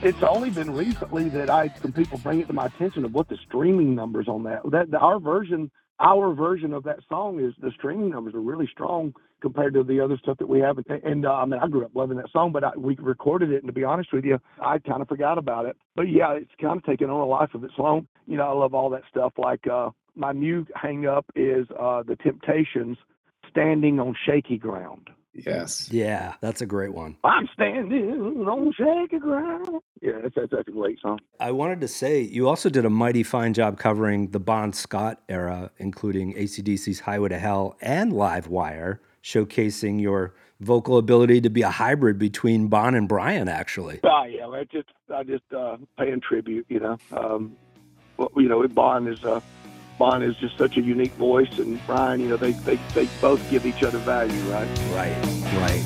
It's 0.00 0.22
only 0.22 0.50
been 0.50 0.70
recently 0.70 1.28
that 1.30 1.50
I 1.50 1.74
some 1.82 1.90
people 1.90 2.18
bring 2.18 2.38
it 2.38 2.46
to 2.46 2.52
my 2.52 2.66
attention 2.66 3.04
of 3.04 3.12
what 3.12 3.28
the 3.28 3.36
streaming 3.48 3.96
numbers 3.96 4.28
on 4.28 4.44
that. 4.44 4.60
That 4.70 4.94
our 4.94 5.18
version, 5.18 5.72
our 5.98 6.32
version 6.32 6.72
of 6.72 6.84
that 6.84 7.00
song 7.08 7.40
is 7.40 7.52
the 7.60 7.72
streaming 7.72 8.10
numbers 8.10 8.32
are 8.34 8.40
really 8.40 8.68
strong 8.70 9.12
compared 9.40 9.74
to 9.74 9.82
the 9.82 9.98
other 9.98 10.16
stuff 10.22 10.38
that 10.38 10.48
we 10.48 10.60
have. 10.60 10.78
And, 11.04 11.26
uh, 11.26 11.32
I 11.32 11.44
mean, 11.46 11.58
I 11.60 11.66
grew 11.66 11.84
up 11.84 11.90
loving 11.94 12.16
that 12.18 12.30
song, 12.32 12.52
but 12.52 12.62
I, 12.62 12.70
we 12.76 12.94
recorded 13.00 13.50
it, 13.50 13.56
and 13.56 13.66
to 13.66 13.72
be 13.72 13.82
honest 13.82 14.12
with 14.12 14.24
you, 14.24 14.38
I 14.60 14.78
kind 14.78 15.02
of 15.02 15.08
forgot 15.08 15.36
about 15.36 15.66
it. 15.66 15.76
But 15.96 16.02
yeah, 16.02 16.32
it's 16.34 16.50
kind 16.60 16.76
of 16.76 16.84
taken 16.84 17.10
on 17.10 17.20
a 17.20 17.26
life 17.26 17.50
of 17.54 17.64
its 17.64 17.74
own. 17.78 18.06
You 18.28 18.36
know, 18.36 18.48
I 18.48 18.52
love 18.52 18.74
all 18.74 18.90
that 18.90 19.02
stuff. 19.10 19.32
Like 19.36 19.66
uh, 19.66 19.90
my 20.14 20.30
new 20.30 20.64
hang 20.76 21.06
up 21.08 21.26
is 21.34 21.66
uh, 21.76 22.04
the 22.04 22.14
Temptations, 22.22 22.98
"Standing 23.50 23.98
on 23.98 24.14
Shaky 24.24 24.58
Ground." 24.58 25.10
Yes. 25.46 25.88
Yeah, 25.90 26.34
that's 26.40 26.60
a 26.60 26.66
great 26.66 26.94
one. 26.94 27.16
I'm 27.24 27.48
standing 27.52 28.46
on 28.46 28.72
shaky 28.72 29.18
ground. 29.18 29.80
Yeah, 30.00 30.12
that's, 30.22 30.34
that's, 30.34 30.50
that's 30.50 30.68
a 30.68 30.72
great 30.72 31.00
song. 31.00 31.18
I 31.40 31.50
wanted 31.52 31.80
to 31.80 31.88
say 31.88 32.20
you 32.20 32.48
also 32.48 32.70
did 32.70 32.84
a 32.84 32.90
mighty 32.90 33.22
fine 33.22 33.54
job 33.54 33.78
covering 33.78 34.30
the 34.30 34.40
Bon 34.40 34.72
Scott 34.72 35.20
era, 35.28 35.70
including 35.78 36.34
ACDC's 36.34 37.00
Highway 37.00 37.30
to 37.30 37.38
Hell 37.38 37.76
and 37.80 38.12
Live 38.12 38.48
Wire, 38.48 39.00
showcasing 39.22 40.00
your 40.00 40.34
vocal 40.60 40.98
ability 40.98 41.40
to 41.42 41.50
be 41.50 41.62
a 41.62 41.70
hybrid 41.70 42.18
between 42.18 42.68
Bon 42.68 42.94
and 42.94 43.08
Brian, 43.08 43.48
actually. 43.48 44.00
Oh 44.04 44.24
yeah, 44.24 44.46
I 44.48 44.64
just 44.64 44.88
I 45.14 45.22
just 45.22 45.44
uh, 45.56 45.76
paying 45.98 46.20
tribute. 46.20 46.66
You 46.68 46.80
know, 46.80 46.98
um, 47.12 47.56
well, 48.16 48.30
you 48.36 48.48
know, 48.48 48.66
Bon 48.68 49.06
is 49.06 49.24
uh, 49.24 49.40
Bon 49.98 50.22
is 50.22 50.36
just 50.36 50.56
such 50.56 50.76
a 50.76 50.80
unique 50.80 51.14
voice, 51.14 51.58
and 51.58 51.84
Brian, 51.84 52.20
you 52.20 52.28
know, 52.28 52.36
they 52.36 52.52
they, 52.52 52.76
they 52.94 53.08
both 53.20 53.50
give 53.50 53.66
each 53.66 53.82
other 53.82 53.98
value, 53.98 54.40
right? 54.42 54.68
Right, 54.94 55.16
right. 55.58 55.82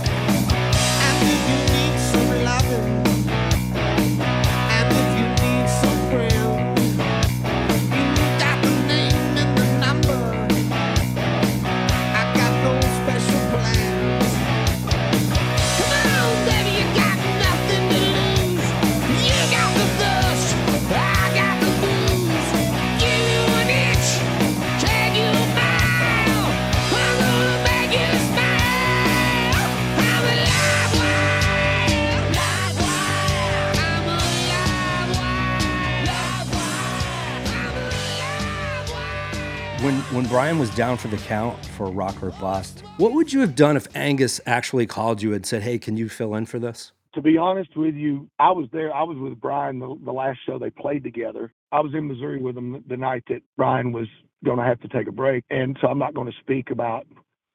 Brian 40.32 40.58
was 40.58 40.74
down 40.74 40.96
for 40.96 41.08
the 41.08 41.18
count 41.18 41.62
for 41.62 41.90
Rock 41.90 42.22
or 42.22 42.30
Bust, 42.30 42.82
what 42.96 43.12
would 43.12 43.34
you 43.34 43.40
have 43.40 43.54
done 43.54 43.76
if 43.76 43.86
Angus 43.94 44.40
actually 44.46 44.86
called 44.86 45.20
you 45.20 45.34
and 45.34 45.44
said, 45.44 45.62
"Hey, 45.62 45.78
can 45.78 45.98
you 45.98 46.08
fill 46.08 46.34
in 46.34 46.46
for 46.46 46.58
this?" 46.58 46.92
To 47.16 47.20
be 47.20 47.36
honest 47.36 47.76
with 47.76 47.94
you, 47.94 48.30
I 48.38 48.50
was 48.50 48.66
there. 48.72 48.94
I 48.94 49.02
was 49.02 49.18
with 49.18 49.38
Brian 49.38 49.78
the, 49.78 49.94
the 50.02 50.10
last 50.10 50.38
show 50.46 50.58
they 50.58 50.70
played 50.70 51.04
together. 51.04 51.52
I 51.70 51.80
was 51.80 51.92
in 51.92 52.08
Missouri 52.08 52.40
with 52.40 52.56
him 52.56 52.82
the 52.88 52.96
night 52.96 53.24
that 53.28 53.42
Brian 53.58 53.92
was 53.92 54.06
going 54.42 54.56
to 54.56 54.64
have 54.64 54.80
to 54.80 54.88
take 54.88 55.06
a 55.06 55.12
break, 55.12 55.44
and 55.50 55.76
so 55.82 55.88
I'm 55.88 55.98
not 55.98 56.14
going 56.14 56.32
to 56.32 56.38
speak 56.40 56.70
about 56.70 57.06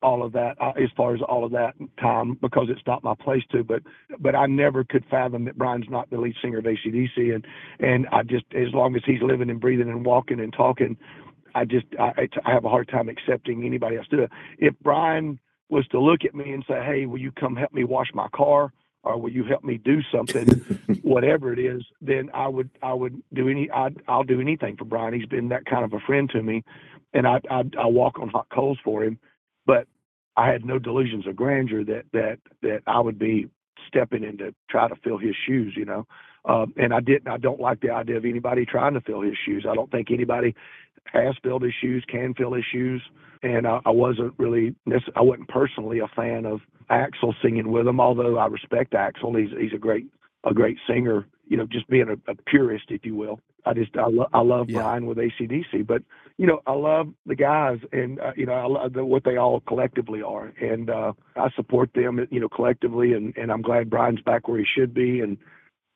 all 0.04 0.24
of 0.24 0.32
that 0.34 0.56
uh, 0.62 0.74
as 0.80 0.90
far 0.96 1.16
as 1.16 1.22
all 1.28 1.44
of 1.44 1.52
that 1.54 1.74
time 2.00 2.38
because 2.44 2.68
it's 2.70 2.86
not 2.86 3.04
my 3.04 3.16
place 3.16 3.44
to. 3.54 3.64
But 3.64 3.82
but 4.20 4.36
I 4.36 4.46
never 4.46 4.84
could 4.84 5.04
fathom 5.10 5.46
that 5.46 5.58
Brian's 5.58 5.90
not 5.90 6.12
the 6.12 6.20
lead 6.20 6.36
singer 6.44 6.60
of 6.60 6.66
ACDC, 6.66 7.34
and 7.34 7.44
and 7.80 8.06
I 8.12 8.22
just 8.22 8.46
as 8.54 8.72
long 8.72 8.96
as 8.96 9.02
he's 9.04 9.24
living 9.24 9.50
and 9.50 9.60
breathing 9.60 9.90
and 9.90 10.06
walking 10.06 10.40
and 10.40 10.54
talking, 10.54 10.96
I 11.56 11.66
just 11.66 11.86
I, 12.00 12.28
I 12.46 12.52
have 12.52 12.66
a 12.66 12.70
hard 12.70 12.88
time 12.88 13.10
accepting 13.10 13.66
anybody 13.66 13.98
else 13.98 14.08
to 14.10 14.18
do 14.18 14.24
it. 14.24 14.32
If 14.60 14.76
Brian 14.82 15.40
was 15.70 15.88
to 15.90 16.00
look 16.00 16.26
at 16.26 16.36
me 16.36 16.52
and 16.52 16.64
say, 16.68 16.82
"Hey, 16.84 17.06
will 17.06 17.20
you 17.20 17.32
come 17.32 17.56
help 17.56 17.74
me 17.74 17.84
wash 17.84 18.08
my 18.14 18.28
car?" 18.30 18.72
or 19.08 19.20
will 19.20 19.32
you 19.32 19.44
help 19.44 19.64
me 19.64 19.78
do 19.78 20.02
something, 20.12 20.48
whatever 21.02 21.54
it 21.54 21.60
is, 21.60 21.84
then 22.02 22.30
I 22.34 22.48
would 22.48 22.70
I 22.84 22.94
would 22.94 23.22
do 23.34 23.48
any 23.48 23.72
I 23.72 23.90
I'll 24.08 24.24
do 24.24 24.42
anything 24.42 24.76
for 24.76 24.86
Brian. 24.86 25.14
He's 25.14 25.26
been 25.26 25.50
that 25.50 25.66
kind 25.66 25.86
of 25.86 25.94
a 25.94 26.00
friend 26.00 26.30
to 26.32 26.44
me, 26.44 26.64
and 27.14 27.28
I 27.28 27.40
I, 27.50 27.64
I 27.80 27.86
walk 27.88 28.20
on 28.20 28.30
hot 28.30 28.48
coals 28.54 28.80
for 28.84 29.04
him. 29.04 29.20
But 29.66 29.88
I 30.36 30.48
had 30.50 30.66
no 30.66 30.78
delusions 30.80 31.26
of 31.28 31.36
grandeur 31.36 31.84
that 31.86 32.06
that 32.14 32.40
that 32.62 32.82
I 32.86 33.00
would 33.00 33.18
be 33.18 33.50
stepping 33.88 34.24
in 34.24 34.38
to 34.40 34.54
try 34.70 34.88
to 34.88 34.96
fill 35.04 35.18
his 35.18 35.36
shoes. 35.48 35.74
You 35.78 35.86
know, 35.86 36.08
um, 36.46 36.74
and 36.78 36.94
I 36.94 37.00
didn't. 37.00 37.30
I 37.30 37.38
don't 37.38 37.62
like 37.62 37.80
the 37.80 37.92
idea 37.92 38.18
of 38.18 38.26
anybody 38.26 38.66
trying 38.66 38.94
to 38.96 39.02
fill 39.02 39.22
his 39.22 39.38
shoes. 39.46 39.66
I 39.70 39.76
don't 39.76 39.92
think 39.92 40.12
anybody 40.12 40.54
has 41.14 41.36
filled 41.44 41.64
his 41.64 41.74
shoes, 41.82 42.04
can 42.10 42.34
fill 42.34 42.54
his 42.54 42.66
shoes, 42.72 43.02
and 43.44 43.68
I, 43.68 43.80
I 43.86 43.92
wasn't 43.92 44.34
really. 44.38 44.76
I 45.16 45.22
wasn't 45.22 45.48
personally 45.50 46.00
a 46.00 46.08
fan 46.16 46.46
of 46.46 46.62
Axl 46.90 47.34
singing 47.42 47.72
with 47.72 47.88
him, 47.88 48.00
although 48.00 48.38
I 48.38 48.48
respect 48.48 48.94
Axl. 48.94 49.40
He's 49.40 49.52
he's 49.60 49.74
a 49.74 49.78
great 49.80 50.08
a 50.44 50.54
great 50.54 50.78
singer. 50.88 51.28
You 51.48 51.58
know, 51.58 51.66
just 51.66 51.88
being 51.90 52.10
a, 52.10 52.32
a 52.32 52.36
purist, 52.48 52.86
if 52.90 53.06
you 53.06 53.16
will. 53.16 53.40
I 53.66 53.74
just 53.74 53.96
I, 53.98 54.08
lo- 54.08 54.30
I 54.34 54.42
love 54.42 54.70
Yeah. 54.70 54.80
Brian 54.82 55.06
with 55.06 55.18
ACDC, 55.18 55.86
but 55.86 56.02
you 56.38 56.48
know 56.48 56.62
I 56.66 56.74
love 56.74 57.10
the 57.26 57.36
guys 57.36 57.80
and 57.92 58.20
uh, 58.20 58.32
you 58.36 58.46
know 58.46 58.54
I 58.54 58.66
love 58.66 58.94
the, 58.94 59.04
what 59.06 59.24
they 59.24 59.38
all 59.38 59.60
collectively 59.62 60.22
are, 60.22 60.54
and 60.62 60.90
uh, 60.90 61.14
I 61.36 61.50
support 61.56 61.90
them. 61.94 62.26
You 62.32 62.40
know 62.40 62.50
collectively, 62.50 63.14
and 63.14 63.36
and 63.38 63.52
I'm 63.52 63.62
glad 63.62 63.90
Brian's 63.90 64.22
back 64.22 64.48
where 64.48 64.60
he 64.60 64.66
should 64.78 64.94
be, 64.94 65.20
and 65.22 65.38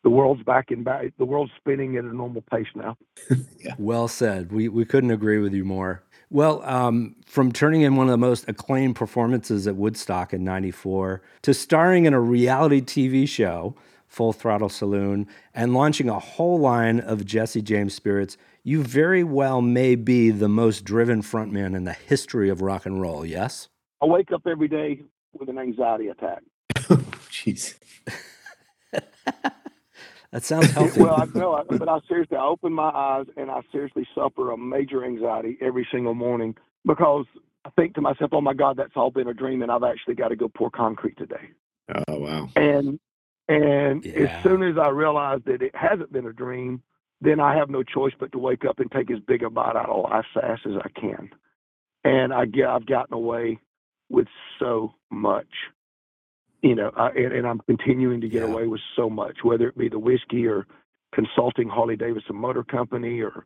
the 0.04 0.10
world's 0.10 0.44
back 0.44 0.72
in 0.72 0.84
back. 0.84 1.14
The 1.18 1.26
world's 1.26 1.52
spinning 1.58 1.96
at 1.98 2.04
a 2.04 2.16
normal 2.16 2.44
pace 2.52 2.68
now. 2.76 2.98
Well 3.78 4.08
said. 4.08 4.52
We 4.52 4.68
we 4.68 4.86
couldn't 4.86 5.12
agree 5.12 5.38
with 5.38 5.54
you 5.54 5.64
more. 5.64 6.04
Well, 6.30 6.64
um, 6.64 7.16
from 7.26 7.52
turning 7.52 7.82
in 7.82 7.96
one 7.96 8.08
of 8.08 8.12
the 8.12 8.18
most 8.18 8.48
acclaimed 8.48 8.96
performances 8.96 9.68
at 9.68 9.76
Woodstock 9.76 10.34
in 10.34 10.44
'94 10.44 11.22
to 11.44 11.54
starring 11.54 12.06
in 12.06 12.14
a 12.14 12.20
reality 12.20 12.82
TV 12.82 13.28
show, 13.28 13.76
Full 14.08 14.34
Throttle 14.34 14.70
Saloon, 14.70 15.28
and 15.54 15.74
launching 15.74 16.10
a 16.10 16.20
whole 16.20 16.60
line 16.60 17.00
of 17.00 17.26
Jesse 17.26 17.62
James 17.62 17.94
spirits, 17.94 18.36
you 18.64 18.84
very 18.84 19.24
well 19.24 19.62
may 19.62 19.96
be 19.96 20.32
the 20.32 20.50
most 20.50 20.84
driven 20.84 21.22
frontman 21.22 21.76
in 21.76 21.84
the 21.84 21.94
history 21.94 22.50
of 22.50 22.62
rock 22.62 22.86
and 22.86 23.00
roll. 23.02 23.26
Yes. 23.26 23.70
I 24.02 24.06
wake 24.06 24.32
up 24.32 24.48
every 24.48 24.68
day 24.68 25.04
with 25.34 25.50
an 25.50 25.60
anxiety 25.60 26.08
attack. 26.08 26.42
Jeez. 27.30 27.76
That 30.32 30.44
sounds 30.44 30.72
healthy. 30.74 31.02
well, 31.02 31.16
I 31.16 31.26
know, 31.26 31.54
I- 31.56 31.64
but 31.78 31.90
I 31.90 32.00
seriously, 32.08 32.38
I 32.38 32.46
open 32.46 32.74
my 32.74 32.90
eyes 32.90 33.26
and 33.38 33.50
I 33.52 33.62
seriously 33.72 34.08
suffer 34.16 34.52
a 34.52 34.58
major 34.58 35.04
anxiety 35.04 35.58
every 35.62 35.88
single 35.92 36.14
morning 36.14 36.56
because 36.86 37.26
I 37.66 37.70
think 37.72 37.96
to 37.96 38.02
myself, 38.02 38.32
"Oh 38.34 38.42
my 38.42 38.54
God, 38.54 38.78
that's 38.78 38.94
all 38.96 39.12
been 39.12 39.28
a 39.28 39.34
dream, 39.34 39.62
and 39.62 39.72
I've 39.72 39.84
actually 39.84 40.16
got 40.16 40.30
to 40.30 40.36
go 40.36 40.48
pour 40.50 40.70
concrete 40.72 41.18
today." 41.18 41.50
Oh 42.08 42.20
wow. 42.20 42.50
And 42.56 43.00
and 43.50 44.06
Yeah. 44.06 44.24
as 44.38 44.44
soon 44.44 44.64
as 44.64 44.78
I 44.78 44.90
realize 44.90 45.42
that 45.46 45.62
it 45.62 45.76
hasn't 45.76 46.12
been 46.14 46.26
a 46.28 46.34
dream, 46.34 46.82
then 47.20 47.40
I 47.40 47.56
have 47.56 47.70
no 47.70 47.84
choice 47.84 48.14
but 48.20 48.32
to 48.32 48.40
wake 48.40 48.64
up 48.66 48.80
and 48.80 48.90
take 48.92 49.12
as 49.12 49.20
big 49.20 49.44
a 49.44 49.50
bite 49.50 49.76
out 49.76 49.90
of 49.90 50.04
life 50.10 50.26
fast 50.34 50.66
as 50.66 50.74
I 50.78 50.88
can. 51.00 51.30
And 52.04 52.34
I 52.34 52.46
get, 52.46 52.68
I've 52.68 52.86
gotten 52.88 53.14
away 53.14 53.60
with 54.10 54.28
so 54.60 54.94
much, 55.12 55.48
you 56.62 56.76
know, 56.76 56.92
I, 56.96 57.10
and, 57.10 57.34
and 57.34 57.48
I'm 57.48 57.60
continuing 57.68 58.22
to 58.22 58.30
get 58.30 58.42
Yeah. 58.42 58.48
away 58.48 58.68
with 58.68 58.82
so 58.96 59.10
much, 59.10 59.38
whether 59.44 59.68
it 59.68 59.78
be 59.78 59.90
the 59.90 60.00
whiskey 60.00 60.46
or 60.48 60.68
consulting 61.14 61.68
Harley 61.70 61.96
Davidson 61.96 62.36
Motor 62.36 62.64
Company 62.64 63.22
or 63.22 63.46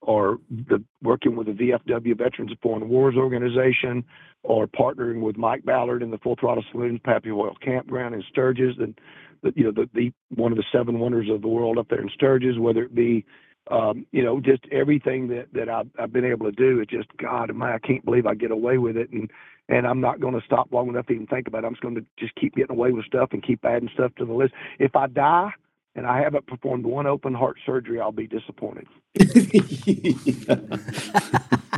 or 0.00 0.38
the 0.50 0.84
working 1.02 1.34
with 1.34 1.46
the 1.46 1.52
VFW 1.54 2.18
Veterans 2.18 2.52
of 2.52 2.58
Foreign 2.60 2.88
Wars 2.90 3.14
organization, 3.16 4.04
or 4.42 4.66
partnering 4.66 5.22
with 5.22 5.38
Mike 5.38 5.64
Ballard 5.64 6.02
in 6.02 6.10
the 6.10 6.18
Full 6.18 6.36
Throttle 6.38 6.64
Saloon, 6.70 7.00
Pappy 7.02 7.30
Oil 7.30 7.56
Campground 7.62 8.14
in 8.14 8.22
Sturgis, 8.28 8.76
and 8.78 8.98
the, 9.42 9.52
you 9.56 9.64
know 9.64 9.72
the, 9.72 9.88
the 9.94 10.12
one 10.34 10.52
of 10.52 10.58
the 10.58 10.64
seven 10.72 10.98
wonders 10.98 11.30
of 11.30 11.40
the 11.40 11.48
world 11.48 11.78
up 11.78 11.88
there 11.88 12.02
in 12.02 12.10
Sturgis. 12.10 12.58
Whether 12.58 12.82
it 12.82 12.94
be 12.94 13.24
um, 13.70 14.06
you 14.12 14.22
know 14.22 14.40
just 14.40 14.64
everything 14.70 15.28
that 15.28 15.46
that 15.52 15.68
I've, 15.68 15.88
I've 15.98 16.12
been 16.12 16.24
able 16.24 16.46
to 16.46 16.52
do, 16.52 16.80
it's 16.80 16.90
just 16.90 17.08
God, 17.16 17.54
man, 17.54 17.72
I 17.72 17.78
can't 17.78 18.04
believe 18.04 18.26
I 18.26 18.34
get 18.34 18.50
away 18.50 18.78
with 18.78 18.96
it, 18.96 19.10
and 19.10 19.30
and 19.68 19.86
I'm 19.86 20.00
not 20.00 20.20
going 20.20 20.34
to 20.34 20.44
stop 20.44 20.72
long 20.72 20.88
enough 20.88 21.06
to 21.06 21.14
even 21.14 21.26
think 21.26 21.48
about 21.48 21.64
it. 21.64 21.66
I'm 21.66 21.72
just 21.72 21.82
going 21.82 21.94
to 21.94 22.04
just 22.18 22.34
keep 22.34 22.54
getting 22.54 22.76
away 22.76 22.92
with 22.92 23.06
stuff 23.06 23.30
and 23.32 23.42
keep 23.42 23.64
adding 23.64 23.88
stuff 23.94 24.14
to 24.16 24.26
the 24.26 24.32
list. 24.32 24.52
If 24.78 24.94
I 24.94 25.06
die 25.06 25.52
and 25.94 26.06
I 26.06 26.20
haven't 26.20 26.46
performed 26.46 26.84
one 26.84 27.06
open 27.06 27.32
heart 27.32 27.56
surgery, 27.64 28.00
I'll 28.00 28.12
be 28.12 28.26
disappointed. 28.26 28.86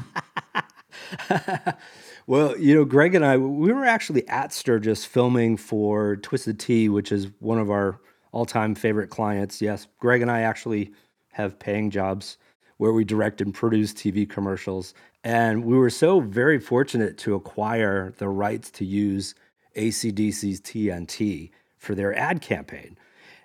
well, 2.26 2.58
you 2.58 2.74
know, 2.74 2.84
Greg 2.84 3.14
and 3.14 3.24
I, 3.24 3.36
we 3.36 3.72
were 3.72 3.84
actually 3.84 4.26
at 4.28 4.52
Sturgis 4.52 5.04
filming 5.04 5.56
for 5.56 6.16
Twisted 6.16 6.58
Tea, 6.58 6.88
which 6.88 7.12
is 7.12 7.28
one 7.38 7.58
of 7.58 7.70
our 7.70 8.00
all 8.32 8.46
time 8.46 8.74
favorite 8.74 9.08
clients. 9.08 9.62
Yes, 9.62 9.86
Greg 9.98 10.22
and 10.22 10.30
I 10.30 10.42
actually 10.42 10.92
have 11.36 11.58
paying 11.58 11.90
jobs 11.90 12.38
where 12.78 12.92
we 12.92 13.04
direct 13.04 13.42
and 13.42 13.52
produce 13.52 13.92
TV 13.92 14.28
commercials. 14.28 14.94
And 15.22 15.64
we 15.64 15.76
were 15.76 15.90
so 15.90 16.20
very 16.20 16.58
fortunate 16.58 17.18
to 17.18 17.34
acquire 17.34 18.14
the 18.16 18.28
rights 18.28 18.70
to 18.72 18.86
use 18.86 19.34
ACDC's 19.76 20.62
TNT 20.62 21.50
for 21.76 21.94
their 21.94 22.16
ad 22.18 22.40
campaign. 22.40 22.96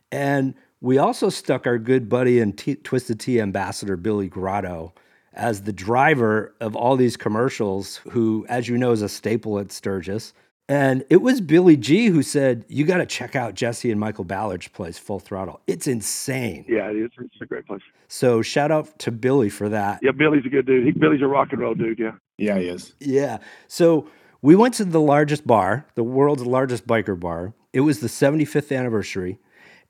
And 0.10 0.56
we 0.80 0.98
also 0.98 1.30
stuck 1.30 1.68
our 1.68 1.78
good 1.78 2.08
buddy 2.08 2.40
and 2.40 2.58
T- 2.58 2.76
Twisted 2.76 3.20
Tea 3.20 3.42
ambassador, 3.42 3.98
Billy 3.98 4.30
Grotto, 4.30 4.94
as 5.34 5.64
the 5.64 5.74
driver 5.74 6.56
of 6.62 6.76
all 6.76 6.96
these 6.96 7.18
commercials, 7.18 7.98
who, 8.10 8.46
as 8.48 8.70
you 8.70 8.78
know, 8.78 8.92
is 8.92 9.02
a 9.02 9.10
staple 9.10 9.60
at 9.60 9.72
Sturgis. 9.72 10.34
And 10.72 11.04
it 11.10 11.18
was 11.22 11.42
Billy 11.42 11.76
G 11.76 12.06
who 12.06 12.24
said, 12.24 12.64
You 12.70 12.86
got 12.86 13.00
to 13.00 13.06
check 13.06 13.36
out 13.36 13.56
Jesse 13.56 13.92
and 13.92 14.00
Michael 14.00 14.24
Ballard's 14.24 14.70
place, 14.70 14.98
Full 14.98 15.20
Throttle. 15.20 15.60
It's 15.68 15.86
insane. 15.86 16.64
Yeah, 16.66 16.90
it 16.90 16.96
is. 16.96 17.12
It's 17.20 17.42
a 17.42 17.46
great 17.46 17.68
place. 17.68 17.82
So 18.08 18.42
shout 18.42 18.72
out 18.72 18.98
to 19.00 19.12
Billy 19.12 19.50
for 19.50 19.68
that. 19.68 20.00
Yeah, 20.02 20.12
Billy's 20.12 20.46
a 20.46 20.50
good 20.50 20.66
dude. 20.66 20.86
He, 20.86 20.92
Billy's 20.92 21.22
a 21.22 21.28
rock 21.28 21.50
and 21.52 21.60
roll 21.60 21.76
dude. 21.76 22.00
Yeah. 22.00 22.14
yeah, 22.38 22.58
he 22.58 22.70
is. 22.70 22.94
Yeah. 23.02 23.40
So 23.68 24.10
we 24.42 24.56
went 24.56 24.74
to 24.76 24.86
the 24.86 25.02
largest 25.02 25.46
bar, 25.46 25.88
the 25.96 26.06
world's 26.06 26.46
largest 26.46 26.88
biker 26.88 27.20
bar. 27.20 27.54
It 27.74 27.82
was 27.82 28.00
the 28.00 28.08
75th 28.08 28.74
anniversary. 28.74 29.40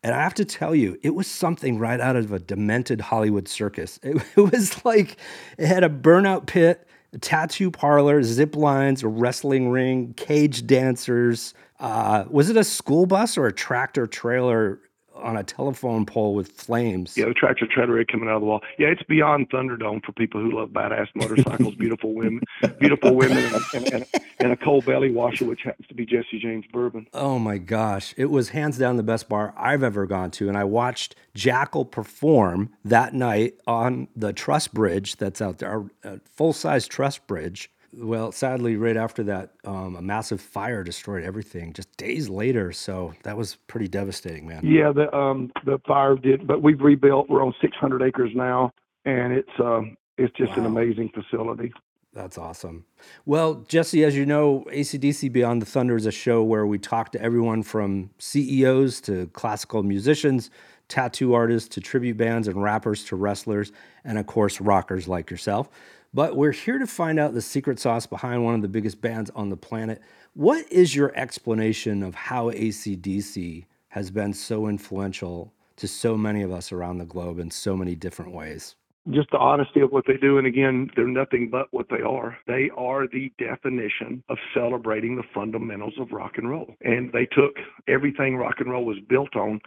And 0.02 0.16
I 0.16 0.24
have 0.24 0.34
to 0.34 0.46
tell 0.46 0.74
you, 0.74 0.98
it 1.04 1.14
was 1.14 1.28
something 1.28 1.78
right 1.78 2.00
out 2.00 2.16
of 2.16 2.34
a 2.34 2.40
demented 2.40 3.02
Hollywood 3.02 3.48
circus. 3.48 4.00
It, 4.02 4.18
it 4.36 4.52
was 4.52 4.84
like 4.84 5.18
it 5.60 5.68
had 5.68 5.84
a 5.84 5.90
burnout 5.90 6.48
pit, 6.48 6.88
a 6.88 6.91
tattoo 7.20 7.72
parlor, 7.72 8.24
zip 8.24 8.56
lines, 8.56 9.04
a 9.04 9.08
wrestling 9.08 9.70
ring, 9.70 10.14
cage 10.16 10.66
dancers. 10.66 11.54
Uh, 11.80 12.26
was 12.30 12.50
it 12.50 12.58
a 12.58 12.64
school 12.64 13.06
bus 13.06 13.38
or 13.38 13.48
a 13.48 13.54
tractor 13.54 14.08
trailer 14.08 14.80
on 15.22 15.38
a 15.38 15.44
telephone 15.44 16.06
pole 16.06 16.36
with 16.36 16.52
flames? 16.52 17.18
Yeah, 17.18 17.26
the 17.26 17.34
tractor 17.34 17.68
trailer 17.68 18.04
coming 18.06 18.30
out 18.30 18.36
of 18.36 18.42
the 18.42 18.48
wall. 18.48 18.62
Yeah, 18.78 18.88
it's 18.88 19.04
beyond 19.04 19.50
Thunderdome 19.50 20.04
for 20.04 20.12
people 20.12 20.42
who 20.42 20.52
love 20.52 20.70
badass 20.70 21.08
motorcycles, 21.16 21.76
beautiful 21.76 22.14
women, 22.14 22.42
beautiful 22.80 23.16
women, 23.16 23.38
and, 23.38 23.64
and, 23.74 23.94
and, 23.94 24.06
and 24.40 24.52
a 24.52 24.58
cold 24.58 24.86
belly 24.86 25.12
washer, 25.12 25.46
which 25.46 25.62
happens 25.64 25.88
to 25.88 25.94
be 25.94 26.06
Jesse 26.06 26.40
James 26.40 26.66
bourbon. 26.72 27.08
Oh 27.14 27.40
my 27.40 27.58
gosh. 27.58 28.14
It 28.18 28.30
was 28.32 28.50
hands 28.50 28.78
down 28.78 28.98
the 28.98 29.04
best 29.04 29.30
bar 29.30 29.54
I've 29.58 29.84
ever 29.84 30.06
gone 30.06 30.32
to. 30.32 30.48
And 30.48 30.58
I 30.58 30.64
watched 30.64 31.16
Jackyl 31.36 31.90
perform 31.90 32.72
that 32.84 33.14
night 33.14 33.56
on 33.68 34.08
the 34.16 34.34
truss 34.34 34.68
bridge 34.68 35.18
that's 35.18 35.42
out 35.42 35.60
there, 35.60 35.86
a 36.04 36.20
full 36.36 36.54
size 36.54 36.88
truss 36.88 37.18
bridge. 37.18 37.72
Well, 37.94 38.32
sadly, 38.32 38.78
right 38.78 38.96
after 38.96 39.24
that, 39.24 39.52
um, 39.66 39.96
a 39.98 40.02
massive 40.02 40.40
fire 40.40 40.84
destroyed 40.84 41.24
everything 41.24 41.74
just 41.74 41.96
days 41.98 42.30
later. 42.30 42.72
So 42.72 43.14
that 43.24 43.36
was 43.36 43.56
pretty 43.68 43.88
devastating, 43.88 44.48
man. 44.48 44.62
Yeah, 44.64 44.92
the 44.92 45.14
um 45.16 45.52
the 45.66 45.80
fire 45.86 46.16
did, 46.16 46.48
but 46.48 46.62
we've 46.62 46.80
rebuilt. 46.80 47.30
We're 47.30 47.44
on 47.44 47.54
600 47.62 48.02
acres 48.02 48.32
now, 48.34 48.72
and 49.06 49.34
it's 49.34 49.60
um 49.60 49.98
it's 50.18 50.34
just 50.38 50.54
an 50.54 50.66
amazing 50.66 51.10
facility. 51.10 51.74
That's 52.14 52.38
awesome. 52.38 52.86
Well, 53.26 53.66
Jesse, 53.70 54.04
as 54.04 54.18
you 54.18 54.26
know, 54.26 54.66
ACDC 54.70 55.32
Beyond 55.32 55.62
the 55.62 55.66
Thunder 55.66 55.96
is 55.96 56.06
a 56.06 56.12
show 56.12 56.44
where 56.44 56.66
we 56.66 56.78
talk 56.78 57.14
to 57.14 57.22
everyone 57.22 57.64
from 57.64 58.10
CEOs 58.18 59.00
to 59.02 59.28
classical 59.28 59.82
musicians, 59.82 60.52
tattoo 60.90 61.34
artists 61.34 61.70
to 61.70 61.80
tribute 61.80 62.18
bands 62.18 62.50
and 62.50 62.62
rappers 62.62 63.06
to 63.06 63.16
wrestlers, 63.16 63.72
and 64.04 64.18
of 64.18 64.28
course, 64.28 64.60
rockers 64.60 65.08
like 65.08 65.32
yourself. 65.32 65.70
But 66.14 66.36
we're 66.36 66.52
here 66.52 66.78
to 66.78 66.88
find 66.88 67.20
out 67.20 67.34
the 67.34 67.42
secret 67.42 67.80
sauce 67.80 68.06
behind 68.06 68.44
one 68.44 68.54
of 68.54 68.62
the 68.62 68.68
biggest 68.68 69.00
bands 69.00 69.32
on 69.34 69.50
the 69.50 69.56
planet. 69.56 70.02
What 70.34 70.70
is 70.70 70.94
your 70.94 71.14
explanation 71.16 72.04
of 72.04 72.16
how 72.16 72.52
ACDC 72.52 73.66
has 73.90 74.12
been 74.12 74.34
so 74.34 74.68
influential 74.68 75.54
to 75.78 75.88
so 75.88 76.18
many 76.18 76.42
of 76.42 76.52
us 76.52 76.74
around 76.74 76.98
the 76.98 77.06
globe 77.06 77.40
in 77.40 77.50
so 77.50 77.78
many 77.78 77.96
different 77.96 78.34
ways? 78.34 78.76
just 79.10 79.32
the 79.32 79.38
honesty 79.38 79.82
of 79.82 79.92
what 79.92 80.06
they 80.06 80.18
do. 80.18 80.38
And 80.38 80.46
again, 80.46 80.88
they're 80.96 81.08
nothing 81.08 81.50
but 81.50 81.66
what 81.72 81.88
they 81.90 82.02
are. 82.02 82.38
They 82.46 82.70
are 82.78 83.08
the 83.08 83.32
definition 83.40 84.24
of 84.30 84.38
celebrating 84.54 85.16
the 85.16 85.24
fundamentals 85.34 85.96
of 86.00 86.12
rock 86.12 86.34
and 86.38 86.48
roll. 86.48 86.76
And 86.82 87.12
they 87.12 87.26
took 87.26 87.56
everything 87.88 88.38
rock 88.38 88.56
and 88.60 88.70
roll 88.70 88.86
was 88.86 89.00
built 89.10 89.36
on 89.36 89.60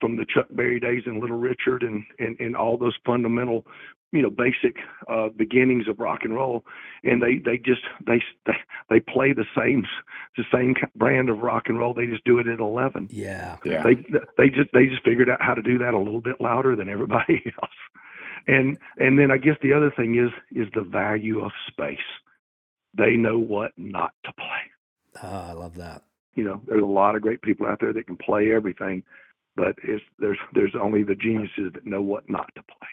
from 0.00 0.16
the 0.16 0.26
Chuck 0.34 0.46
Berry 0.50 0.80
days 0.80 1.04
and 1.06 1.20
Little 1.20 1.38
Richard 1.38 1.84
and, 1.84 2.04
and, 2.18 2.36
and 2.40 2.56
all 2.56 2.76
those 2.76 2.96
fundamental 3.06 3.64
you 4.12 4.22
know 4.22 4.30
basic 4.30 4.76
uh, 5.08 5.28
beginnings 5.34 5.88
of 5.88 5.98
rock 5.98 6.20
and 6.22 6.34
roll, 6.34 6.64
and 7.02 7.22
they 7.22 7.38
they 7.38 7.56
just 7.56 7.82
they 8.06 8.22
they, 8.46 8.56
they 8.90 9.00
play 9.00 9.32
the 9.32 9.46
same 9.56 9.86
the 10.36 10.44
same 10.52 10.74
brand 10.94 11.28
of 11.30 11.38
rock 11.38 11.64
and 11.66 11.78
roll. 11.78 11.94
They 11.94 12.06
just 12.06 12.24
do 12.24 12.38
it 12.38 12.46
at 12.46 12.60
eleven. 12.60 13.08
Yeah. 13.10 13.56
Yeah. 13.64 13.82
They 13.82 13.94
they 14.36 14.48
just 14.50 14.70
they 14.72 14.86
just 14.86 15.02
figured 15.02 15.30
out 15.30 15.42
how 15.42 15.54
to 15.54 15.62
do 15.62 15.78
that 15.78 15.94
a 15.94 15.98
little 15.98 16.20
bit 16.20 16.40
louder 16.40 16.76
than 16.76 16.88
everybody 16.88 17.42
else. 17.62 17.72
And 18.46 18.78
and 18.98 19.18
then 19.18 19.30
I 19.30 19.38
guess 19.38 19.56
the 19.62 19.72
other 19.72 19.90
thing 19.90 20.18
is 20.18 20.30
is 20.56 20.68
the 20.74 20.82
value 20.82 21.44
of 21.44 21.52
space. 21.68 21.98
They 22.94 23.16
know 23.16 23.38
what 23.38 23.72
not 23.78 24.12
to 24.24 24.32
play. 24.34 25.22
Oh, 25.22 25.28
I 25.28 25.52
love 25.52 25.76
that. 25.76 26.02
You 26.34 26.44
know, 26.44 26.62
there's 26.66 26.82
a 26.82 26.86
lot 26.86 27.14
of 27.14 27.22
great 27.22 27.42
people 27.42 27.66
out 27.66 27.78
there 27.80 27.92
that 27.92 28.06
can 28.06 28.16
play 28.16 28.52
everything, 28.52 29.02
but 29.56 29.76
it's 29.82 30.04
there's 30.18 30.38
there's 30.54 30.74
only 30.80 31.02
the 31.02 31.14
geniuses 31.14 31.72
that 31.74 31.86
know 31.86 32.02
what 32.02 32.28
not 32.28 32.50
to 32.56 32.62
play. 32.62 32.88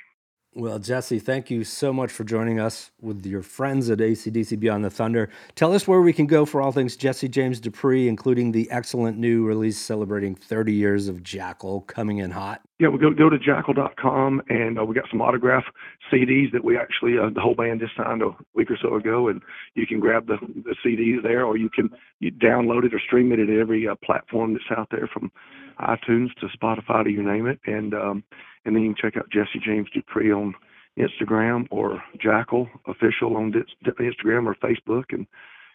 Well, 0.55 0.79
Jesse, 0.79 1.19
thank 1.19 1.51
you 1.51 1.63
so 1.63 1.93
much 1.93 2.11
for 2.11 2.23
joining 2.23 2.59
us 2.59 2.89
with 2.99 3.23
your 3.23 3.43
friends 3.43 3.87
at 3.91 3.99
ACDC 3.99 4.59
Beyond 4.59 4.83
the 4.83 4.89
Thunder. 4.89 5.29
Tell 5.53 5.73
us 5.73 5.87
where 5.87 6.01
we 6.01 6.11
can 6.11 6.25
go 6.25 6.43
for 6.43 6.59
all 6.59 6.71
things 6.71 6.95
Jesse 6.95 7.27
James 7.27 7.59
Dupree, 7.59 8.07
including 8.07 8.51
the 8.51 8.69
excellent 8.71 9.19
new 9.19 9.45
release 9.45 9.77
celebrating 9.77 10.33
30 10.33 10.73
years 10.73 11.07
of 11.07 11.17
Jackyl 11.21 11.85
coming 11.85 12.17
in 12.17 12.31
hot. 12.31 12.61
Yeah, 12.79 12.87
we 12.87 12.97
go 12.97 13.11
go 13.11 13.29
to 13.29 13.37
jackyl.com 13.37 14.41
and 14.49 14.79
uh, 14.79 14.85
we 14.85 14.95
got 14.95 15.03
some 15.11 15.21
autograph 15.21 15.65
CDs 16.11 16.51
that 16.51 16.63
we 16.63 16.77
actually 16.77 17.19
uh, 17.19 17.29
the 17.29 17.41
whole 17.41 17.53
band 17.53 17.81
just 17.81 17.95
signed 17.95 18.23
a 18.23 18.31
week 18.55 18.71
or 18.71 18.77
so 18.81 18.95
ago, 18.95 19.27
and 19.27 19.43
you 19.75 19.85
can 19.85 19.99
grab 19.99 20.25
the, 20.25 20.37
the 20.63 20.75
CDs 20.83 21.21
there, 21.21 21.45
or 21.45 21.57
you 21.57 21.69
can 21.69 21.91
you 22.21 22.31
download 22.31 22.85
it 22.85 22.93
or 22.93 22.99
stream 22.99 23.31
it 23.31 23.39
at 23.39 23.49
every 23.49 23.87
uh, 23.87 23.95
platform 24.03 24.53
that's 24.53 24.79
out 24.79 24.87
there 24.89 25.07
from 25.13 25.31
iTunes 25.79 26.33
to 26.39 26.47
Spotify 26.57 27.03
to 27.03 27.09
you 27.09 27.23
name 27.23 27.47
it, 27.47 27.59
and 27.65 27.93
um, 27.93 28.23
and 28.65 28.75
then 28.75 28.83
you 28.83 28.93
can 28.93 29.11
check 29.11 29.17
out 29.17 29.29
Jesse 29.31 29.59
James 29.63 29.87
Dupree 29.93 30.31
on 30.31 30.53
Instagram 30.97 31.67
or 31.71 32.03
Jackyl 32.23 32.67
official 32.87 33.37
on 33.37 33.51
Instagram 33.51 34.45
or 34.47 34.55
Facebook, 34.55 35.05
and 35.11 35.27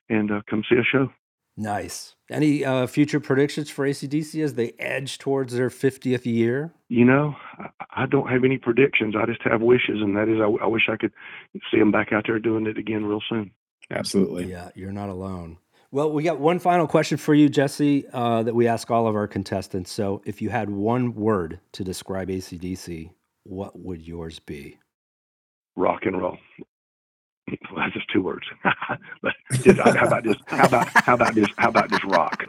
and 0.09 0.31
uh, 0.31 0.41
come 0.49 0.63
see 0.69 0.77
a 0.77 0.85
show. 0.85 1.11
Nice. 1.57 2.17
Any 2.31 2.65
uh, 2.65 2.87
future 2.87 3.21
predictions 3.21 3.71
for 3.71 3.87
ACDC 3.87 4.43
as 4.43 4.55
they 4.55 4.73
edge 4.79 5.19
towards 5.19 5.55
their 5.55 5.69
50th 5.69 6.27
year? 6.27 6.73
You 6.89 7.05
know, 7.05 7.37
I, 7.59 8.03
I 8.03 8.07
don't 8.07 8.29
have 8.29 8.43
any 8.43 8.59
predictions. 8.59 9.15
I 9.17 9.25
just 9.27 9.43
have 9.43 9.63
wishes, 9.63 10.01
and 10.01 10.17
that 10.17 10.29
is, 10.29 10.41
I, 10.41 10.65
I 10.65 10.67
wish 10.67 10.89
I 10.91 10.97
could 10.97 11.13
see 11.71 11.79
them 11.79 11.93
back 11.93 12.13
out 12.13 12.25
there 12.27 12.41
doing 12.41 12.67
it 12.67 12.77
again 12.77 13.05
real 13.05 13.23
soon. 13.29 13.53
Absolutely. 13.91 14.51
Yeah, 14.51 14.71
you're 14.75 14.93
not 14.93 15.11
alone. 15.11 15.59
Well, 15.95 16.11
we 16.11 16.25
got 16.25 16.41
one 16.41 16.59
final 16.59 16.89
question 16.89 17.19
for 17.19 17.35
you, 17.35 17.49
Jesse, 17.49 18.05
uh, 18.13 18.43
that 18.43 18.53
we 18.53 18.67
ask 18.67 18.91
all 18.91 19.07
of 19.07 19.15
our 19.15 19.29
contestants. 19.29 19.93
So, 19.93 20.23
if 20.25 20.43
you 20.43 20.51
had 20.51 20.69
one 20.69 21.15
word 21.15 21.61
to 21.71 21.85
describe 21.85 22.31
ACDC, 22.31 23.11
what 23.45 23.79
would 23.79 24.03
yours 24.03 24.41
be? 24.41 24.81
Rock 25.77 26.01
and 26.03 26.21
roll. 26.21 26.37
Well, 27.47 27.59
that's 27.77 27.95
just 27.95 28.11
two 28.13 28.23
words. 28.23 28.45
but 29.23 29.35
just, 29.63 29.79
how 29.79 30.09
about 30.09 30.25
this? 30.25 30.37
How 30.49 30.67
about 30.67 30.89
how 30.89 31.15
about 31.15 31.35
this? 31.37 31.47
How 31.59 31.69
about 31.69 31.89
this 31.89 32.05
rock? 32.07 32.45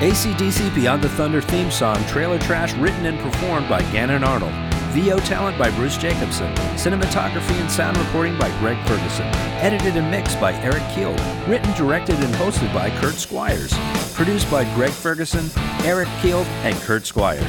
ACDC 0.00 0.74
Beyond 0.74 1.00
the 1.00 1.10
Thunder 1.10 1.40
theme 1.40 1.70
song 1.70 2.04
Trailer 2.06 2.40
Trash 2.40 2.74
written 2.74 3.06
and 3.06 3.20
performed 3.20 3.68
by 3.68 3.82
Gannon 3.92 4.24
Arnold. 4.24 4.73
VO 4.94 5.18
talent 5.18 5.58
by 5.58 5.72
Bruce 5.72 5.96
Jacobson. 5.96 6.54
Cinematography 6.76 7.60
and 7.60 7.68
sound 7.68 7.96
recording 7.96 8.38
by 8.38 8.48
Greg 8.60 8.78
Ferguson. 8.86 9.26
Edited 9.58 9.96
and 9.96 10.08
mixed 10.08 10.40
by 10.40 10.52
Eric 10.62 10.84
Keel. 10.94 11.10
Written, 11.48 11.74
directed, 11.74 12.14
and 12.20 12.32
hosted 12.34 12.72
by 12.72 12.90
Kurt 13.00 13.16
Squires. 13.16 13.74
Produced 14.14 14.48
by 14.52 14.62
Greg 14.76 14.92
Ferguson, 14.92 15.50
Eric 15.84 16.08
Keel, 16.22 16.44
and 16.62 16.76
Kurt 16.76 17.06
Squires. 17.06 17.42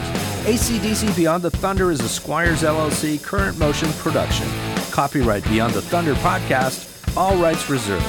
ACDC 0.47 1.15
Beyond 1.15 1.43
the 1.43 1.51
Thunder 1.51 1.91
is 1.91 1.99
a 1.99 2.09
Squires 2.09 2.63
LLC 2.63 3.21
current 3.21 3.59
motion 3.59 3.93
production. 3.93 4.47
Copyright 4.89 5.43
Beyond 5.43 5.75
the 5.75 5.83
Thunder 5.83 6.15
podcast, 6.15 7.15
all 7.15 7.37
rights 7.37 7.69
reserved. 7.69 8.05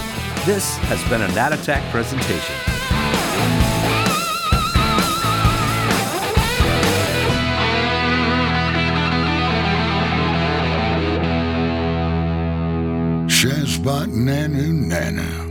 This 0.47 0.79
has 0.79 1.07
been 1.11 1.21
a 1.21 1.29
Nat 1.35 1.53
Attack 1.53 1.93
presentation. 1.93 2.55
Shazbot 13.87 14.09
Nanu 14.09 14.73
Nanu. 14.91 15.47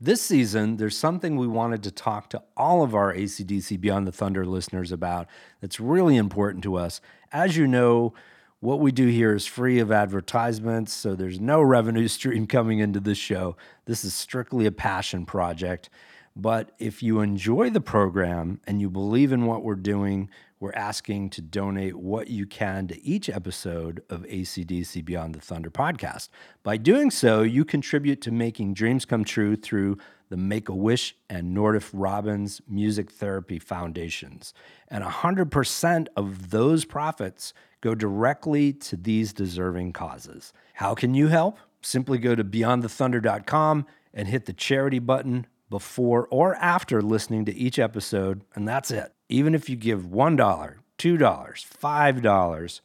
This 0.00 0.20
season, 0.20 0.76
there's 0.76 0.98
something 0.98 1.36
we 1.36 1.46
wanted 1.46 1.84
to 1.84 1.92
talk 1.92 2.28
to 2.30 2.42
all 2.56 2.82
of 2.82 2.92
our 2.92 3.14
ACDC 3.14 3.80
Beyond 3.80 4.08
the 4.08 4.12
Thunder 4.12 4.44
listeners 4.44 4.90
about 4.90 5.28
that's 5.60 5.78
really 5.78 6.16
important 6.16 6.64
to 6.64 6.74
us. 6.74 7.00
As 7.30 7.56
you 7.56 7.68
know, 7.68 8.14
what 8.58 8.80
we 8.80 8.90
do 8.90 9.06
here 9.06 9.32
is 9.36 9.46
free 9.46 9.78
of 9.78 9.92
advertisements, 9.92 10.92
so 10.92 11.14
there's 11.14 11.38
no 11.38 11.62
revenue 11.62 12.08
stream 12.08 12.48
coming 12.48 12.80
into 12.80 12.98
this 12.98 13.18
show. 13.18 13.56
This 13.84 14.04
is 14.04 14.12
strictly 14.12 14.66
a 14.66 14.72
passion 14.72 15.24
project. 15.24 15.88
But 16.34 16.72
if 16.78 17.02
you 17.02 17.20
enjoy 17.20 17.70
the 17.70 17.80
program 17.80 18.60
and 18.66 18.80
you 18.80 18.90
believe 18.90 19.32
in 19.32 19.46
what 19.46 19.62
we're 19.62 19.74
doing, 19.74 20.28
we're 20.58 20.72
asking 20.72 21.30
to 21.30 21.42
donate 21.42 21.96
what 21.96 22.28
you 22.28 22.46
can 22.46 22.88
to 22.88 23.04
each 23.04 23.28
episode 23.28 24.02
of 24.08 24.22
ACDC 24.22 25.04
Beyond 25.04 25.34
the 25.34 25.40
Thunder 25.40 25.70
podcast. 25.70 26.30
By 26.62 26.76
doing 26.78 27.10
so, 27.10 27.42
you 27.42 27.64
contribute 27.64 28.20
to 28.22 28.30
making 28.30 28.74
dreams 28.74 29.04
come 29.04 29.24
true 29.24 29.56
through 29.56 29.98
the 30.28 30.36
Make 30.36 30.68
a 30.68 30.74
Wish 30.74 31.14
and 31.28 31.56
Nordoff 31.56 31.90
Robbins 31.92 32.60
Music 32.66 33.10
Therapy 33.10 33.58
Foundations. 33.58 34.54
And 34.88 35.04
100% 35.04 36.06
of 36.16 36.50
those 36.50 36.84
profits 36.84 37.52
go 37.80 37.94
directly 37.94 38.72
to 38.72 38.96
these 38.96 39.32
deserving 39.32 39.92
causes. 39.92 40.52
How 40.74 40.94
can 40.94 41.14
you 41.14 41.28
help? 41.28 41.58
Simply 41.82 42.18
go 42.18 42.34
to 42.34 42.42
beyondthethunder.com 42.42 43.86
and 44.12 44.28
hit 44.28 44.46
the 44.46 44.52
charity 44.52 44.98
button 44.98 45.46
before 45.68 46.26
or 46.30 46.54
after 46.56 47.02
listening 47.02 47.44
to 47.44 47.54
each 47.54 47.78
episode, 47.78 48.42
and 48.54 48.66
that's 48.66 48.90
it. 48.90 49.15
Even 49.28 49.54
if 49.54 49.68
you 49.68 49.76
give 49.76 50.02
$1, 50.02 50.36
$2, 50.36 50.76
$5, 50.98 52.80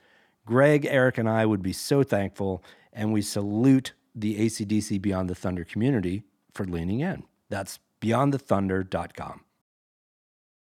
Greg, 0.46 0.86
Eric, 0.86 1.18
and 1.18 1.30
I 1.30 1.46
would 1.46 1.62
be 1.62 1.74
so 1.74 2.04
thankful, 2.04 2.64
and 2.92 3.14
we 3.14 3.22
salute 3.22 3.94
the 4.16 4.39
ACDC 4.39 5.02
Beyond 5.02 5.30
the 5.30 5.36
Thunder 5.36 5.64
community 5.64 6.24
for 6.54 6.66
leaning 6.66 7.00
in. 7.00 7.24
That's 7.50 7.80
beyondthethunder.com. 8.02 9.42